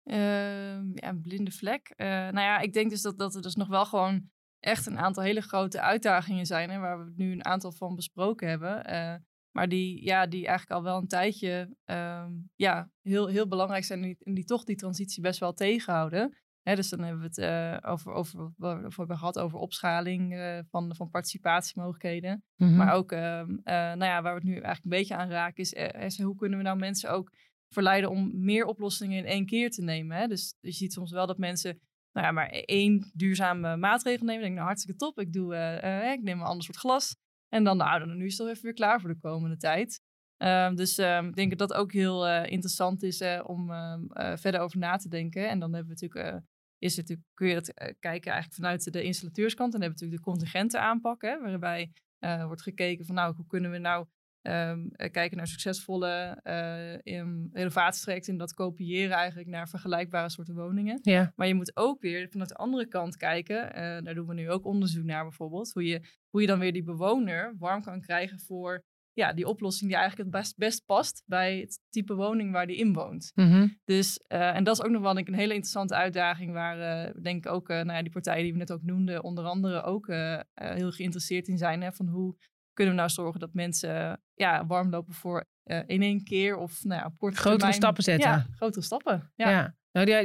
Ehm, 0.03 0.89
ja, 0.93 1.09
een 1.09 1.21
blinde 1.21 1.51
vlek. 1.51 1.93
Eh, 1.95 2.07
nou 2.07 2.39
ja, 2.39 2.59
ik 2.59 2.73
denk 2.73 2.89
dus 2.89 3.01
dat, 3.01 3.17
dat 3.17 3.35
er 3.35 3.41
dus 3.41 3.55
nog 3.55 3.67
wel 3.67 3.85
gewoon 3.85 4.29
echt 4.61 4.85
een 4.85 4.99
aantal 4.99 5.23
hele 5.23 5.41
grote 5.41 5.81
uitdagingen 5.81 6.45
zijn. 6.45 6.69
Hè, 6.69 6.79
waar 6.79 7.05
we 7.05 7.11
nu 7.15 7.31
een 7.31 7.45
aantal 7.45 7.71
van 7.71 7.95
besproken 7.95 8.47
hebben. 8.47 8.85
Eh, 8.85 9.15
maar 9.51 9.69
die, 9.69 10.03
ja, 10.03 10.27
die 10.27 10.47
eigenlijk 10.47 10.77
al 10.79 10.83
wel 10.83 10.97
een 10.97 11.07
tijdje 11.07 11.75
ehm, 11.85 12.31
ja, 12.55 12.89
heel, 13.01 13.27
heel 13.27 13.47
belangrijk 13.47 13.83
zijn. 13.83 14.01
En 14.01 14.05
die, 14.05 14.17
en 14.23 14.33
die 14.33 14.45
toch 14.45 14.63
die 14.63 14.75
transitie 14.75 15.21
best 15.21 15.39
wel 15.39 15.53
tegenhouden. 15.53 16.37
Hè, 16.61 16.75
dus 16.75 16.89
dan 16.89 16.99
hebben 16.99 17.19
we 17.19 17.27
het 17.27 17.37
eh, 17.37 17.91
over, 17.91 18.11
over 18.11 18.51
wat 18.57 18.81
we 18.81 18.93
hebben 18.95 19.17
gehad 19.17 19.39
over 19.39 19.59
opschaling 19.59 20.33
eh, 20.33 20.59
van, 20.69 20.95
van 20.95 21.09
participatiemogelijkheden. 21.09 22.43
Mhm. 22.55 22.75
Maar 22.75 22.93
ook, 22.93 23.11
ehm, 23.11 23.57
eh, 23.63 23.73
nou 23.73 24.03
ja, 24.03 24.21
waar 24.21 24.33
we 24.33 24.39
het 24.39 24.47
nu 24.47 24.53
eigenlijk 24.53 24.83
een 24.83 24.89
beetje 24.89 25.15
aan 25.15 25.29
raken, 25.29 25.63
is, 25.63 25.73
is 25.73 26.21
hoe 26.21 26.35
kunnen 26.35 26.57
we 26.57 26.63
nou 26.63 26.77
mensen 26.77 27.11
ook 27.11 27.31
verleiden 27.67 28.09
om 28.09 28.43
meer 28.43 28.65
oplossingen 28.65 29.17
in 29.17 29.25
één 29.25 29.45
keer 29.45 29.69
te 29.69 29.81
nemen. 29.81 30.17
Hè? 30.17 30.27
Dus, 30.27 30.55
dus 30.59 30.71
je 30.71 30.77
ziet 30.77 30.93
soms 30.93 31.11
wel 31.11 31.27
dat 31.27 31.37
mensen 31.37 31.79
nou 32.11 32.25
ja, 32.25 32.31
maar 32.31 32.49
één 32.49 33.11
duurzame 33.13 33.77
maatregel 33.77 34.25
nemen. 34.25 34.41
Denk, 34.41 34.55
nou, 34.55 34.65
hartstikke 34.65 34.99
top, 34.99 35.19
ik, 35.19 35.33
doe, 35.33 35.55
eh, 35.55 36.07
eh, 36.07 36.11
ik 36.11 36.21
neem 36.21 36.39
een 36.39 36.45
ander 36.45 36.63
soort 36.63 36.77
glas. 36.77 37.15
En 37.47 37.63
dan, 37.63 37.77
nou, 37.77 37.99
dan 37.99 38.17
nu 38.17 38.25
is 38.25 38.37
het 38.37 38.47
even 38.47 38.63
weer 38.63 38.73
klaar 38.73 38.99
voor 39.01 39.09
de 39.09 39.19
komende 39.19 39.57
tijd. 39.57 40.01
Ehm, 40.37 40.75
dus 40.75 40.97
ehm, 40.97 41.27
ik 41.27 41.35
denk 41.35 41.57
dat 41.57 41.69
dat 41.69 41.77
ook 41.77 41.91
heel 41.91 42.27
eh, 42.27 42.51
interessant 42.51 43.03
is 43.03 43.21
om 43.43 43.71
ehm, 43.71 44.05
eh, 44.11 44.37
verder 44.37 44.61
over 44.61 44.77
na 44.77 44.97
te 44.97 45.09
denken. 45.09 45.49
En 45.49 45.59
dan 45.59 45.73
hebben 45.73 45.95
we 45.95 46.07
natuurlijk, 46.07 46.43
is 46.77 46.95
het, 46.95 47.07
natuurlijk- 47.07 47.27
kun 47.33 47.47
je 47.47 47.53
dat 47.53 47.73
kijken 47.99 48.31
eigenlijk 48.31 48.53
vanuit 48.53 48.93
de 48.93 49.03
installateurskant. 49.03 49.73
En 49.73 49.79
dan 49.79 49.89
hebben 49.89 49.99
we 49.99 50.05
natuurlijk 50.05 50.25
de 50.25 50.31
contingenten 50.31 50.81
aanpak, 50.81 51.21
hè, 51.21 51.39
waarbij 51.41 51.91
wordt 52.19 52.61
gekeken 52.61 53.05
van 53.05 53.15
nou, 53.15 53.35
hoe 53.35 53.47
kunnen 53.47 53.71
we 53.71 53.77
nou 53.77 54.07
ehm, 54.41 54.87
eh, 54.91 55.11
kijken 55.11 55.37
naar 55.37 55.47
succesvolle 55.47 56.39
eh 56.43 57.13
in 57.15 57.49
renovatietrajecten 57.53 58.31
en 58.33 58.39
dat 58.39 58.53
kopiëren 58.53 59.17
eigenlijk 59.17 59.49
naar 59.49 59.69
vergelijkbare 59.69 60.29
soorten 60.29 60.55
woningen. 60.55 60.99
ja. 61.01 61.33
Maar 61.35 61.47
je 61.47 61.53
moet 61.53 61.77
ook 61.77 62.01
weer 62.01 62.29
vanuit 62.29 62.49
de 62.49 62.55
andere 62.55 62.87
kant 62.87 63.17
kijken. 63.17 63.73
eh, 63.73 64.03
daar 64.03 64.13
doen 64.15 64.27
we 64.27 64.33
nu 64.33 64.49
ook 64.49 64.65
onderzoek 64.65 65.03
naar 65.03 65.23
bijvoorbeeld. 65.23 65.71
Hoe 65.73 65.85
je, 65.85 66.01
hoe 66.29 66.41
je 66.41 66.47
dan 66.47 66.59
weer 66.59 66.73
die 66.73 66.83
bewoner 66.83 67.55
warm 67.57 67.81
kan 67.81 68.01
krijgen 68.01 68.39
voor 68.39 68.83
ja, 69.13 69.33
die 69.33 69.47
oplossing 69.47 69.89
die 69.89 69.99
eigenlijk 69.99 70.29
het 70.29 70.41
best, 70.41 70.57
best 70.57 70.85
past 70.85 71.23
bij 71.25 71.59
het 71.59 71.79
type 71.89 72.15
woning 72.15 72.51
waar 72.51 72.67
die 72.67 72.77
in 72.77 72.93
woont. 72.93 73.31
Mhm. 73.35 73.67
Dus, 73.83 74.17
en 74.27 74.63
dat 74.63 74.77
is 74.77 74.83
ook 74.85 74.91
nog 74.91 75.01
wel 75.01 75.13
denk 75.13 75.27
ik, 75.27 75.33
een 75.33 75.39
hele 75.39 75.53
interessante 75.53 75.95
uitdaging 75.95 76.51
waar 76.51 77.07
uh, 77.07 77.21
denk 77.23 77.45
ik 77.45 77.51
ook 77.51 77.69
uh, 77.69 77.75
nou 77.75 77.91
ja, 77.91 78.01
die 78.01 78.11
partijen 78.11 78.43
die 78.43 78.51
we 78.51 78.57
net 78.57 78.71
ook 78.71 78.83
noemden, 78.83 79.23
onder 79.23 79.43
andere 79.43 79.81
ook 79.81 80.07
uh, 80.07 80.39
heel 80.53 80.91
geïnteresseerd 80.91 81.47
in 81.47 81.57
zijn. 81.57 81.81
Hè, 81.81 81.91
van 81.91 82.07
hoe 82.07 82.35
kunnen 82.81 82.95
we 82.95 83.01
nou 83.01 83.09
zorgen 83.09 83.39
dat 83.39 83.53
mensen 83.53 84.21
ja, 84.33 84.65
warm 84.65 84.89
lopen 84.89 85.13
voor 85.13 85.45
in 85.85 86.01
één 86.01 86.23
keer 86.23 86.57
of 86.57 86.83
nou 86.83 86.99
ja, 86.99 87.05
op 87.05 87.17
korte 87.17 87.35
Grotere 87.35 87.57
termijn. 87.57 87.73
stappen 87.81 88.03
zetten. 88.03 88.29
Ja, 88.29 88.45
grotere 88.55 88.83
stappen. 88.83 89.31
Ja. 89.35 89.49
ja. 89.49 89.75
Nou, 89.91 90.07
ja, 90.07 90.17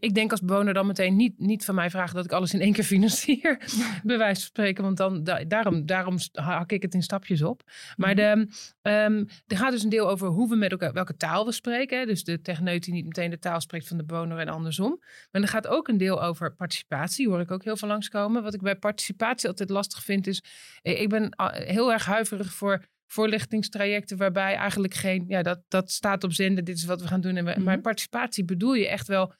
ik 0.00 0.14
denk 0.14 0.30
als 0.30 0.40
bewoner 0.40 0.74
dan 0.74 0.86
meteen 0.86 1.16
niet, 1.16 1.38
niet 1.38 1.64
van 1.64 1.74
mij 1.74 1.90
vragen 1.90 2.14
dat 2.14 2.24
ik 2.24 2.32
alles 2.32 2.54
in 2.54 2.60
één 2.60 2.72
keer 2.72 2.84
financier, 2.84 3.58
bij 4.02 4.18
wijze 4.18 4.40
van 4.40 4.48
spreken. 4.48 4.84
Want 4.84 4.96
dan, 4.96 5.24
daarom, 5.48 5.86
daarom 5.86 6.16
hak 6.32 6.72
ik 6.72 6.82
het 6.82 6.94
in 6.94 7.02
stapjes 7.02 7.42
op. 7.42 7.62
Maar 7.96 8.14
mhm. 8.14 8.44
de, 8.82 8.90
um, 8.90 9.26
er 9.46 9.56
gaat 9.56 9.70
dus 9.70 9.82
een 9.82 9.88
deel 9.88 10.08
over 10.08 10.28
hoe 10.28 10.48
we 10.48 10.56
met 10.56 10.70
elkaar, 10.70 10.92
welke 10.92 11.16
taal 11.16 11.44
we 11.44 11.52
spreken. 11.52 12.06
Dus 12.06 12.24
de 12.24 12.40
techneut 12.40 12.84
die 12.84 12.94
niet 12.94 13.04
meteen 13.04 13.30
de 13.30 13.38
taal 13.38 13.60
spreekt 13.60 13.88
van 13.88 13.96
de 13.96 14.04
bewoner 14.04 14.38
en 14.38 14.48
andersom. 14.48 14.98
Maar 15.30 15.42
er 15.42 15.48
gaat 15.48 15.66
ook 15.66 15.88
een 15.88 15.98
deel 15.98 16.22
over 16.22 16.54
participatie, 16.54 17.28
hoor 17.28 17.40
ik 17.40 17.50
ook 17.50 17.64
heel 17.64 17.76
veel 17.76 17.88
langskomen. 17.88 18.42
Wat 18.42 18.54
ik 18.54 18.62
bij 18.62 18.76
participatie 18.76 19.48
altijd 19.48 19.70
lastig 19.70 20.02
vind 20.02 20.26
is, 20.26 20.42
eh, 20.82 21.00
ik 21.00 21.08
ben 21.08 21.34
heel 21.50 21.92
erg 21.92 22.04
huiverig 22.04 22.52
voor 22.52 22.84
voorlichtingstrajecten 23.06 24.16
waarbij 24.16 24.54
eigenlijk 24.54 24.94
geen, 24.94 25.24
ja, 25.28 25.42
dat, 25.42 25.62
dat 25.68 25.90
staat 25.90 26.24
op 26.24 26.32
zender, 26.32 26.64
dit 26.64 26.76
is 26.76 26.84
wat 26.84 27.00
we 27.00 27.06
gaan 27.06 27.20
doen. 27.20 27.36
En 27.36 27.44
we, 27.44 27.60
Maar 27.60 27.74
mhm. 27.74 27.82
participatie 27.82 28.44
bedoel 28.44 28.74
je 28.74 28.88
echt 28.88 29.06
wel, 29.06 29.32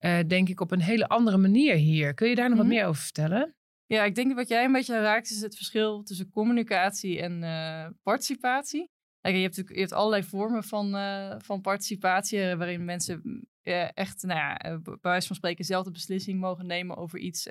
uh, 0.00 0.18
denk 0.26 0.48
ik, 0.48 0.60
op 0.60 0.70
een 0.70 0.80
hele 0.80 1.08
andere 1.08 1.36
manier 1.36 1.74
hier. 1.74 2.14
Kun 2.14 2.28
je 2.28 2.34
daar 2.34 2.48
nog 2.48 2.58
wat 2.58 2.66
mhm. 2.66 2.74
meer 2.74 2.86
over 2.86 3.02
vertellen? 3.02 3.54
Ja, 3.86 4.04
ik 4.04 4.14
denk 4.14 4.34
wat 4.34 4.48
jij 4.48 4.64
een 4.64 4.72
beetje 4.72 5.00
raakt 5.00 5.30
is 5.30 5.40
het 5.40 5.56
verschil 5.56 6.02
tussen 6.02 6.30
communicatie 6.30 7.20
en 7.20 7.42
uh, 7.42 7.86
participatie. 8.02 8.90
Kijk, 9.20 9.34
je, 9.34 9.42
hebt, 9.42 9.56
je 9.56 9.80
hebt 9.80 9.92
allerlei 9.92 10.22
vormen 10.22 10.64
van, 10.64 10.94
uh, 10.94 11.34
van 11.38 11.60
participatie 11.60 12.56
waarin 12.56 12.84
mensen 12.84 13.20
mm, 13.22 13.44
echt, 13.94 14.22
nou 14.22 14.38
ja, 14.38 14.78
bij 14.82 14.96
wijze 15.00 15.26
van 15.26 15.36
spreken 15.36 15.64
zelf 15.64 15.84
de 15.84 15.90
beslissing 15.90 16.40
mogen 16.40 16.66
nemen 16.66 16.96
over 16.96 17.18
iets 17.18 17.46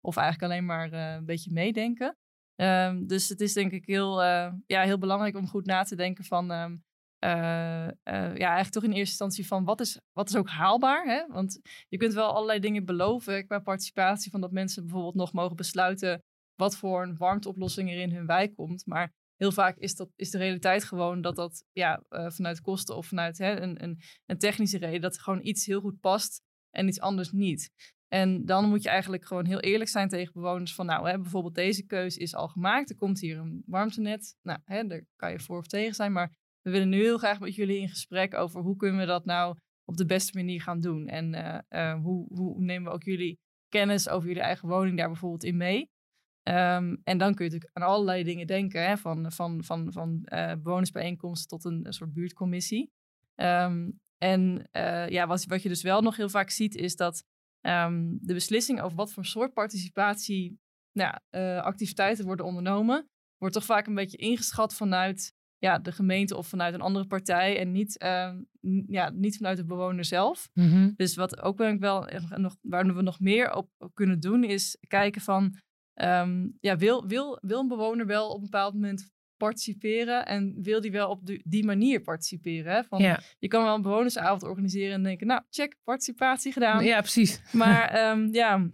of 0.00 0.16
eigenlijk 0.16 0.42
alleen 0.42 0.64
maar 0.64 0.92
een 0.92 1.24
beetje 1.24 1.52
meedenken. 1.52 2.16
Um, 2.62 3.06
dus 3.06 3.28
het 3.28 3.40
is 3.40 3.52
denk 3.52 3.72
ik 3.72 3.86
heel, 3.86 4.22
uh, 4.22 4.52
ja, 4.66 4.82
heel 4.82 4.98
belangrijk 4.98 5.36
om 5.36 5.48
goed 5.48 5.66
na 5.66 5.82
te 5.82 5.96
denken 5.96 6.24
van, 6.24 6.50
um, 6.50 6.84
uh, 7.24 7.86
uh, 7.86 7.92
ja, 8.04 8.48
eigenlijk 8.48 8.70
toch 8.70 8.82
in 8.82 8.92
eerste 8.92 9.24
instantie 9.24 9.46
van 9.46 9.64
wat 9.64 9.80
is, 9.80 10.00
wat 10.12 10.28
is 10.28 10.36
ook 10.36 10.48
haalbaar. 10.48 11.04
Hè? 11.04 11.26
Want 11.26 11.60
je 11.88 11.96
kunt 11.96 12.12
wel 12.12 12.32
allerlei 12.32 12.58
dingen 12.58 12.84
beloven 12.84 13.46
qua 13.46 13.58
participatie, 13.58 14.30
van 14.30 14.40
dat 14.40 14.52
mensen 14.52 14.82
bijvoorbeeld 14.82 15.14
nog 15.14 15.32
mogen 15.32 15.56
besluiten 15.56 16.22
wat 16.54 16.76
voor 16.76 17.02
een 17.02 17.16
warmteoplossing 17.16 17.90
er 17.90 18.00
in 18.00 18.14
hun 18.14 18.26
wijk 18.26 18.54
komt. 18.54 18.86
Maar 18.86 19.12
heel 19.36 19.52
vaak 19.52 19.76
is, 19.76 19.94
dat, 19.94 20.08
is 20.16 20.30
de 20.30 20.38
realiteit 20.38 20.84
gewoon 20.84 21.20
dat 21.20 21.36
dat 21.36 21.64
ja, 21.72 22.02
vanuit 22.08 22.60
kosten 22.60 22.96
of 22.96 23.06
vanuit 23.06 23.38
hè, 23.38 23.60
een, 23.60 23.82
een, 23.82 24.00
een 24.26 24.38
technische 24.38 24.78
reden, 24.78 25.00
dat 25.00 25.18
gewoon 25.18 25.46
iets 25.46 25.66
heel 25.66 25.80
goed 25.80 26.00
past 26.00 26.42
en 26.70 26.88
iets 26.88 27.00
anders 27.00 27.32
niet. 27.32 27.70
En 28.12 28.44
dan 28.44 28.68
moet 28.68 28.82
je 28.82 28.88
eigenlijk 28.88 29.24
gewoon 29.24 29.46
heel 29.46 29.60
eerlijk 29.60 29.90
zijn 29.90 30.08
tegen 30.08 30.32
bewoners 30.32 30.74
van, 30.74 30.86
nou, 30.86 31.08
hè, 31.08 31.18
bijvoorbeeld 31.18 31.54
deze 31.54 31.86
keuze 31.86 32.18
is 32.18 32.34
al 32.34 32.48
gemaakt. 32.48 32.90
Er 32.90 32.96
komt 32.96 33.20
hier 33.20 33.38
een 33.38 33.62
warmtenet. 33.66 34.36
Nou, 34.42 34.58
hè, 34.64 34.86
daar 34.86 35.02
kan 35.16 35.30
je 35.30 35.40
voor 35.40 35.58
of 35.58 35.66
tegen 35.66 35.94
zijn. 35.94 36.12
Maar 36.12 36.36
we 36.60 36.70
willen 36.70 36.88
nu 36.88 37.00
heel 37.00 37.18
graag 37.18 37.40
met 37.40 37.54
jullie 37.54 37.80
in 37.80 37.88
gesprek 37.88 38.34
over 38.34 38.60
hoe 38.60 38.76
kunnen 38.76 39.00
we 39.00 39.06
dat 39.06 39.24
nou 39.24 39.56
op 39.84 39.96
de 39.96 40.06
beste 40.06 40.36
manier 40.36 40.62
gaan 40.62 40.80
doen. 40.80 41.06
En 41.06 41.34
uh, 41.34 41.58
uh, 41.70 42.02
hoe, 42.02 42.26
hoe 42.34 42.60
nemen 42.60 42.88
we 42.88 42.94
ook 42.94 43.02
jullie 43.02 43.38
kennis 43.68 44.08
over 44.08 44.28
jullie 44.28 44.42
eigen 44.42 44.68
woning 44.68 44.98
daar 44.98 45.08
bijvoorbeeld 45.08 45.44
in 45.44 45.56
mee. 45.56 45.90
Um, 46.48 47.00
en 47.04 47.18
dan 47.18 47.34
kun 47.34 47.44
je 47.44 47.50
natuurlijk 47.50 47.70
aan 47.72 47.88
allerlei 47.88 48.24
dingen 48.24 48.46
denken, 48.46 48.86
hè, 48.86 48.96
van, 48.96 49.32
van, 49.32 49.64
van, 49.64 49.92
van 49.92 50.20
uh, 50.24 50.52
bewonersbijeenkomsten 50.52 51.48
tot 51.48 51.64
een, 51.64 51.86
soort 51.92 52.12
buurtcommissie. 52.12 52.90
Um, 53.36 54.00
en 54.18 54.68
ja, 55.08 55.26
wat, 55.26 55.44
wat 55.44 55.62
je 55.62 55.68
dus 55.68 55.82
wel 55.82 56.02
nog 56.02 56.16
heel 56.16 56.28
vaak 56.28 56.50
ziet, 56.50 56.74
is 56.74 56.96
dat 56.96 57.24
um, 57.62 58.18
de 58.20 58.34
beslissing 58.34 58.80
over 58.80 58.96
wat 58.96 59.12
voor 59.12 59.24
soort 59.24 59.52
participatie 59.52 60.60
nou, 60.92 61.18
uh, 61.30 61.62
activiteiten 61.62 62.24
worden 62.24 62.46
ondernomen, 62.46 63.08
wordt 63.36 63.54
toch 63.54 63.64
vaak 63.64 63.86
een 63.86 63.94
beetje 63.94 64.16
ingeschat 64.16 64.74
vanuit 64.74 65.34
ja, 65.58 65.78
de 65.78 65.92
gemeente 65.92 66.36
of 66.36 66.46
vanuit 66.46 66.74
een 66.74 66.80
andere 66.80 67.06
partij 67.06 67.58
en 67.58 67.72
niet, 67.72 68.02
uh, 68.02 68.34
ja, 68.86 69.10
niet 69.10 69.36
vanuit 69.36 69.56
de 69.56 69.64
bewoner 69.64 70.04
zelf. 70.04 70.48
Mm-hmm. 70.52 70.92
Dus 70.96 71.14
wat 71.14 71.40
ook 71.40 71.56
ben 71.56 71.74
ik 71.74 71.80
wel 71.80 72.08
nog, 72.36 72.56
waar 72.60 72.94
we 72.94 73.02
nog 73.02 73.20
meer 73.20 73.54
op 73.54 73.70
kunnen 73.94 74.20
doen, 74.20 74.44
is 74.44 74.76
kijken 74.88 75.20
van 75.20 75.56
um, 76.02 76.56
ja, 76.60 76.76
wil, 76.76 77.06
wil, 77.06 77.38
wil 77.42 77.60
een 77.60 77.68
bewoner 77.68 78.06
wel 78.06 78.28
op 78.28 78.36
een 78.36 78.50
bepaald 78.50 78.74
moment 78.74 79.10
participeren 79.42 80.26
en 80.26 80.62
wil 80.62 80.80
die 80.80 80.92
wel 80.92 81.08
op 81.08 81.20
die 81.44 81.64
manier 81.64 82.00
participeren. 82.00 82.72
Hè? 82.72 82.84
Van, 82.84 83.00
Je 83.38 83.48
kan 83.48 83.64
wel 83.64 83.74
een 83.74 83.82
bewonersavond 83.82 84.42
organiseren 84.42 84.94
en 84.94 85.02
denken, 85.02 85.26
nou, 85.26 85.42
check, 85.50 85.76
participatie 85.84 86.52
gedaan. 86.52 86.84
Ja, 86.84 87.00
precies. 87.00 87.40
Maar 87.52 88.10
um, 88.10 88.28
ja, 88.42 88.70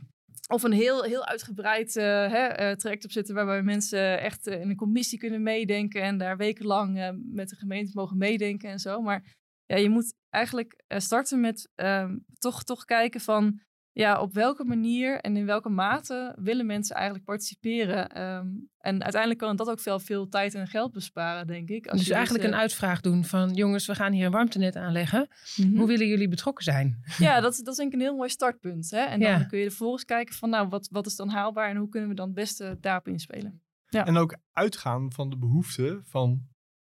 of 0.49 0.63
een 0.63 0.73
heel, 0.73 1.03
heel 1.03 1.27
uitgebreid 1.27 1.97
uh, 1.97 2.05
hè, 2.05 2.71
uh, 2.71 2.77
traject 2.77 3.05
opzetten 3.05 3.35
waarbij 3.35 3.63
mensen 3.63 4.21
echt 4.21 4.49
uh, 4.49 4.61
in 4.61 4.71
een 4.71 4.77
commissie 4.77 5.19
kunnen 5.19 5.43
meedenken 5.43 6.03
en 6.03 6.19
daar 6.19 6.37
wekenlang 6.37 7.19
met 7.25 7.49
de 7.49 7.57
gemeente 7.57 7.93
mogen 7.95 8.19
meedenken 8.19 8.71
en 8.71 8.79
zo. 8.79 9.01
Maar 9.01 9.37
ja, 9.67 9.77
je 9.77 9.89
moet 9.89 10.15
eigenlijk 10.31 10.83
starten 10.89 11.41
met 11.41 11.71
um, 11.77 12.25
toch, 12.39 12.65
toch 12.65 12.85
kijken 12.85 13.21
van 13.21 13.61
ja, 13.99 14.21
op 14.21 14.35
welke 14.35 14.65
manier 14.65 15.21
en 15.21 15.37
in 15.37 15.47
welke 15.47 15.69
mate 15.69 16.35
willen 16.37 16.67
mensen 16.67 16.95
eigenlijk 16.97 17.25
participeren? 17.25 18.23
Um, 18.23 18.71
en 18.79 19.03
uiteindelijk 19.03 19.41
kan 19.41 19.57
dat 19.57 19.71
ook 19.71 19.81
veel, 19.81 19.99
veel 19.99 20.29
tijd 20.29 20.55
en 20.55 20.67
geld 20.67 20.93
besparen, 20.93 21.47
denk 21.47 21.69
ik. 21.69 21.87
Als 21.87 22.01
dus 22.01 22.11
eigenlijk 22.11 22.45
een 22.45 22.55
uitvraag 22.55 23.01
doen 23.01 23.25
van 23.25 23.55
jongens, 23.55 23.87
we 23.87 23.95
gaan 23.95 24.13
hier 24.13 24.27
een 24.27 24.33
warmtenet 24.33 24.77
aanleggen. 24.77 25.29
Mhm. 25.57 25.77
Hoe 25.77 25.87
willen 25.87 26.07
jullie 26.07 26.29
betrokken 26.29 26.65
zijn? 26.65 27.01
Ja, 27.19 27.41
dat, 27.41 27.57
dat 27.57 27.69
is 27.69 27.77
denk 27.77 27.89
ik 27.89 27.95
een 27.95 28.07
heel 28.07 28.17
mooi 28.17 28.29
startpunt. 28.29 28.91
Hè? 28.91 29.01
En 29.01 29.21
dan 29.21 29.47
kun 29.47 29.59
je 29.59 29.69
vervolgens 29.69 30.05
kijken 30.05 30.35
van 30.35 30.51
nou, 30.51 30.69
wat, 30.69 30.89
wat 30.91 31.07
is 31.07 31.17
dan 31.17 31.29
haalbaar 31.29 31.71
en 31.71 31.77
hoe 31.77 31.89
kunnen 31.89 32.09
we 32.09 32.15
dan 32.15 32.27
het 32.27 32.35
beste 32.35 32.79
daarop 32.81 33.09
inspelen? 33.09 33.63
Ja. 33.89 34.07
En 34.07 34.17
ook 34.17 34.37
uitgaan 34.53 35.13
van 35.13 35.31
de 35.31 35.37
behoeften 35.37 36.03
van 36.05 36.47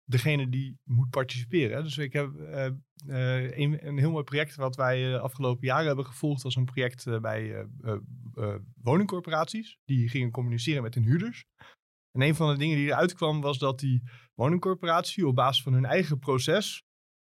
degene 0.09 0.49
die 0.49 0.79
moet 0.85 1.11
participeren. 1.11 1.83
Dus 1.83 1.99
ik 1.99 2.13
heb 2.13 2.31
uh, 2.35 3.59
een, 3.59 3.87
een, 3.87 3.99
heel 3.99 4.11
mooi 4.11 4.25
project 4.25 4.55
wat 4.55 4.77
wij 4.77 5.11
de 5.11 5.19
afgelopen 5.19 5.67
jaren 5.67 5.87
hebben 5.87 6.07
gevolgd. 6.07 6.43
was 6.43 6.57
een 6.57 6.65
project 6.65 7.21
bij 7.21 7.67
woningcorporaties. 8.83 9.79
Die 9.85 10.09
gingen 10.09 10.31
communiceren 10.31 10.83
met 10.83 10.95
hun 10.95 11.05
huurders. 11.05 11.45
En 12.11 12.23
een 12.23 12.35
van 12.35 12.53
de 12.53 12.59
dingen 12.59 12.77
die 12.77 12.87
eruit 12.87 13.15
kwam 13.15 13.41
was 13.41 13.59
dat 13.59 13.79
die 13.79 14.03
woningcorporatie 14.35 15.27
op 15.27 15.35
basis 15.35 15.63
van 15.63 15.73
hun 15.73 15.85
eigen 15.85 16.19
proces 16.19 16.83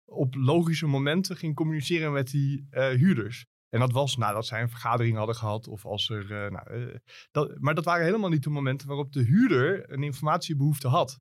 op 0.05 0.35
logische 0.35 0.87
momenten 0.87 1.37
ging 1.37 1.55
communiceren 1.55 2.13
met 2.13 2.31
die 2.31 2.67
huurders. 2.71 3.47
En 3.69 3.81
dat 3.81 3.93
was 3.93 4.17
nadat 4.17 4.47
zij 4.47 4.63
een 4.63 4.71
vergadering 4.71 5.17
hadden 5.17 5.35
gehad 5.35 5.69
of 5.69 5.87
als 5.87 6.09
er. 6.09 6.51
nou, 6.51 6.99
dat, 7.31 7.59
maar 7.59 7.75
dat 7.75 7.85
waren 7.85 8.05
helemaal 8.05 8.31
niet 8.31 8.43
de 8.43 8.51
momenten 8.51 8.89
waarop 8.89 9.13
de 9.13 9.23
huurder 9.23 9.93
een 9.93 10.03
informatiebehoefte 10.03 10.89
had. 10.89 11.21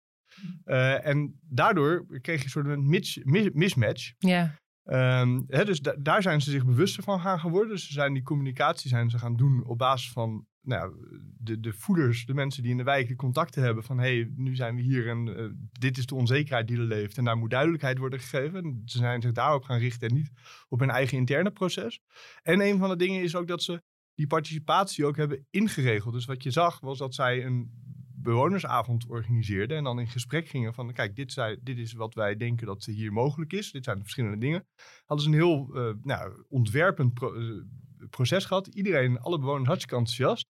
Uh, 0.66 1.06
en 1.06 1.40
daardoor 1.42 2.06
kreeg 2.22 2.38
je 2.38 2.44
een 2.44 2.50
soort 2.50 2.68
een 2.68 3.52
mismatch. 3.54 4.14
Ja. 4.18 4.56
Um, 5.22 5.44
hè, 5.48 5.66
dus 5.66 5.82
daar 6.00 6.22
zijn 6.22 6.42
ze 6.42 6.52
zich 6.52 6.66
bewuster 6.66 7.04
van 7.04 7.20
gaan 7.20 7.40
geworden. 7.40 7.70
Dus 7.70 7.88
ze 7.88 7.94
zijn 7.94 8.14
die 8.14 8.24
communicatie 8.24 8.90
zijn 8.90 9.10
ze 9.10 9.18
gaan 9.18 9.36
doen 9.36 9.66
op 9.66 9.78
basis 9.78 10.12
van 10.12 10.48
nou, 10.62 10.94
de, 11.38 11.60
de 11.60 11.74
voeders, 11.74 12.26
de 12.26 12.34
mensen 12.34 12.62
die 12.64 12.72
in 12.72 12.78
de 12.78 12.84
wijk 12.84 13.08
de 13.08 13.16
contacten 13.16 13.64
hebben 13.64 13.84
van 13.84 13.98
hé, 13.98 14.16
hey, 14.16 14.32
nu 14.36 14.56
zijn 14.56 14.76
we 14.76 14.82
hier 14.82 15.08
en 15.08 15.28
uh, 15.28 15.50
dit 15.80 15.98
is 15.98 16.06
de 16.06 16.16
onzekerheid 16.16 16.68
die 16.68 16.78
er 16.78 16.84
leeft. 16.84 17.18
En 17.18 17.24
daar 17.24 17.38
moet 17.38 17.50
duidelijkheid 17.50 17.98
worden 17.98 18.20
gegeven. 18.20 18.82
Ze 18.86 18.98
zijn 18.98 19.22
zich 19.22 19.32
daarop 19.32 19.64
gaan 19.64 19.80
richten 19.80 20.10
en 20.10 20.16
niet 20.16 20.32
op 20.68 20.80
hun 20.80 20.90
eigen 20.90 21.18
interne 21.18 21.52
proces. 21.52 22.02
En 22.42 22.62
een 22.62 22.78
van 22.78 22.90
de 22.90 22.96
dingen 22.96 23.24
is 23.24 23.36
ook 23.36 23.48
dat 23.48 23.64
ze 23.64 23.82
die 24.14 24.28
participatie 24.28 25.06
ook 25.06 25.18
hebben 25.18 25.46
ingeregeld. 25.50 26.14
Dus 26.14 26.26
wat 26.26 26.44
je 26.44 26.52
zag 26.52 26.80
was 26.80 26.98
dat 26.98 27.16
zij 27.16 27.46
een 27.46 27.72
bewonersavond 28.22 29.06
organiseerden. 29.08 29.78
En 29.78 29.84
dan 29.84 30.00
in 30.00 30.08
gesprek 30.08 30.48
gingen 30.48 30.74
van, 30.74 30.94
kijk, 30.94 31.16
dit, 31.16 31.32
zei, 31.32 31.58
dit 31.62 31.78
is 31.78 31.94
wat 31.94 32.14
wij 32.14 32.36
denken 32.36 32.68
dat 32.68 32.86
hier 32.86 33.14
mogelijk 33.14 33.54
is. 33.54 33.72
Dit 33.72 33.84
zijn 33.84 33.98
de 33.98 34.04
verschillende 34.04 34.38
dingen. 34.38 34.68
Hadden 35.06 35.26
ze 35.26 35.32
een 35.32 35.38
heel 35.38 35.70
uh, 35.74 35.94
nou, 36.02 36.46
ontwerpend 36.50 37.22
eh, 37.22 37.30
proces 38.10 38.46
gehad. 38.46 38.68
Iedereen, 38.68 39.20
alle 39.20 39.40
bewoners 39.40 39.68
hartstikke 39.68 39.98
enthousiast. 39.98 40.48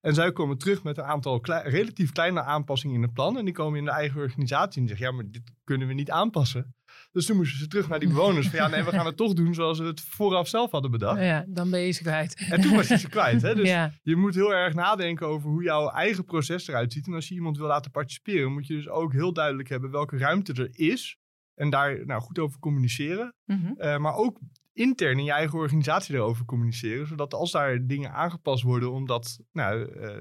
En 0.00 0.14
zij 0.14 0.32
komen 0.32 0.58
terug 0.58 0.82
met 0.82 0.98
een 0.98 1.04
aantal 1.04 1.40
relatief 1.44 2.12
kleine 2.12 2.42
aanpassingen 2.42 2.96
in 2.96 3.02
het 3.02 3.12
plan. 3.12 3.38
En 3.38 3.44
die 3.44 3.54
komen 3.54 3.78
in 3.78 3.84
de 3.84 3.90
eigen 3.90 4.20
organisatie 4.20 4.82
en 4.82 4.88
zeggen, 4.88 5.06
ja, 5.06 5.12
maar 5.12 5.30
dit 5.30 5.52
kunnen 5.64 5.88
we 5.88 5.94
niet 5.94 6.10
aanpassen. 6.10 6.74
Dus 7.14 7.26
toen 7.26 7.36
moesten 7.36 7.58
ze 7.58 7.66
terug 7.66 7.88
naar 7.88 7.98
die 7.98 8.08
bewoners. 8.08 8.48
Van 8.48 8.58
ja, 8.58 8.68
nee, 8.68 8.82
we 8.82 8.90
gaan 8.90 9.06
het 9.06 9.16
toch 9.16 9.32
doen 9.32 9.54
zoals 9.54 9.78
we 9.78 9.84
het 9.84 10.00
vooraf 10.00 10.48
zelf 10.48 10.70
hadden 10.70 10.90
bedacht. 10.90 11.20
Ja, 11.20 11.44
dan 11.48 11.70
ben 11.70 11.80
je 11.80 11.90
ze 11.90 12.02
kwijt. 12.02 12.46
En 12.50 12.60
toen 12.60 12.76
was 12.76 12.88
je 12.88 12.98
ze 12.98 13.08
kwijt. 13.08 13.42
Hè? 13.42 13.54
Dus 13.54 13.68
je 14.02 14.16
moet 14.16 14.34
heel 14.34 14.54
erg 14.54 14.74
nadenken 14.74 15.26
over 15.26 15.50
hoe 15.50 15.62
jouw 15.62 15.88
eigen 15.88 16.24
proces 16.24 16.68
eruit 16.68 16.92
ziet. 16.92 17.06
En 17.06 17.14
als 17.14 17.28
je 17.28 17.34
iemand 17.34 17.56
wil 17.56 17.66
laten 17.66 17.90
participeren, 17.90 18.52
moet 18.52 18.66
je 18.66 18.74
dus 18.74 18.88
ook 18.88 19.12
heel 19.12 19.32
duidelijk 19.32 19.68
hebben 19.68 19.90
welke 19.90 20.16
ruimte 20.16 20.52
er 20.52 20.68
is. 20.72 21.16
En 21.54 21.70
daar 21.70 22.06
nou, 22.06 22.22
goed 22.22 22.38
over 22.38 22.58
communiceren. 22.58 23.34
Mhm. 23.44 23.72
Eh, 23.76 23.98
maar 23.98 24.14
ook 24.14 24.38
intern 24.72 25.18
in 25.18 25.24
je 25.24 25.32
eigen 25.32 25.58
organisatie 25.58 26.14
erover 26.14 26.44
communiceren. 26.44 27.06
Zodat 27.06 27.34
als 27.34 27.52
daar 27.52 27.86
dingen 27.86 28.12
aangepast 28.12 28.62
worden 28.62 28.92
omdat 28.92 29.38
nou, 29.52 29.98
uh, 30.00 30.20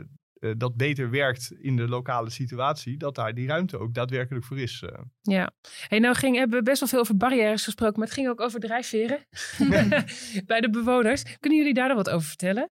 dat 0.57 0.75
beter 0.75 1.09
werkt 1.09 1.51
in 1.59 1.75
de 1.75 1.87
lokale 1.87 2.29
situatie, 2.29 2.97
dat 2.97 3.15
daar 3.15 3.33
die 3.33 3.47
ruimte 3.47 3.77
ook 3.77 3.93
daadwerkelijk 3.93 4.45
voor 4.45 4.59
is. 4.59 4.81
Uh. 4.81 4.89
Ja, 5.21 5.51
hey, 5.87 5.99
nou 5.99 6.15
ging, 6.15 6.35
hebben 6.37 6.57
we 6.57 6.63
best 6.63 6.79
wel 6.79 6.89
veel 6.89 6.99
over 6.99 7.17
barrières 7.17 7.63
gesproken, 7.63 7.99
maar 7.99 8.07
het 8.07 8.15
ging 8.15 8.29
ook 8.29 8.41
over 8.41 8.59
drijfveren 8.59 9.25
bij 10.51 10.61
de 10.61 10.69
bewoners. 10.71 11.23
Kunnen 11.39 11.59
jullie 11.59 11.73
daar 11.73 11.87
dan 11.87 11.97
wat 11.97 12.09
over 12.09 12.27
vertellen? 12.27 12.69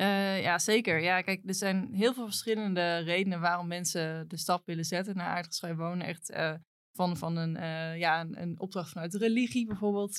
Uh, 0.00 0.42
ja, 0.42 0.58
zeker. 0.58 1.00
Ja, 1.00 1.20
kijk, 1.20 1.42
er 1.46 1.54
zijn 1.54 1.88
heel 1.92 2.14
veel 2.14 2.24
verschillende 2.24 2.98
redenen 2.98 3.40
waarom 3.40 3.66
mensen 3.66 4.28
de 4.28 4.36
stap 4.36 4.66
willen 4.66 4.84
zetten 4.84 5.16
naar 5.16 5.34
uitgeschreven 5.34 5.76
wonen. 5.76 6.06
Echt 6.06 6.30
van, 7.00 7.16
van 7.16 7.36
een, 7.36 7.52
ja, 7.98 8.20
een, 8.20 8.42
een, 8.42 8.60
opdracht 8.60 8.90
vanuit 8.90 9.12
de 9.12 9.18
religie 9.18 9.66
bijvoorbeeld. 9.66 10.18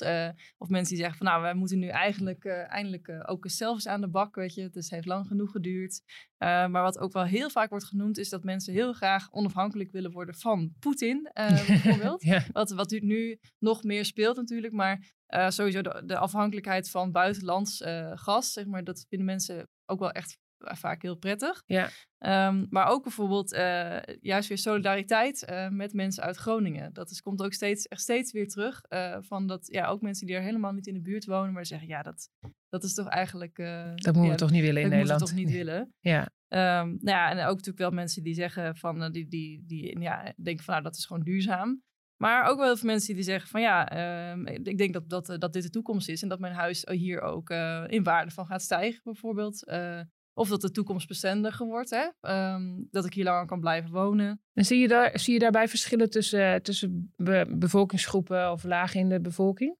of 0.58 0.68
mensen 0.68 0.94
die 0.94 1.02
zeggen 1.02 1.16
van 1.16 1.26
nou, 1.26 1.42
wij 1.42 1.54
moeten 1.54 1.78
nu 1.78 1.88
eigenlijk 1.88 2.44
eindelijk 2.44 3.22
ook 3.26 3.44
zelf 3.48 3.74
eens 3.74 3.86
aan 3.86 4.00
de 4.00 4.08
bak, 4.08 4.34
weet 4.34 4.54
je. 4.54 4.68
Dus 4.70 4.84
het 4.84 4.94
heeft 4.94 5.06
lang 5.06 5.26
genoeg 5.26 5.50
geduurd. 5.50 6.00
maar 6.38 6.82
wat 6.82 6.98
ook 6.98 7.12
wel 7.12 7.24
heel 7.24 7.50
vaak 7.50 7.70
wordt 7.70 7.84
genoemd 7.84 8.18
is 8.18 8.28
dat 8.28 8.44
mensen 8.44 8.72
heel 8.72 8.92
graag 8.92 9.32
onafhankelijk 9.32 9.92
willen 9.92 10.12
worden 10.12 10.34
van 10.34 10.72
Poetin 10.78 11.30
bijvoorbeeld. 11.66 12.22
ja. 12.22 12.44
wat, 12.52 12.70
wat 12.70 12.90
nu 12.90 13.38
nog 13.58 13.82
meer 13.82 14.04
speelt 14.04 14.36
natuurlijk, 14.36 14.72
maar 14.72 15.12
sowieso 15.48 15.82
de, 15.82 16.02
de, 16.06 16.18
afhankelijkheid 16.18 16.90
van 16.90 17.12
buitenlands 17.12 17.82
gas, 18.14 18.52
zeg 18.52 18.66
maar, 18.66 18.84
dat 18.84 19.06
vinden 19.08 19.26
mensen 19.26 19.68
ook 19.86 19.98
wel 19.98 20.10
echt 20.10 20.38
vaak 20.64 21.02
heel 21.02 21.16
prettig. 21.16 21.62
Ja. 21.66 21.88
Um, 22.48 22.66
maar 22.70 22.86
ook 22.86 23.02
bijvoorbeeld 23.02 23.52
uh, 23.52 23.98
juist 24.20 24.48
weer 24.48 24.58
solidariteit 24.58 25.46
uh, 25.50 25.68
met 25.68 25.92
mensen 25.92 26.22
uit 26.22 26.36
Groningen. 26.36 26.92
Dat 26.92 27.10
is, 27.10 27.22
komt 27.22 27.42
ook 27.42 27.52
steeds, 27.52 27.86
echt 27.88 28.00
steeds 28.00 28.32
weer 28.32 28.48
terug. 28.48 28.82
Uh, 28.88 29.16
van 29.20 29.46
dat, 29.46 29.66
ja, 29.66 29.86
ook 29.86 30.00
mensen 30.00 30.26
die 30.26 30.36
er 30.36 30.42
helemaal 30.42 30.72
niet 30.72 30.86
in 30.86 30.94
de 30.94 31.00
buurt 31.00 31.24
wonen, 31.24 31.52
maar 31.52 31.66
zeggen, 31.66 31.88
ja, 31.88 32.02
dat, 32.02 32.28
dat 32.68 32.84
is 32.84 32.94
toch 32.94 33.08
eigenlijk... 33.08 33.56
dat 33.94 34.14
moeten 34.14 34.30
we 34.32 34.34
toch 34.34 34.50
niet 34.50 34.62
willen 34.62 34.82
in 34.82 34.88
Nederland? 34.88 35.20
Dat 35.20 35.32
moeten 35.32 35.46
we 35.46 35.52
toch 35.52 35.56
niet 35.56 35.66
willen. 35.66 35.94
Ja. 36.00 36.28
Um, 36.80 36.98
nou 37.00 37.16
ja, 37.18 37.30
en 37.30 37.38
ook 37.38 37.56
natuurlijk 37.56 37.78
wel 37.78 37.90
mensen 37.90 38.22
die 38.22 38.34
zeggen 38.34 38.76
van, 38.76 39.12
die, 39.12 39.28
die, 39.28 39.64
die 39.66 40.00
ja, 40.00 40.32
denken 40.36 40.64
van, 40.64 40.74
nou, 40.74 40.86
dat 40.86 40.96
is 40.96 41.06
gewoon 41.06 41.22
duurzaam. 41.22 41.82
Maar 42.22 42.44
ook 42.44 42.56
wel 42.56 42.66
heel 42.66 42.76
veel 42.76 42.88
mensen 42.88 43.14
die 43.14 43.24
zeggen 43.24 43.48
van 43.48 43.60
ja, 43.60 43.96
uh, 44.36 44.54
ik 44.62 44.78
denk 44.78 44.92
dat, 44.92 45.08
dat, 45.08 45.26
dat 45.38 45.52
dit 45.52 45.62
de 45.62 45.70
toekomst 45.70 46.08
is 46.08 46.22
en 46.22 46.28
dat 46.28 46.38
mijn 46.38 46.52
huis 46.52 46.86
hier 46.90 47.20
ook 47.20 47.50
uh, 47.50 47.84
in 47.86 48.02
waarde 48.02 48.30
van 48.30 48.46
gaat 48.46 48.62
stijgen 48.62 49.00
bijvoorbeeld. 49.04 49.68
Uh, 49.68 50.00
of 50.34 50.48
dat 50.48 50.60
de 50.60 50.70
toekomst 50.70 51.08
bestendiger 51.08 51.66
wordt, 51.66 51.90
hè? 51.90 52.30
Um, 52.54 52.88
dat 52.90 53.04
ik 53.04 53.14
hier 53.14 53.24
langer 53.24 53.46
kan 53.46 53.60
blijven 53.60 53.90
wonen. 53.90 54.42
En 54.52 54.64
zie 54.64 54.78
je, 54.78 54.88
daar, 54.88 55.18
zie 55.18 55.32
je 55.32 55.38
daarbij 55.38 55.68
verschillen 55.68 56.10
tussen, 56.10 56.62
tussen 56.62 57.12
bevolkingsgroepen 57.48 58.52
of 58.52 58.64
lagen 58.64 59.00
in 59.00 59.08
de 59.08 59.20
bevolking? 59.20 59.76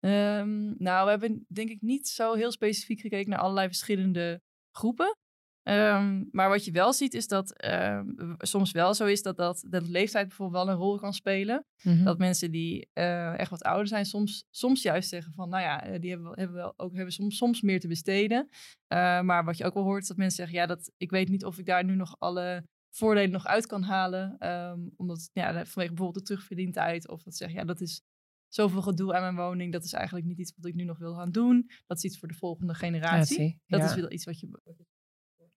Um, 0.00 0.74
nou, 0.78 1.04
we 1.04 1.10
hebben 1.10 1.44
denk 1.48 1.70
ik 1.70 1.80
niet 1.80 2.08
zo 2.08 2.34
heel 2.34 2.52
specifiek 2.52 3.00
gekeken 3.00 3.30
naar 3.30 3.38
allerlei 3.38 3.66
verschillende 3.66 4.42
groepen. 4.70 5.16
Um, 5.62 6.28
maar 6.32 6.48
wat 6.48 6.64
je 6.64 6.70
wel 6.70 6.92
ziet 6.92 7.14
is 7.14 7.26
dat 7.26 7.64
um, 7.64 8.34
soms 8.38 8.70
wel 8.72 8.94
zo 8.94 9.06
is 9.06 9.22
dat, 9.22 9.36
dat, 9.36 9.64
dat 9.68 9.88
leeftijd 9.88 10.26
bijvoorbeeld 10.28 10.64
wel 10.64 10.74
een 10.74 10.80
rol 10.80 10.98
kan 10.98 11.12
spelen. 11.12 11.66
Mm 11.82 11.94
-hmm. 11.94 12.04
Dat 12.04 12.18
mensen 12.18 12.50
die 12.50 12.88
uh, 12.94 13.38
echt 13.38 13.50
wat 13.50 13.62
ouder 13.62 13.86
zijn 13.86 14.04
soms, 14.04 14.44
soms 14.50 14.82
juist 14.82 15.08
zeggen 15.08 15.32
van, 15.32 15.48
nou 15.48 15.62
ja, 15.62 15.82
eh, 15.82 16.00
die 16.00 16.10
hebben, 16.10 16.38
hebben 16.38 16.56
wel 16.56 16.72
ook 16.76 16.94
hebben 16.94 17.12
soms, 17.12 17.36
soms 17.36 17.60
meer 17.60 17.80
te 17.80 17.88
besteden. 17.88 18.48
Uh, 18.92 19.20
maar 19.20 19.44
wat 19.44 19.56
je 19.56 19.64
ook 19.64 19.74
wel 19.74 19.82
hoort 19.82 20.02
is 20.02 20.08
dat 20.08 20.16
mensen 20.16 20.36
zeggen, 20.36 20.56
ja, 20.56 20.66
dat, 20.66 20.90
ik 20.96 21.10
weet 21.10 21.28
niet 21.28 21.44
of 21.44 21.58
ik 21.58 21.66
daar 21.66 21.84
nu 21.84 21.94
nog 21.94 22.16
alle 22.18 22.64
voordelen 22.90 23.30
nog 23.30 23.46
uit 23.46 23.66
kan 23.66 23.82
halen. 23.82 24.48
Um, 24.48 24.92
omdat, 24.96 25.30
ja, 25.32 25.52
vanwege 25.52 25.94
bijvoorbeeld 25.94 26.14
de 26.14 26.22
terugverdientijd 26.22 27.08
of 27.08 27.22
dat 27.22 27.36
zeggen, 27.36 27.58
ja, 27.58 27.64
dat 27.64 27.80
is 27.80 28.02
zoveel 28.48 28.82
gedoe 28.82 29.14
aan 29.14 29.22
mijn 29.22 29.46
woning. 29.46 29.72
Dat 29.72 29.84
is 29.84 29.92
eigenlijk 29.92 30.26
niet 30.26 30.38
iets 30.38 30.52
wat 30.56 30.66
ik 30.66 30.74
nu 30.74 30.84
nog 30.84 30.98
wil 30.98 31.14
gaan 31.14 31.30
doen. 31.30 31.70
Dat 31.86 31.96
is 31.96 32.04
iets 32.04 32.18
voor 32.18 32.28
de 32.28 32.34
volgende 32.34 32.74
generatie. 32.74 33.44
Ja, 33.44 33.78
dat 33.78 33.80
ja. 33.80 33.86
is 33.86 34.00
wel 34.00 34.12
iets 34.12 34.24
wat 34.24 34.40
je 34.40 34.48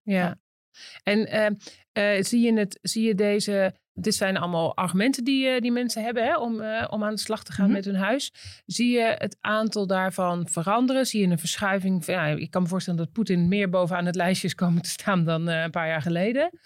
ja. 0.04 0.38
En 1.04 1.20
uh, 1.36 2.16
uh, 2.18 2.24
zie, 2.24 2.42
je 2.42 2.54
het, 2.60 2.80
zie 2.82 3.08
je 3.08 3.16
deze, 3.16 3.76
dit 3.94 4.16
zijn 4.16 4.38
allemaal 4.38 4.76
argumenten 4.76 5.24
die, 5.24 5.56
uh, 5.56 5.60
die 5.60 5.72
mensen 5.72 6.04
hebben 6.04 6.24
hè, 6.24 6.38
om, 6.38 6.54
om 6.90 7.04
aan 7.04 7.14
de 7.14 7.20
slag 7.20 7.44
te 7.44 7.52
gaan 7.52 7.66
mm 7.66 7.74
-hmm. 7.74 7.84
met 7.84 7.94
hun 7.94 8.04
huis. 8.04 8.34
Zie 8.66 8.92
je 8.92 9.16
het 9.18 9.38
aantal 9.42 9.88
daarvan 9.88 10.48
veranderen? 10.48 11.06
Zie 11.06 11.22
je 11.22 11.28
een 11.28 11.40
verschuiving? 11.40 12.06
Van, 12.06 12.14
ja, 12.14 12.26
ik 12.26 12.52
kan 12.52 12.62
me 12.62 12.68
voorstellen 12.68 13.00
dat 13.00 13.12
Poetin 13.12 13.48
meer 13.48 13.70
bovenaan 13.70 14.06
het 14.06 14.16
lijstje 14.16 14.48
is 14.48 14.56
komen 14.56 14.82
te 14.82 14.90
staan 14.90 15.26
dan 15.26 15.48
een 15.48 15.72
paar 15.72 15.88
jaar 15.88 16.02
geleden. 16.02 16.60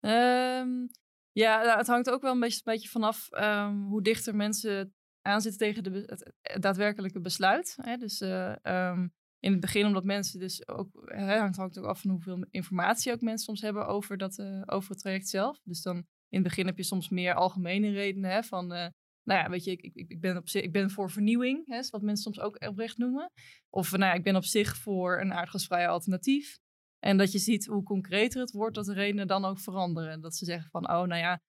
Um, 0.00 0.88
ja, 1.32 1.62
nou, 1.62 1.78
het 1.78 1.86
hangt 1.86 2.10
ook 2.10 2.22
wel 2.22 2.32
een 2.32 2.40
beetje, 2.40 2.60
een 2.64 2.72
beetje 2.72 2.88
vanaf 2.88 3.28
um, 3.30 3.82
hoe 3.82 4.02
dichter 4.02 4.36
mensen 4.36 4.94
aanzitten 5.22 5.66
tegen 5.66 5.82
de, 5.82 5.90
het, 6.06 6.62
daadwerkelijke 6.62 7.20
besluit. 7.20 7.76
Hè? 7.80 7.96
Dus 7.96 8.20
um, 8.62 9.12
in 9.44 9.52
het 9.52 9.60
begin, 9.60 9.86
omdat 9.86 10.04
mensen 10.04 10.40
dus 10.40 10.68
ook, 10.68 10.88
hè, 11.04 11.38
hangt 11.38 11.58
ook 11.58 11.76
af 11.76 12.00
van 12.00 12.10
hoeveel 12.10 12.46
informatie 12.50 13.12
ook 13.12 13.20
mensen 13.20 13.44
soms 13.44 13.60
hebben 13.60 13.86
over, 13.86 14.16
dat, 14.16 14.38
uh, 14.38 14.62
over 14.66 14.90
het 14.90 14.98
traject 14.98 15.28
zelf. 15.28 15.60
Dus 15.64 15.82
dan 15.82 15.96
in 16.28 16.38
het 16.38 16.42
begin 16.42 16.66
heb 16.66 16.76
je 16.76 16.82
soms 16.82 17.08
meer 17.08 17.34
algemene 17.34 17.90
redenen 17.90 18.30
hè, 18.30 18.42
van, 18.42 18.64
uh, 18.64 18.86
nou 19.22 19.40
ja, 19.40 19.50
weet 19.50 19.64
je, 19.64 19.70
ik, 19.70 19.80
ik, 19.82 20.10
ik, 20.10 20.20
ben 20.20 20.36
op 20.36 20.48
zich, 20.48 20.62
ik 20.62 20.72
ben 20.72 20.90
voor 20.90 21.10
vernieuwing, 21.10 21.66
hè, 21.66 21.80
wat 21.90 22.02
mensen 22.02 22.32
soms 22.32 22.40
ook 22.40 22.68
oprecht 22.68 22.98
noemen. 22.98 23.30
Of 23.70 23.90
nou 23.90 24.04
ja, 24.04 24.12
ik 24.12 24.22
ben 24.22 24.36
op 24.36 24.44
zich 24.44 24.76
voor 24.76 25.20
een 25.20 25.32
aardgasvrij 25.32 25.88
alternatief. 25.88 26.58
En 26.98 27.16
dat 27.16 27.32
je 27.32 27.38
ziet 27.38 27.66
hoe 27.66 27.82
concreter 27.82 28.40
het 28.40 28.50
wordt, 28.50 28.74
dat 28.74 28.84
de 28.84 28.92
redenen 28.94 29.26
dan 29.26 29.44
ook 29.44 29.58
veranderen. 29.58 30.20
Dat 30.20 30.36
ze 30.36 30.44
zeggen 30.44 30.70
van, 30.70 30.88
oh, 30.88 31.02
nou 31.02 31.16
ja, 31.16 31.40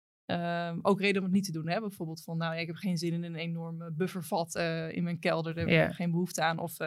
uh, 0.71 0.79
ook 0.81 1.01
reden 1.01 1.17
om 1.17 1.23
het 1.23 1.33
niet 1.33 1.45
te 1.45 1.51
doen. 1.51 1.69
Hè? 1.69 1.79
Bijvoorbeeld 1.79 2.23
van, 2.23 2.37
nou 2.37 2.53
ja, 2.53 2.59
ik 2.59 2.67
heb 2.67 2.75
geen 2.75 2.97
zin 2.97 3.13
in 3.13 3.23
een 3.23 3.35
enorme 3.35 3.91
buffervat 3.91 4.55
uh, 4.55 4.91
in 4.91 5.03
mijn 5.03 5.19
kelder. 5.19 5.53
Daar 5.53 5.63
heb 5.63 5.73
ik 5.73 5.79
yeah. 5.79 5.95
geen 5.95 6.11
behoefte 6.11 6.41
aan. 6.41 6.59
Of 6.59 6.77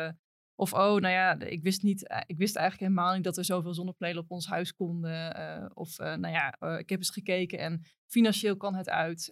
of 0.58 0.72
oh, 0.72 1.00
nou 1.00 1.08
ja, 1.08 1.40
ik 1.40 1.62
wist, 1.62 1.82
niet, 1.82 2.08
eh, 2.08 2.20
ik 2.26 2.36
wist 2.36 2.56
eigenlijk 2.56 2.90
helemaal 2.90 3.14
niet 3.14 3.24
dat 3.24 3.36
er 3.36 3.44
zoveel 3.44 3.74
zonnepanelen 3.74 4.22
op 4.22 4.30
ons 4.30 4.46
huis 4.46 4.74
konden. 4.74 5.36
Uh, 5.38 5.66
of 5.74 5.98
uh, 6.00 6.14
nou 6.14 6.34
ja, 6.34 6.56
uh, 6.60 6.78
ik 6.78 6.88
heb 6.88 6.98
eens 6.98 7.10
gekeken 7.10 7.58
en 7.58 7.82
financieel 8.06 8.56
kan 8.56 8.74
het 8.74 8.88
uit. 8.88 9.28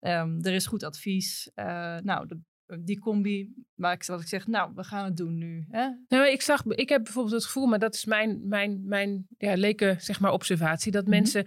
Um, 0.00 0.44
er 0.44 0.52
is 0.52 0.66
goed 0.66 0.82
advies. 0.82 1.50
nou, 2.02 2.26
de, 2.26 2.40
die 2.84 2.98
combi, 2.98 3.54
waar 3.74 3.92
ik, 3.92 4.04
wat 4.04 4.20
ik 4.20 4.26
zeg, 4.26 4.46
nou, 4.46 4.72
we 4.74 4.84
gaan 4.84 5.04
het 5.04 5.16
doen 5.16 5.38
nu. 5.38 5.66
Hè? 5.70 5.88
Nou, 6.08 6.28
ik, 6.28 6.42
zag, 6.42 6.64
ik 6.64 6.88
heb 6.88 7.02
bijvoorbeeld 7.02 7.34
het 7.34 7.44
gevoel, 7.44 7.66
maar 7.66 7.78
dat 7.78 7.94
is 7.94 8.04
mijn, 8.04 8.48
mijn, 8.48 8.82
mijn 8.84 9.26
ja, 9.38 9.54
leken 9.54 10.00
zeg 10.00 10.20
maar, 10.20 10.32
observatie, 10.32 10.92
dat 10.92 11.06
mm 11.06 11.12
-hmm. 11.12 11.20
mensen, 11.20 11.46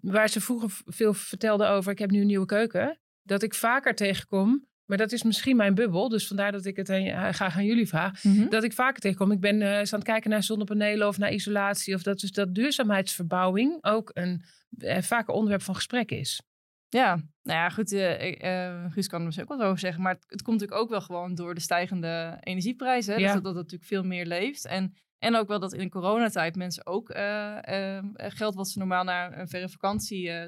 waar 0.00 0.28
ze 0.28 0.40
vroeger 0.40 0.80
veel 0.84 1.14
vertelden 1.14 1.68
over, 1.68 1.92
ik 1.92 1.98
heb 1.98 2.10
nu 2.10 2.20
een 2.20 2.26
nieuwe 2.26 2.46
keuken, 2.46 3.00
dat 3.22 3.42
ik 3.42 3.54
vaker 3.54 3.94
tegenkom 3.94 4.66
maar 4.86 4.98
dat 4.98 5.12
is 5.12 5.22
misschien 5.22 5.56
mijn 5.56 5.74
bubbel. 5.74 6.08
Dus 6.08 6.26
vandaar 6.26 6.52
dat 6.52 6.64
ik 6.64 6.76
het 6.76 6.90
aan, 6.90 7.34
graag 7.34 7.56
aan 7.56 7.64
jullie 7.64 7.88
vraag. 7.88 8.24
Mm 8.24 8.36
-hmm. 8.36 8.50
Dat 8.50 8.64
ik 8.64 8.72
vaker 8.72 9.00
tegenkom. 9.00 9.30
Ik 9.30 9.40
ben 9.40 9.60
uh, 9.60 9.78
eens 9.78 9.92
aan 9.92 9.98
het 9.98 10.08
kijken 10.08 10.30
naar 10.30 10.42
zonnepanelen 10.42 11.08
of 11.08 11.18
naar 11.18 11.32
isolatie. 11.32 11.94
Of 11.94 12.02
dat 12.02 12.18
dus 12.18 12.30
dat 12.30 12.54
duurzaamheidsverbouwing 12.54 13.78
ook 13.80 14.10
een 14.12 14.42
uh, 14.78 14.98
vaker 14.98 15.34
onderwerp 15.34 15.62
van 15.62 15.74
gesprek 15.74 16.10
is. 16.10 16.42
Ja, 16.88 17.14
nou 17.42 17.58
ja, 17.58 17.68
goed. 17.68 17.92
Uh, 17.92 18.84
Guus 18.88 19.08
kan 19.08 19.18
er 19.18 19.24
misschien 19.24 19.50
ook 19.50 19.58
wel 19.58 19.66
over 19.66 19.78
zeggen. 19.78 20.02
Maar 20.02 20.14
het, 20.14 20.24
het, 20.28 20.42
komt 20.42 20.60
natuurlijk 20.60 20.82
ook 20.82 20.90
wel 20.90 21.00
gewoon 21.00 21.34
door 21.34 21.54
de 21.54 21.60
stijgende 21.60 22.36
energieprijzen. 22.40 23.18
Ja. 23.18 23.20
Dus 23.20 23.32
dat, 23.32 23.44
dat 23.44 23.54
het 23.54 23.62
natuurlijk 23.62 23.90
veel 23.90 24.04
meer 24.04 24.26
leeft. 24.26 24.66
En 24.66 24.94
en 25.18 25.36
ook 25.36 25.48
wel 25.48 25.60
dat 25.60 25.72
in 25.72 25.90
coronatijd 25.90 26.56
mensen 26.56 26.86
ook 26.86 27.10
uh, 27.10 27.58
uh, 27.68 27.98
geld 28.14 28.54
wat 28.54 28.68
ze 28.68 28.78
normaal 28.78 29.04
naar 29.04 29.38
een 29.38 29.48
verre 29.48 29.68
vakantie 29.68 30.28
uh, 30.28 30.46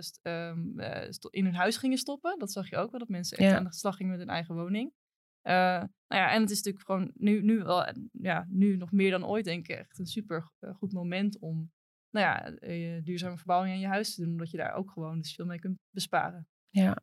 in 1.31 1.45
hun 1.45 1.55
huis 1.55 1.77
gingen 1.77 1.99
stoppen. 1.99 2.39
Dat 2.39 2.53
zag 2.53 2.71
je 2.71 2.77
ook 2.77 2.91
wel, 2.91 3.01
dat 3.01 3.09
mensen 3.09 3.39
echt 3.39 3.51
ja. 3.51 3.57
aan 3.57 3.65
de 3.65 3.75
slag 3.75 3.97
gingen 3.97 4.13
met 4.13 4.21
hun 4.21 4.35
eigen 4.35 4.55
woning. 4.55 4.93
nou 5.43 5.89
ja, 6.09 6.31
en 6.33 6.41
het 6.41 6.51
is 6.51 6.63
natuurlijk 6.63 6.85
gewoon 6.85 7.11
nu, 7.15 7.43
nu, 7.43 7.63
wel, 7.63 7.87
ja, 8.13 8.47
nu 8.49 8.77
nog 8.77 8.93
meer 8.93 9.11
dan 9.11 9.27
ooit 9.27 9.45
denk 9.45 9.69
ik 9.69 9.77
echt 9.77 9.99
een 9.99 10.07
super 10.07 10.51
goed 10.77 10.93
moment 10.93 11.39
om 11.39 11.73
nou 12.11 12.27
ja, 12.27 12.51
duurzame 13.01 13.37
verbouwing 13.37 13.75
aan 13.75 13.81
je 13.81 13.87
huis 13.87 14.15
te 14.15 14.23
doen. 14.23 14.31
Omdat 14.31 14.51
je 14.51 14.57
daar 14.57 14.75
ook 14.75 14.91
gewoon 14.91 15.21
dus 15.21 15.35
veel 15.35 15.47
mee 15.47 15.59
kunt 15.59 15.79
besparen. 15.91 16.49
Ja. 16.69 17.03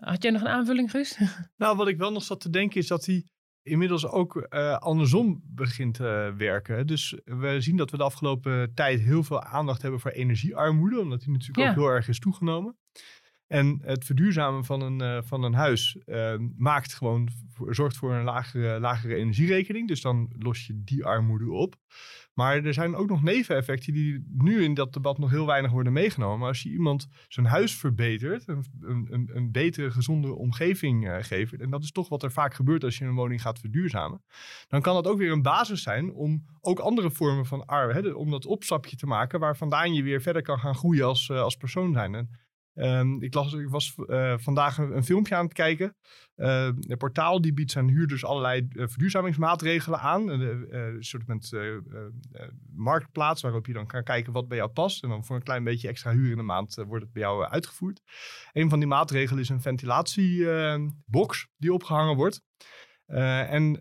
Had 0.00 0.22
jij 0.22 0.32
nog 0.32 0.40
een 0.40 0.48
aanvulling, 0.48 0.90
Guus? 0.90 1.18
Nou, 1.56 1.76
wat 1.76 1.88
ik 1.88 1.98
wel 1.98 2.12
nog 2.12 2.22
zat 2.22 2.40
te 2.40 2.50
denken 2.50 2.80
is 2.80 2.86
dat 2.86 3.04
die 3.04 3.30
inmiddels 3.68 4.06
ook 4.06 4.46
uh, 4.50 4.76
andersom 4.76 5.42
begint 5.44 5.94
te 5.94 6.34
werken. 6.36 6.86
Dus 6.86 7.18
we 7.24 7.60
zien 7.60 7.76
dat 7.76 7.90
we 7.90 7.96
de 7.96 8.02
afgelopen 8.02 8.74
tijd 8.74 9.00
heel 9.00 9.22
veel 9.22 9.42
aandacht 9.42 9.82
hebben 9.82 10.00
voor 10.00 10.10
energiearmoede, 10.10 11.00
omdat 11.00 11.20
die 11.20 11.30
natuurlijk 11.30 11.58
ja. 11.58 11.68
ook 11.68 11.74
heel 11.74 11.94
erg 11.94 12.08
is 12.08 12.18
toegenomen. 12.18 12.76
En 13.48 13.78
het 13.82 14.04
verduurzamen 14.04 14.64
van 14.64 14.80
een, 14.80 15.02
uh, 15.02 15.22
van 15.22 15.42
een 15.42 15.54
huis 15.54 15.96
uh, 16.06 16.34
maakt 16.56 16.94
gewoon, 16.94 17.28
zorgt 17.68 17.96
voor 17.96 18.14
een 18.14 18.24
lagere, 18.24 18.80
lagere 18.80 19.14
energierekening. 19.14 19.88
Dus 19.88 20.00
dan 20.00 20.32
los 20.38 20.66
je 20.66 20.82
die 20.84 21.04
armoede 21.04 21.50
op. 21.50 21.76
Maar 22.34 22.64
er 22.64 22.74
zijn 22.74 22.94
ook 22.94 23.08
nog 23.08 23.22
neveneffecten 23.22 23.92
die 23.92 24.26
nu 24.28 24.62
in 24.62 24.74
dat 24.74 24.92
debat 24.92 25.18
nog 25.18 25.30
heel 25.30 25.46
weinig 25.46 25.70
worden 25.70 25.92
meegenomen. 25.92 26.38
Maar 26.38 26.48
als 26.48 26.62
je 26.62 26.70
iemand 26.70 27.08
zijn 27.28 27.46
huis 27.46 27.74
verbetert, 27.76 28.48
een, 28.48 28.64
een, 29.10 29.30
een 29.32 29.52
betere, 29.52 29.90
gezonde 29.90 30.34
omgeving 30.34 31.06
uh, 31.06 31.16
geeft, 31.20 31.60
en 31.60 31.70
dat 31.70 31.82
is 31.82 31.92
toch 31.92 32.08
wat 32.08 32.22
er 32.22 32.32
vaak 32.32 32.54
gebeurt 32.54 32.84
als 32.84 32.98
je 32.98 33.04
een 33.04 33.14
woning 33.14 33.42
gaat 33.42 33.58
verduurzamen, 33.58 34.22
dan 34.66 34.80
kan 34.80 34.94
dat 34.94 35.06
ook 35.06 35.18
weer 35.18 35.32
een 35.32 35.42
basis 35.42 35.82
zijn 35.82 36.12
om 36.12 36.44
ook 36.60 36.78
andere 36.78 37.10
vormen 37.10 37.46
van 37.46 37.66
arbeid, 37.66 38.14
om 38.14 38.30
dat 38.30 38.46
opstapje 38.46 38.96
te 38.96 39.06
maken 39.06 39.40
waar 39.40 39.56
vandaan 39.56 39.94
je 39.94 40.02
weer 40.02 40.20
verder 40.20 40.42
kan 40.42 40.58
gaan 40.58 40.74
groeien 40.74 41.06
als, 41.06 41.28
uh, 41.28 41.40
als 41.40 41.56
persoon 41.56 41.92
zijn. 41.92 42.28
Um, 42.78 43.22
ik, 43.22 43.34
las, 43.34 43.54
was 43.68 43.94
uh, 43.96 44.34
vandaag 44.36 44.78
een, 44.78 45.04
filmpje 45.04 45.34
aan 45.34 45.44
het 45.44 45.52
kijken. 45.52 45.96
Uh, 46.36 46.70
het 46.80 46.98
portaal 46.98 47.40
die 47.40 47.52
biedt 47.52 47.70
zijn 47.70 47.88
huurders 47.88 48.24
allerlei 48.24 48.68
uh, 48.72 48.86
verduurzamingsmaatregelen 48.88 50.00
aan. 50.00 50.28
een 50.28 50.96
soort 51.04 51.26
met 51.26 51.56
marktplaats 52.74 53.42
waarop 53.42 53.66
je 53.66 53.72
dan 53.72 53.86
kan 53.86 54.02
kijken 54.02 54.32
wat 54.32 54.48
bij 54.48 54.56
jou 54.56 54.70
past. 54.70 55.02
En 55.02 55.08
dan 55.08 55.24
voor 55.24 55.36
een 55.36 55.42
klein 55.42 55.64
beetje 55.64 55.88
extra 55.88 56.12
huur 56.12 56.30
in 56.30 56.36
de 56.36 56.42
maand 56.42 56.74
wordt 56.74 57.04
het 57.04 57.12
bij 57.12 57.22
jou 57.22 57.44
uitgevoerd. 57.44 58.00
Een 58.52 58.70
van 58.70 58.78
die 58.78 58.88
maatregelen 58.88 59.42
is 59.42 59.48
een 59.48 59.60
ventilatiebox 59.60 61.48
die 61.56 61.72
opgehangen 61.72 62.16
wordt. 62.16 62.42
en 63.06 63.72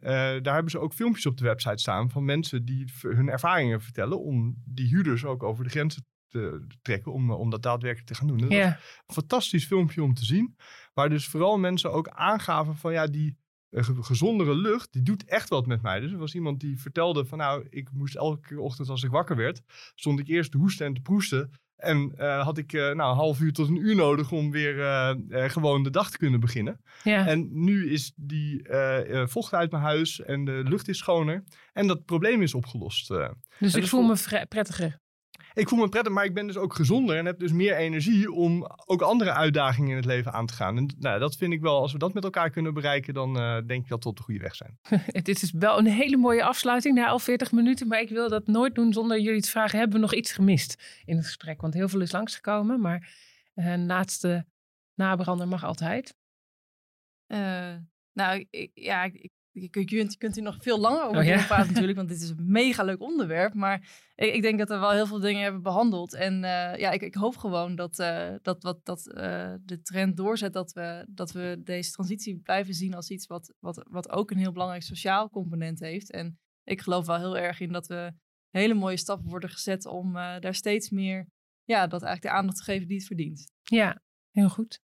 daar 0.41 0.53
hebben 0.53 0.71
ze 0.71 0.79
ook 0.79 0.93
filmpjes 0.93 1.25
op 1.25 1.37
de 1.37 1.43
website 1.43 1.77
staan 1.77 2.09
van 2.09 2.25
mensen 2.25 2.65
die 2.65 2.91
hun 3.01 3.29
ervaringen 3.29 3.81
vertellen 3.81 4.21
om 4.21 4.63
die 4.65 4.87
huurders 4.87 5.25
ook 5.25 5.43
over 5.43 5.63
de 5.63 5.69
grenzen 5.69 6.05
te 6.27 6.65
trekken 6.81 7.11
om, 7.13 7.31
om 7.31 7.49
dat 7.49 7.63
daadwerkelijk 7.63 8.07
te 8.07 8.15
gaan 8.15 8.27
doen. 8.27 8.49
Ja, 8.49 8.67
een 9.07 9.13
fantastisch 9.13 9.65
filmpje 9.65 10.03
om 10.03 10.13
te 10.13 10.25
zien. 10.25 10.55
Waar 10.93 11.09
dus 11.09 11.27
vooral 11.27 11.57
mensen 11.57 11.91
ook 11.91 12.07
aangaven 12.09 12.75
van 12.75 12.91
ja, 12.93 13.07
die 13.07 13.37
eh, 13.69 13.83
ge- 13.83 14.03
gezondere 14.03 14.55
lucht, 14.55 14.93
die 14.93 15.01
doet 15.01 15.25
echt 15.25 15.49
wat 15.49 15.65
met 15.67 15.81
mij. 15.81 15.99
Dus 15.99 16.11
er 16.11 16.17
was 16.17 16.35
iemand 16.35 16.59
die 16.59 16.79
vertelde 16.79 17.25
van 17.25 17.37
nou, 17.37 17.67
ik 17.69 17.89
moest 17.93 18.15
elke 18.15 18.61
ochtend 18.61 18.89
als 18.89 19.03
ik 19.03 19.11
wakker 19.11 19.35
werd, 19.35 19.61
stond 19.95 20.19
ik 20.19 20.27
eerst 20.27 20.51
te 20.51 20.57
hoesten 20.57 20.85
en 20.85 20.93
te 20.93 21.01
proesten. 21.01 21.51
En 21.77 22.13
eh, 22.17 22.43
had 22.43 22.57
ik 22.57 22.73
eh, 22.73 22.81
nou, 22.81 23.09
een 23.11 23.15
half 23.17 23.39
uur 23.39 23.53
tot 23.53 23.67
een 23.69 23.75
uur 23.85 23.95
nodig 23.95 24.31
om 24.31 24.51
weer 24.51 24.79
eh, 24.79 25.09
eh, 25.43 25.51
gewoon 25.51 25.83
de 25.83 25.89
dag 25.89 26.11
te 26.11 26.17
kunnen 26.17 26.39
beginnen. 26.39 26.81
ja. 27.03 27.27
En 27.27 27.49
nu 27.63 27.89
is 27.91 28.13
die 28.15 28.63
eh, 28.67 29.21
eh, 29.21 29.27
vocht 29.27 29.53
uit 29.53 29.71
mijn 29.71 29.83
huis 29.83 30.21
en 30.21 30.45
de 30.45 30.61
lucht 30.65 30.87
is 30.87 30.97
schoner. 30.97 31.43
En 31.73 31.87
dat 31.87 32.05
probleem 32.05 32.41
is 32.41 32.53
opgelost. 32.53 33.11
eh. 33.11 33.29
dus 33.59 33.75
ik 33.75 33.81
dus 33.81 33.89
voel 33.89 34.01
me 34.07 34.45
prettiger. 34.49 34.99
Ik 35.57 35.69
voel 35.69 35.79
me 35.79 35.89
prettig, 35.89 36.13
maar 36.13 36.25
ik 36.25 36.33
ben 36.33 36.47
dus 36.47 36.57
ook 36.57 36.73
gezonder 36.73 37.17
en 37.17 37.25
heb 37.25 37.39
dus 37.39 37.51
meer 37.51 37.75
energie 37.75 38.31
om 38.31 38.67
ook 38.85 39.01
andere 39.01 39.31
uitdagingen 39.33 39.89
in 39.89 39.95
het 39.95 40.05
leven 40.05 40.33
aan 40.33 40.45
te 40.45 40.53
gaan. 40.53 40.77
En 40.77 40.95
nou, 40.99 41.19
dat 41.19 41.35
vind 41.35 41.53
ik 41.53 41.61
wel, 41.61 41.79
als 41.81 41.91
we 41.91 41.97
dat 41.97 42.13
met 42.13 42.23
elkaar 42.23 42.49
kunnen 42.49 42.73
bereiken, 42.73 43.13
dan 43.13 43.37
eh, 43.39 43.57
denk 43.65 43.83
ik 43.83 43.89
dat 43.89 44.03
we 44.03 44.09
op 44.09 44.17
de 44.17 44.23
goede 44.23 44.39
weg 44.39 44.55
zijn. 44.55 44.77
Dit 45.23 45.41
is 45.41 45.51
wel 45.51 45.77
een 45.77 45.85
hele 45.85 46.17
mooie 46.17 46.43
afsluiting 46.43 46.95
na 46.95 47.07
al 47.07 47.19
40 47.19 47.51
minuten. 47.51 47.87
Maar 47.87 47.99
ik 48.01 48.09
wil 48.09 48.29
dat 48.29 48.47
nooit 48.47 48.75
doen 48.75 48.93
zonder 48.93 49.19
jullie 49.19 49.41
te 49.41 49.49
vragen: 49.49 49.79
hebben 49.79 49.95
we 49.95 50.01
nog 50.01 50.13
iets 50.13 50.31
gemist 50.31 51.01
in 51.05 51.15
het 51.15 51.25
gesprek? 51.25 51.61
Want 51.61 51.73
heel 51.73 51.89
veel 51.89 52.01
is 52.01 52.11
langsgekomen. 52.11 52.81
Maar 52.81 53.13
eh, 53.53 53.71
een 53.71 53.85
laatste 53.85 54.45
nabrander 54.93 55.47
mag 55.47 55.63
altijd. 55.63 56.15
Eh, 57.27 57.75
nou, 58.13 58.45
ik, 58.49 58.71
ja, 58.73 59.03
ik- 59.03 59.29
je 59.61 59.69
kunt, 59.69 60.11
je 60.11 60.17
kunt 60.17 60.35
hier 60.35 60.43
nog 60.43 60.57
veel 60.59 60.79
langer 60.79 61.03
over 61.03 61.17
Oh, 61.17 61.25
ja? 61.25 61.45
praten 61.45 61.67
natuurlijk, 61.67 61.97
want 61.97 62.09
dit 62.09 62.21
is 62.21 62.29
een 62.29 62.51
mega 62.51 62.83
leuk 62.83 63.01
onderwerp. 63.01 63.53
Maar 63.53 64.09
ik, 64.15 64.33
ik 64.33 64.41
denk 64.41 64.57
dat 64.59 64.69
we 64.69 64.77
wel 64.77 64.91
heel 64.91 65.05
veel 65.05 65.19
dingen 65.19 65.41
hebben 65.41 65.61
behandeld. 65.61 66.13
En 66.13 66.43
eh, 66.43 66.79
ja, 66.79 66.91
ik, 66.91 67.01
ik 67.01 67.15
hoop 67.15 67.37
gewoon 67.37 67.75
dat, 67.75 67.99
eh, 67.99 68.33
dat, 68.41 68.63
wat, 68.63 68.85
dat 68.85 69.07
eh, 69.07 69.53
de 69.61 69.81
trend 69.81 70.17
doorzet, 70.17 70.53
dat 70.53 70.73
we, 70.73 71.05
dat 71.09 71.31
we 71.31 71.61
deze 71.63 71.91
transitie 71.91 72.39
blijven 72.39 72.73
zien 72.73 72.93
als 72.93 73.09
iets 73.09 73.27
wat, 73.27 73.53
wat, 73.59 73.85
wat 73.89 74.09
ook 74.09 74.31
een 74.31 74.37
heel 74.37 74.51
belangrijk 74.51 74.83
sociaal 74.83 75.29
component 75.29 75.79
heeft. 75.79 76.11
En 76.11 76.39
ik 76.63 76.81
geloof 76.81 77.05
wel 77.05 77.17
heel 77.17 77.37
erg 77.37 77.59
in 77.59 77.71
dat 77.71 77.87
we 77.87 78.13
hele 78.49 78.73
mooie 78.73 78.97
stappen 78.97 79.29
worden 79.29 79.49
gezet 79.49 79.85
om 79.85 80.13
daar 80.13 80.55
steeds 80.55 80.89
meer, 80.89 81.27
ja, 81.63 81.87
dat 81.87 82.03
eigenlijk 82.03 82.33
de 82.33 82.39
aandacht 82.39 82.57
te 82.57 82.63
geven 82.63 82.87
die 82.87 82.97
het 82.97 83.07
verdient. 83.07 83.51
Ja, 83.61 84.01
heel 84.31 84.49
goed. 84.49 84.85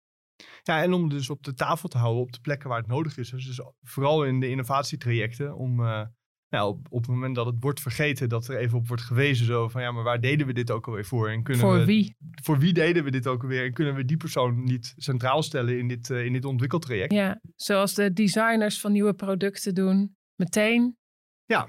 Ja, 0.63 0.83
en 0.83 0.93
om 0.93 1.03
het 1.03 1.11
dus 1.11 1.31
op 1.31 1.43
de 1.43 1.55
tafel 1.55 1.89
te 1.89 1.99
houden 1.99 2.23
op 2.23 2.33
de 2.33 2.41
plekken 2.41 2.69
waar 2.69 2.79
het 2.79 2.87
nodig 2.87 3.17
is. 3.17 3.31
Dus 3.31 3.61
vooral 3.83 4.25
in 4.25 4.41
de 4.41 4.49
innovatietrajecten, 4.49 5.57
om 5.57 5.85
eh, 5.85 6.03
nou, 6.49 6.69
op, 6.69 6.87
op 6.91 7.01
het 7.01 7.11
moment 7.11 7.35
dat 7.35 7.47
het 7.47 7.57
wordt 7.61 7.81
vergeten, 7.81 8.29
dat 8.29 8.49
er 8.49 8.57
even 8.57 8.79
op 8.79 8.89
wordt 8.89 9.03
gewezen. 9.03 9.47
Zo 9.47 9.69
van 9.69 9.83
ja, 9.83 9.93
maar 9.93 10.03
waar 10.03 10.21
deden 10.21 10.47
we 10.47 10.53
dit 10.53 10.71
ook 10.71 10.87
alweer 10.87 11.05
voor? 11.05 11.29
En 11.29 11.43
kunnen 11.43 11.63
Voor 11.63 11.79
we, 11.79 11.85
wie? 11.85 12.17
Voor 12.43 12.59
wie 12.59 12.73
deden 12.73 13.05
we 13.05 13.11
dit 13.11 13.27
ook 13.27 13.43
alweer? 13.43 13.65
En 13.65 13.73
kunnen 13.73 13.95
we 13.95 14.05
die 14.05 14.17
persoon 14.17 14.63
niet 14.63 14.95
centraal 14.97 15.43
stellen 15.43 15.79
in 15.79 15.89
dit, 15.89 16.11
eh, 16.11 16.25
in 16.25 16.33
dit 16.33 16.45
ontwikkeltraject? 16.45 17.13
Ja, 17.13 17.41
zoals 17.57 17.95
de 17.95 18.13
designers 18.13 18.81
van 18.81 18.93
nieuwe 18.93 19.15
producten 19.15 19.75
doen. 19.75 20.17
Meteen 20.35 20.97
Ja. 21.45 21.69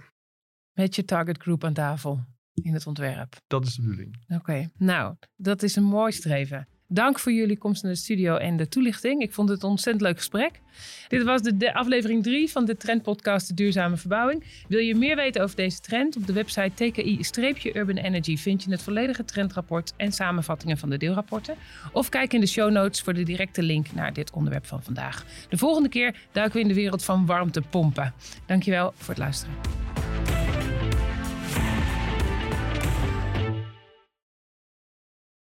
met 0.72 0.96
je 0.96 1.04
target 1.04 1.42
group 1.42 1.64
aan 1.64 1.74
tafel 1.74 2.26
in 2.54 2.74
het 2.74 2.88
ontwerp. 2.88 3.36
Dat 3.48 3.66
is 3.66 3.76
de 3.76 3.82
bedoeling. 3.82 4.24
Oké, 4.28 4.70
nou, 4.78 5.16
dat 5.36 5.64
is 5.64 5.76
een 5.76 5.84
mooi 5.84 6.12
streven. 6.12 6.68
Dank 6.94 7.20
voor 7.20 7.32
jullie 7.32 7.58
komst 7.58 7.84
naar 7.84 7.92
de 7.92 7.98
studio 7.98 8.36
en 8.36 8.58
de 8.58 8.68
toelichting. 8.68 9.22
Ik 9.22 9.34
vond 9.34 9.50
het 9.50 9.64
een 9.64 9.70
ontzettend 9.70 10.04
leuk 10.04 10.18
gesprek. 10.18 10.60
Dit 11.08 11.24
was 11.24 11.42
de, 11.42 11.74
aflevering 11.74 12.24
3 12.24 12.52
van 12.52 12.66
de 12.66 12.78
trendpodcast 12.78 13.48
De 13.48 13.54
Duurzame 13.54 13.98
Verbouwing. 13.98 14.44
Wil 14.68 14.80
je 14.80 14.96
meer 14.96 15.16
weten 15.16 15.44
over 15.44 15.56
deze 15.56 15.80
trend? 15.80 16.16
Op 16.16 16.28
de 16.28 16.34
website 16.34 16.72
TKI-Urban 16.74 17.98
Energy 17.98 18.38
vind 18.38 18.64
je 18.64 18.72
het 18.72 18.82
volledige 18.82 19.26
trendrapport 19.26 19.94
en 19.98 20.12
samenvattingen 20.12 20.78
van 20.78 20.89
de 20.89 20.98
deelrapporten. 20.98 21.56
Of 21.92 22.10
kijk 22.10 22.34
in 22.34 22.39
de 22.39 22.48
show 22.48 22.72
notes 22.72 23.02
voor 23.02 23.14
de 23.14 23.24
directe 23.24 23.64
link 23.64 23.94
naar 23.94 24.14
dit 24.14 24.32
onderwerp 24.32 24.66
van 24.66 24.84
vandaag. 24.84 25.26
De 25.50 25.58
volgende 25.58 25.89
keer 25.89 26.16
duiken 26.32 26.56
we 26.56 26.62
in 26.62 26.68
de 26.68 26.74
wereld 26.74 27.04
van 27.04 27.26
warmtepompen. 27.26 28.14
Dankjewel 28.46 28.94
voor 28.96 29.10
het 29.10 29.18
luisteren. 29.18 29.54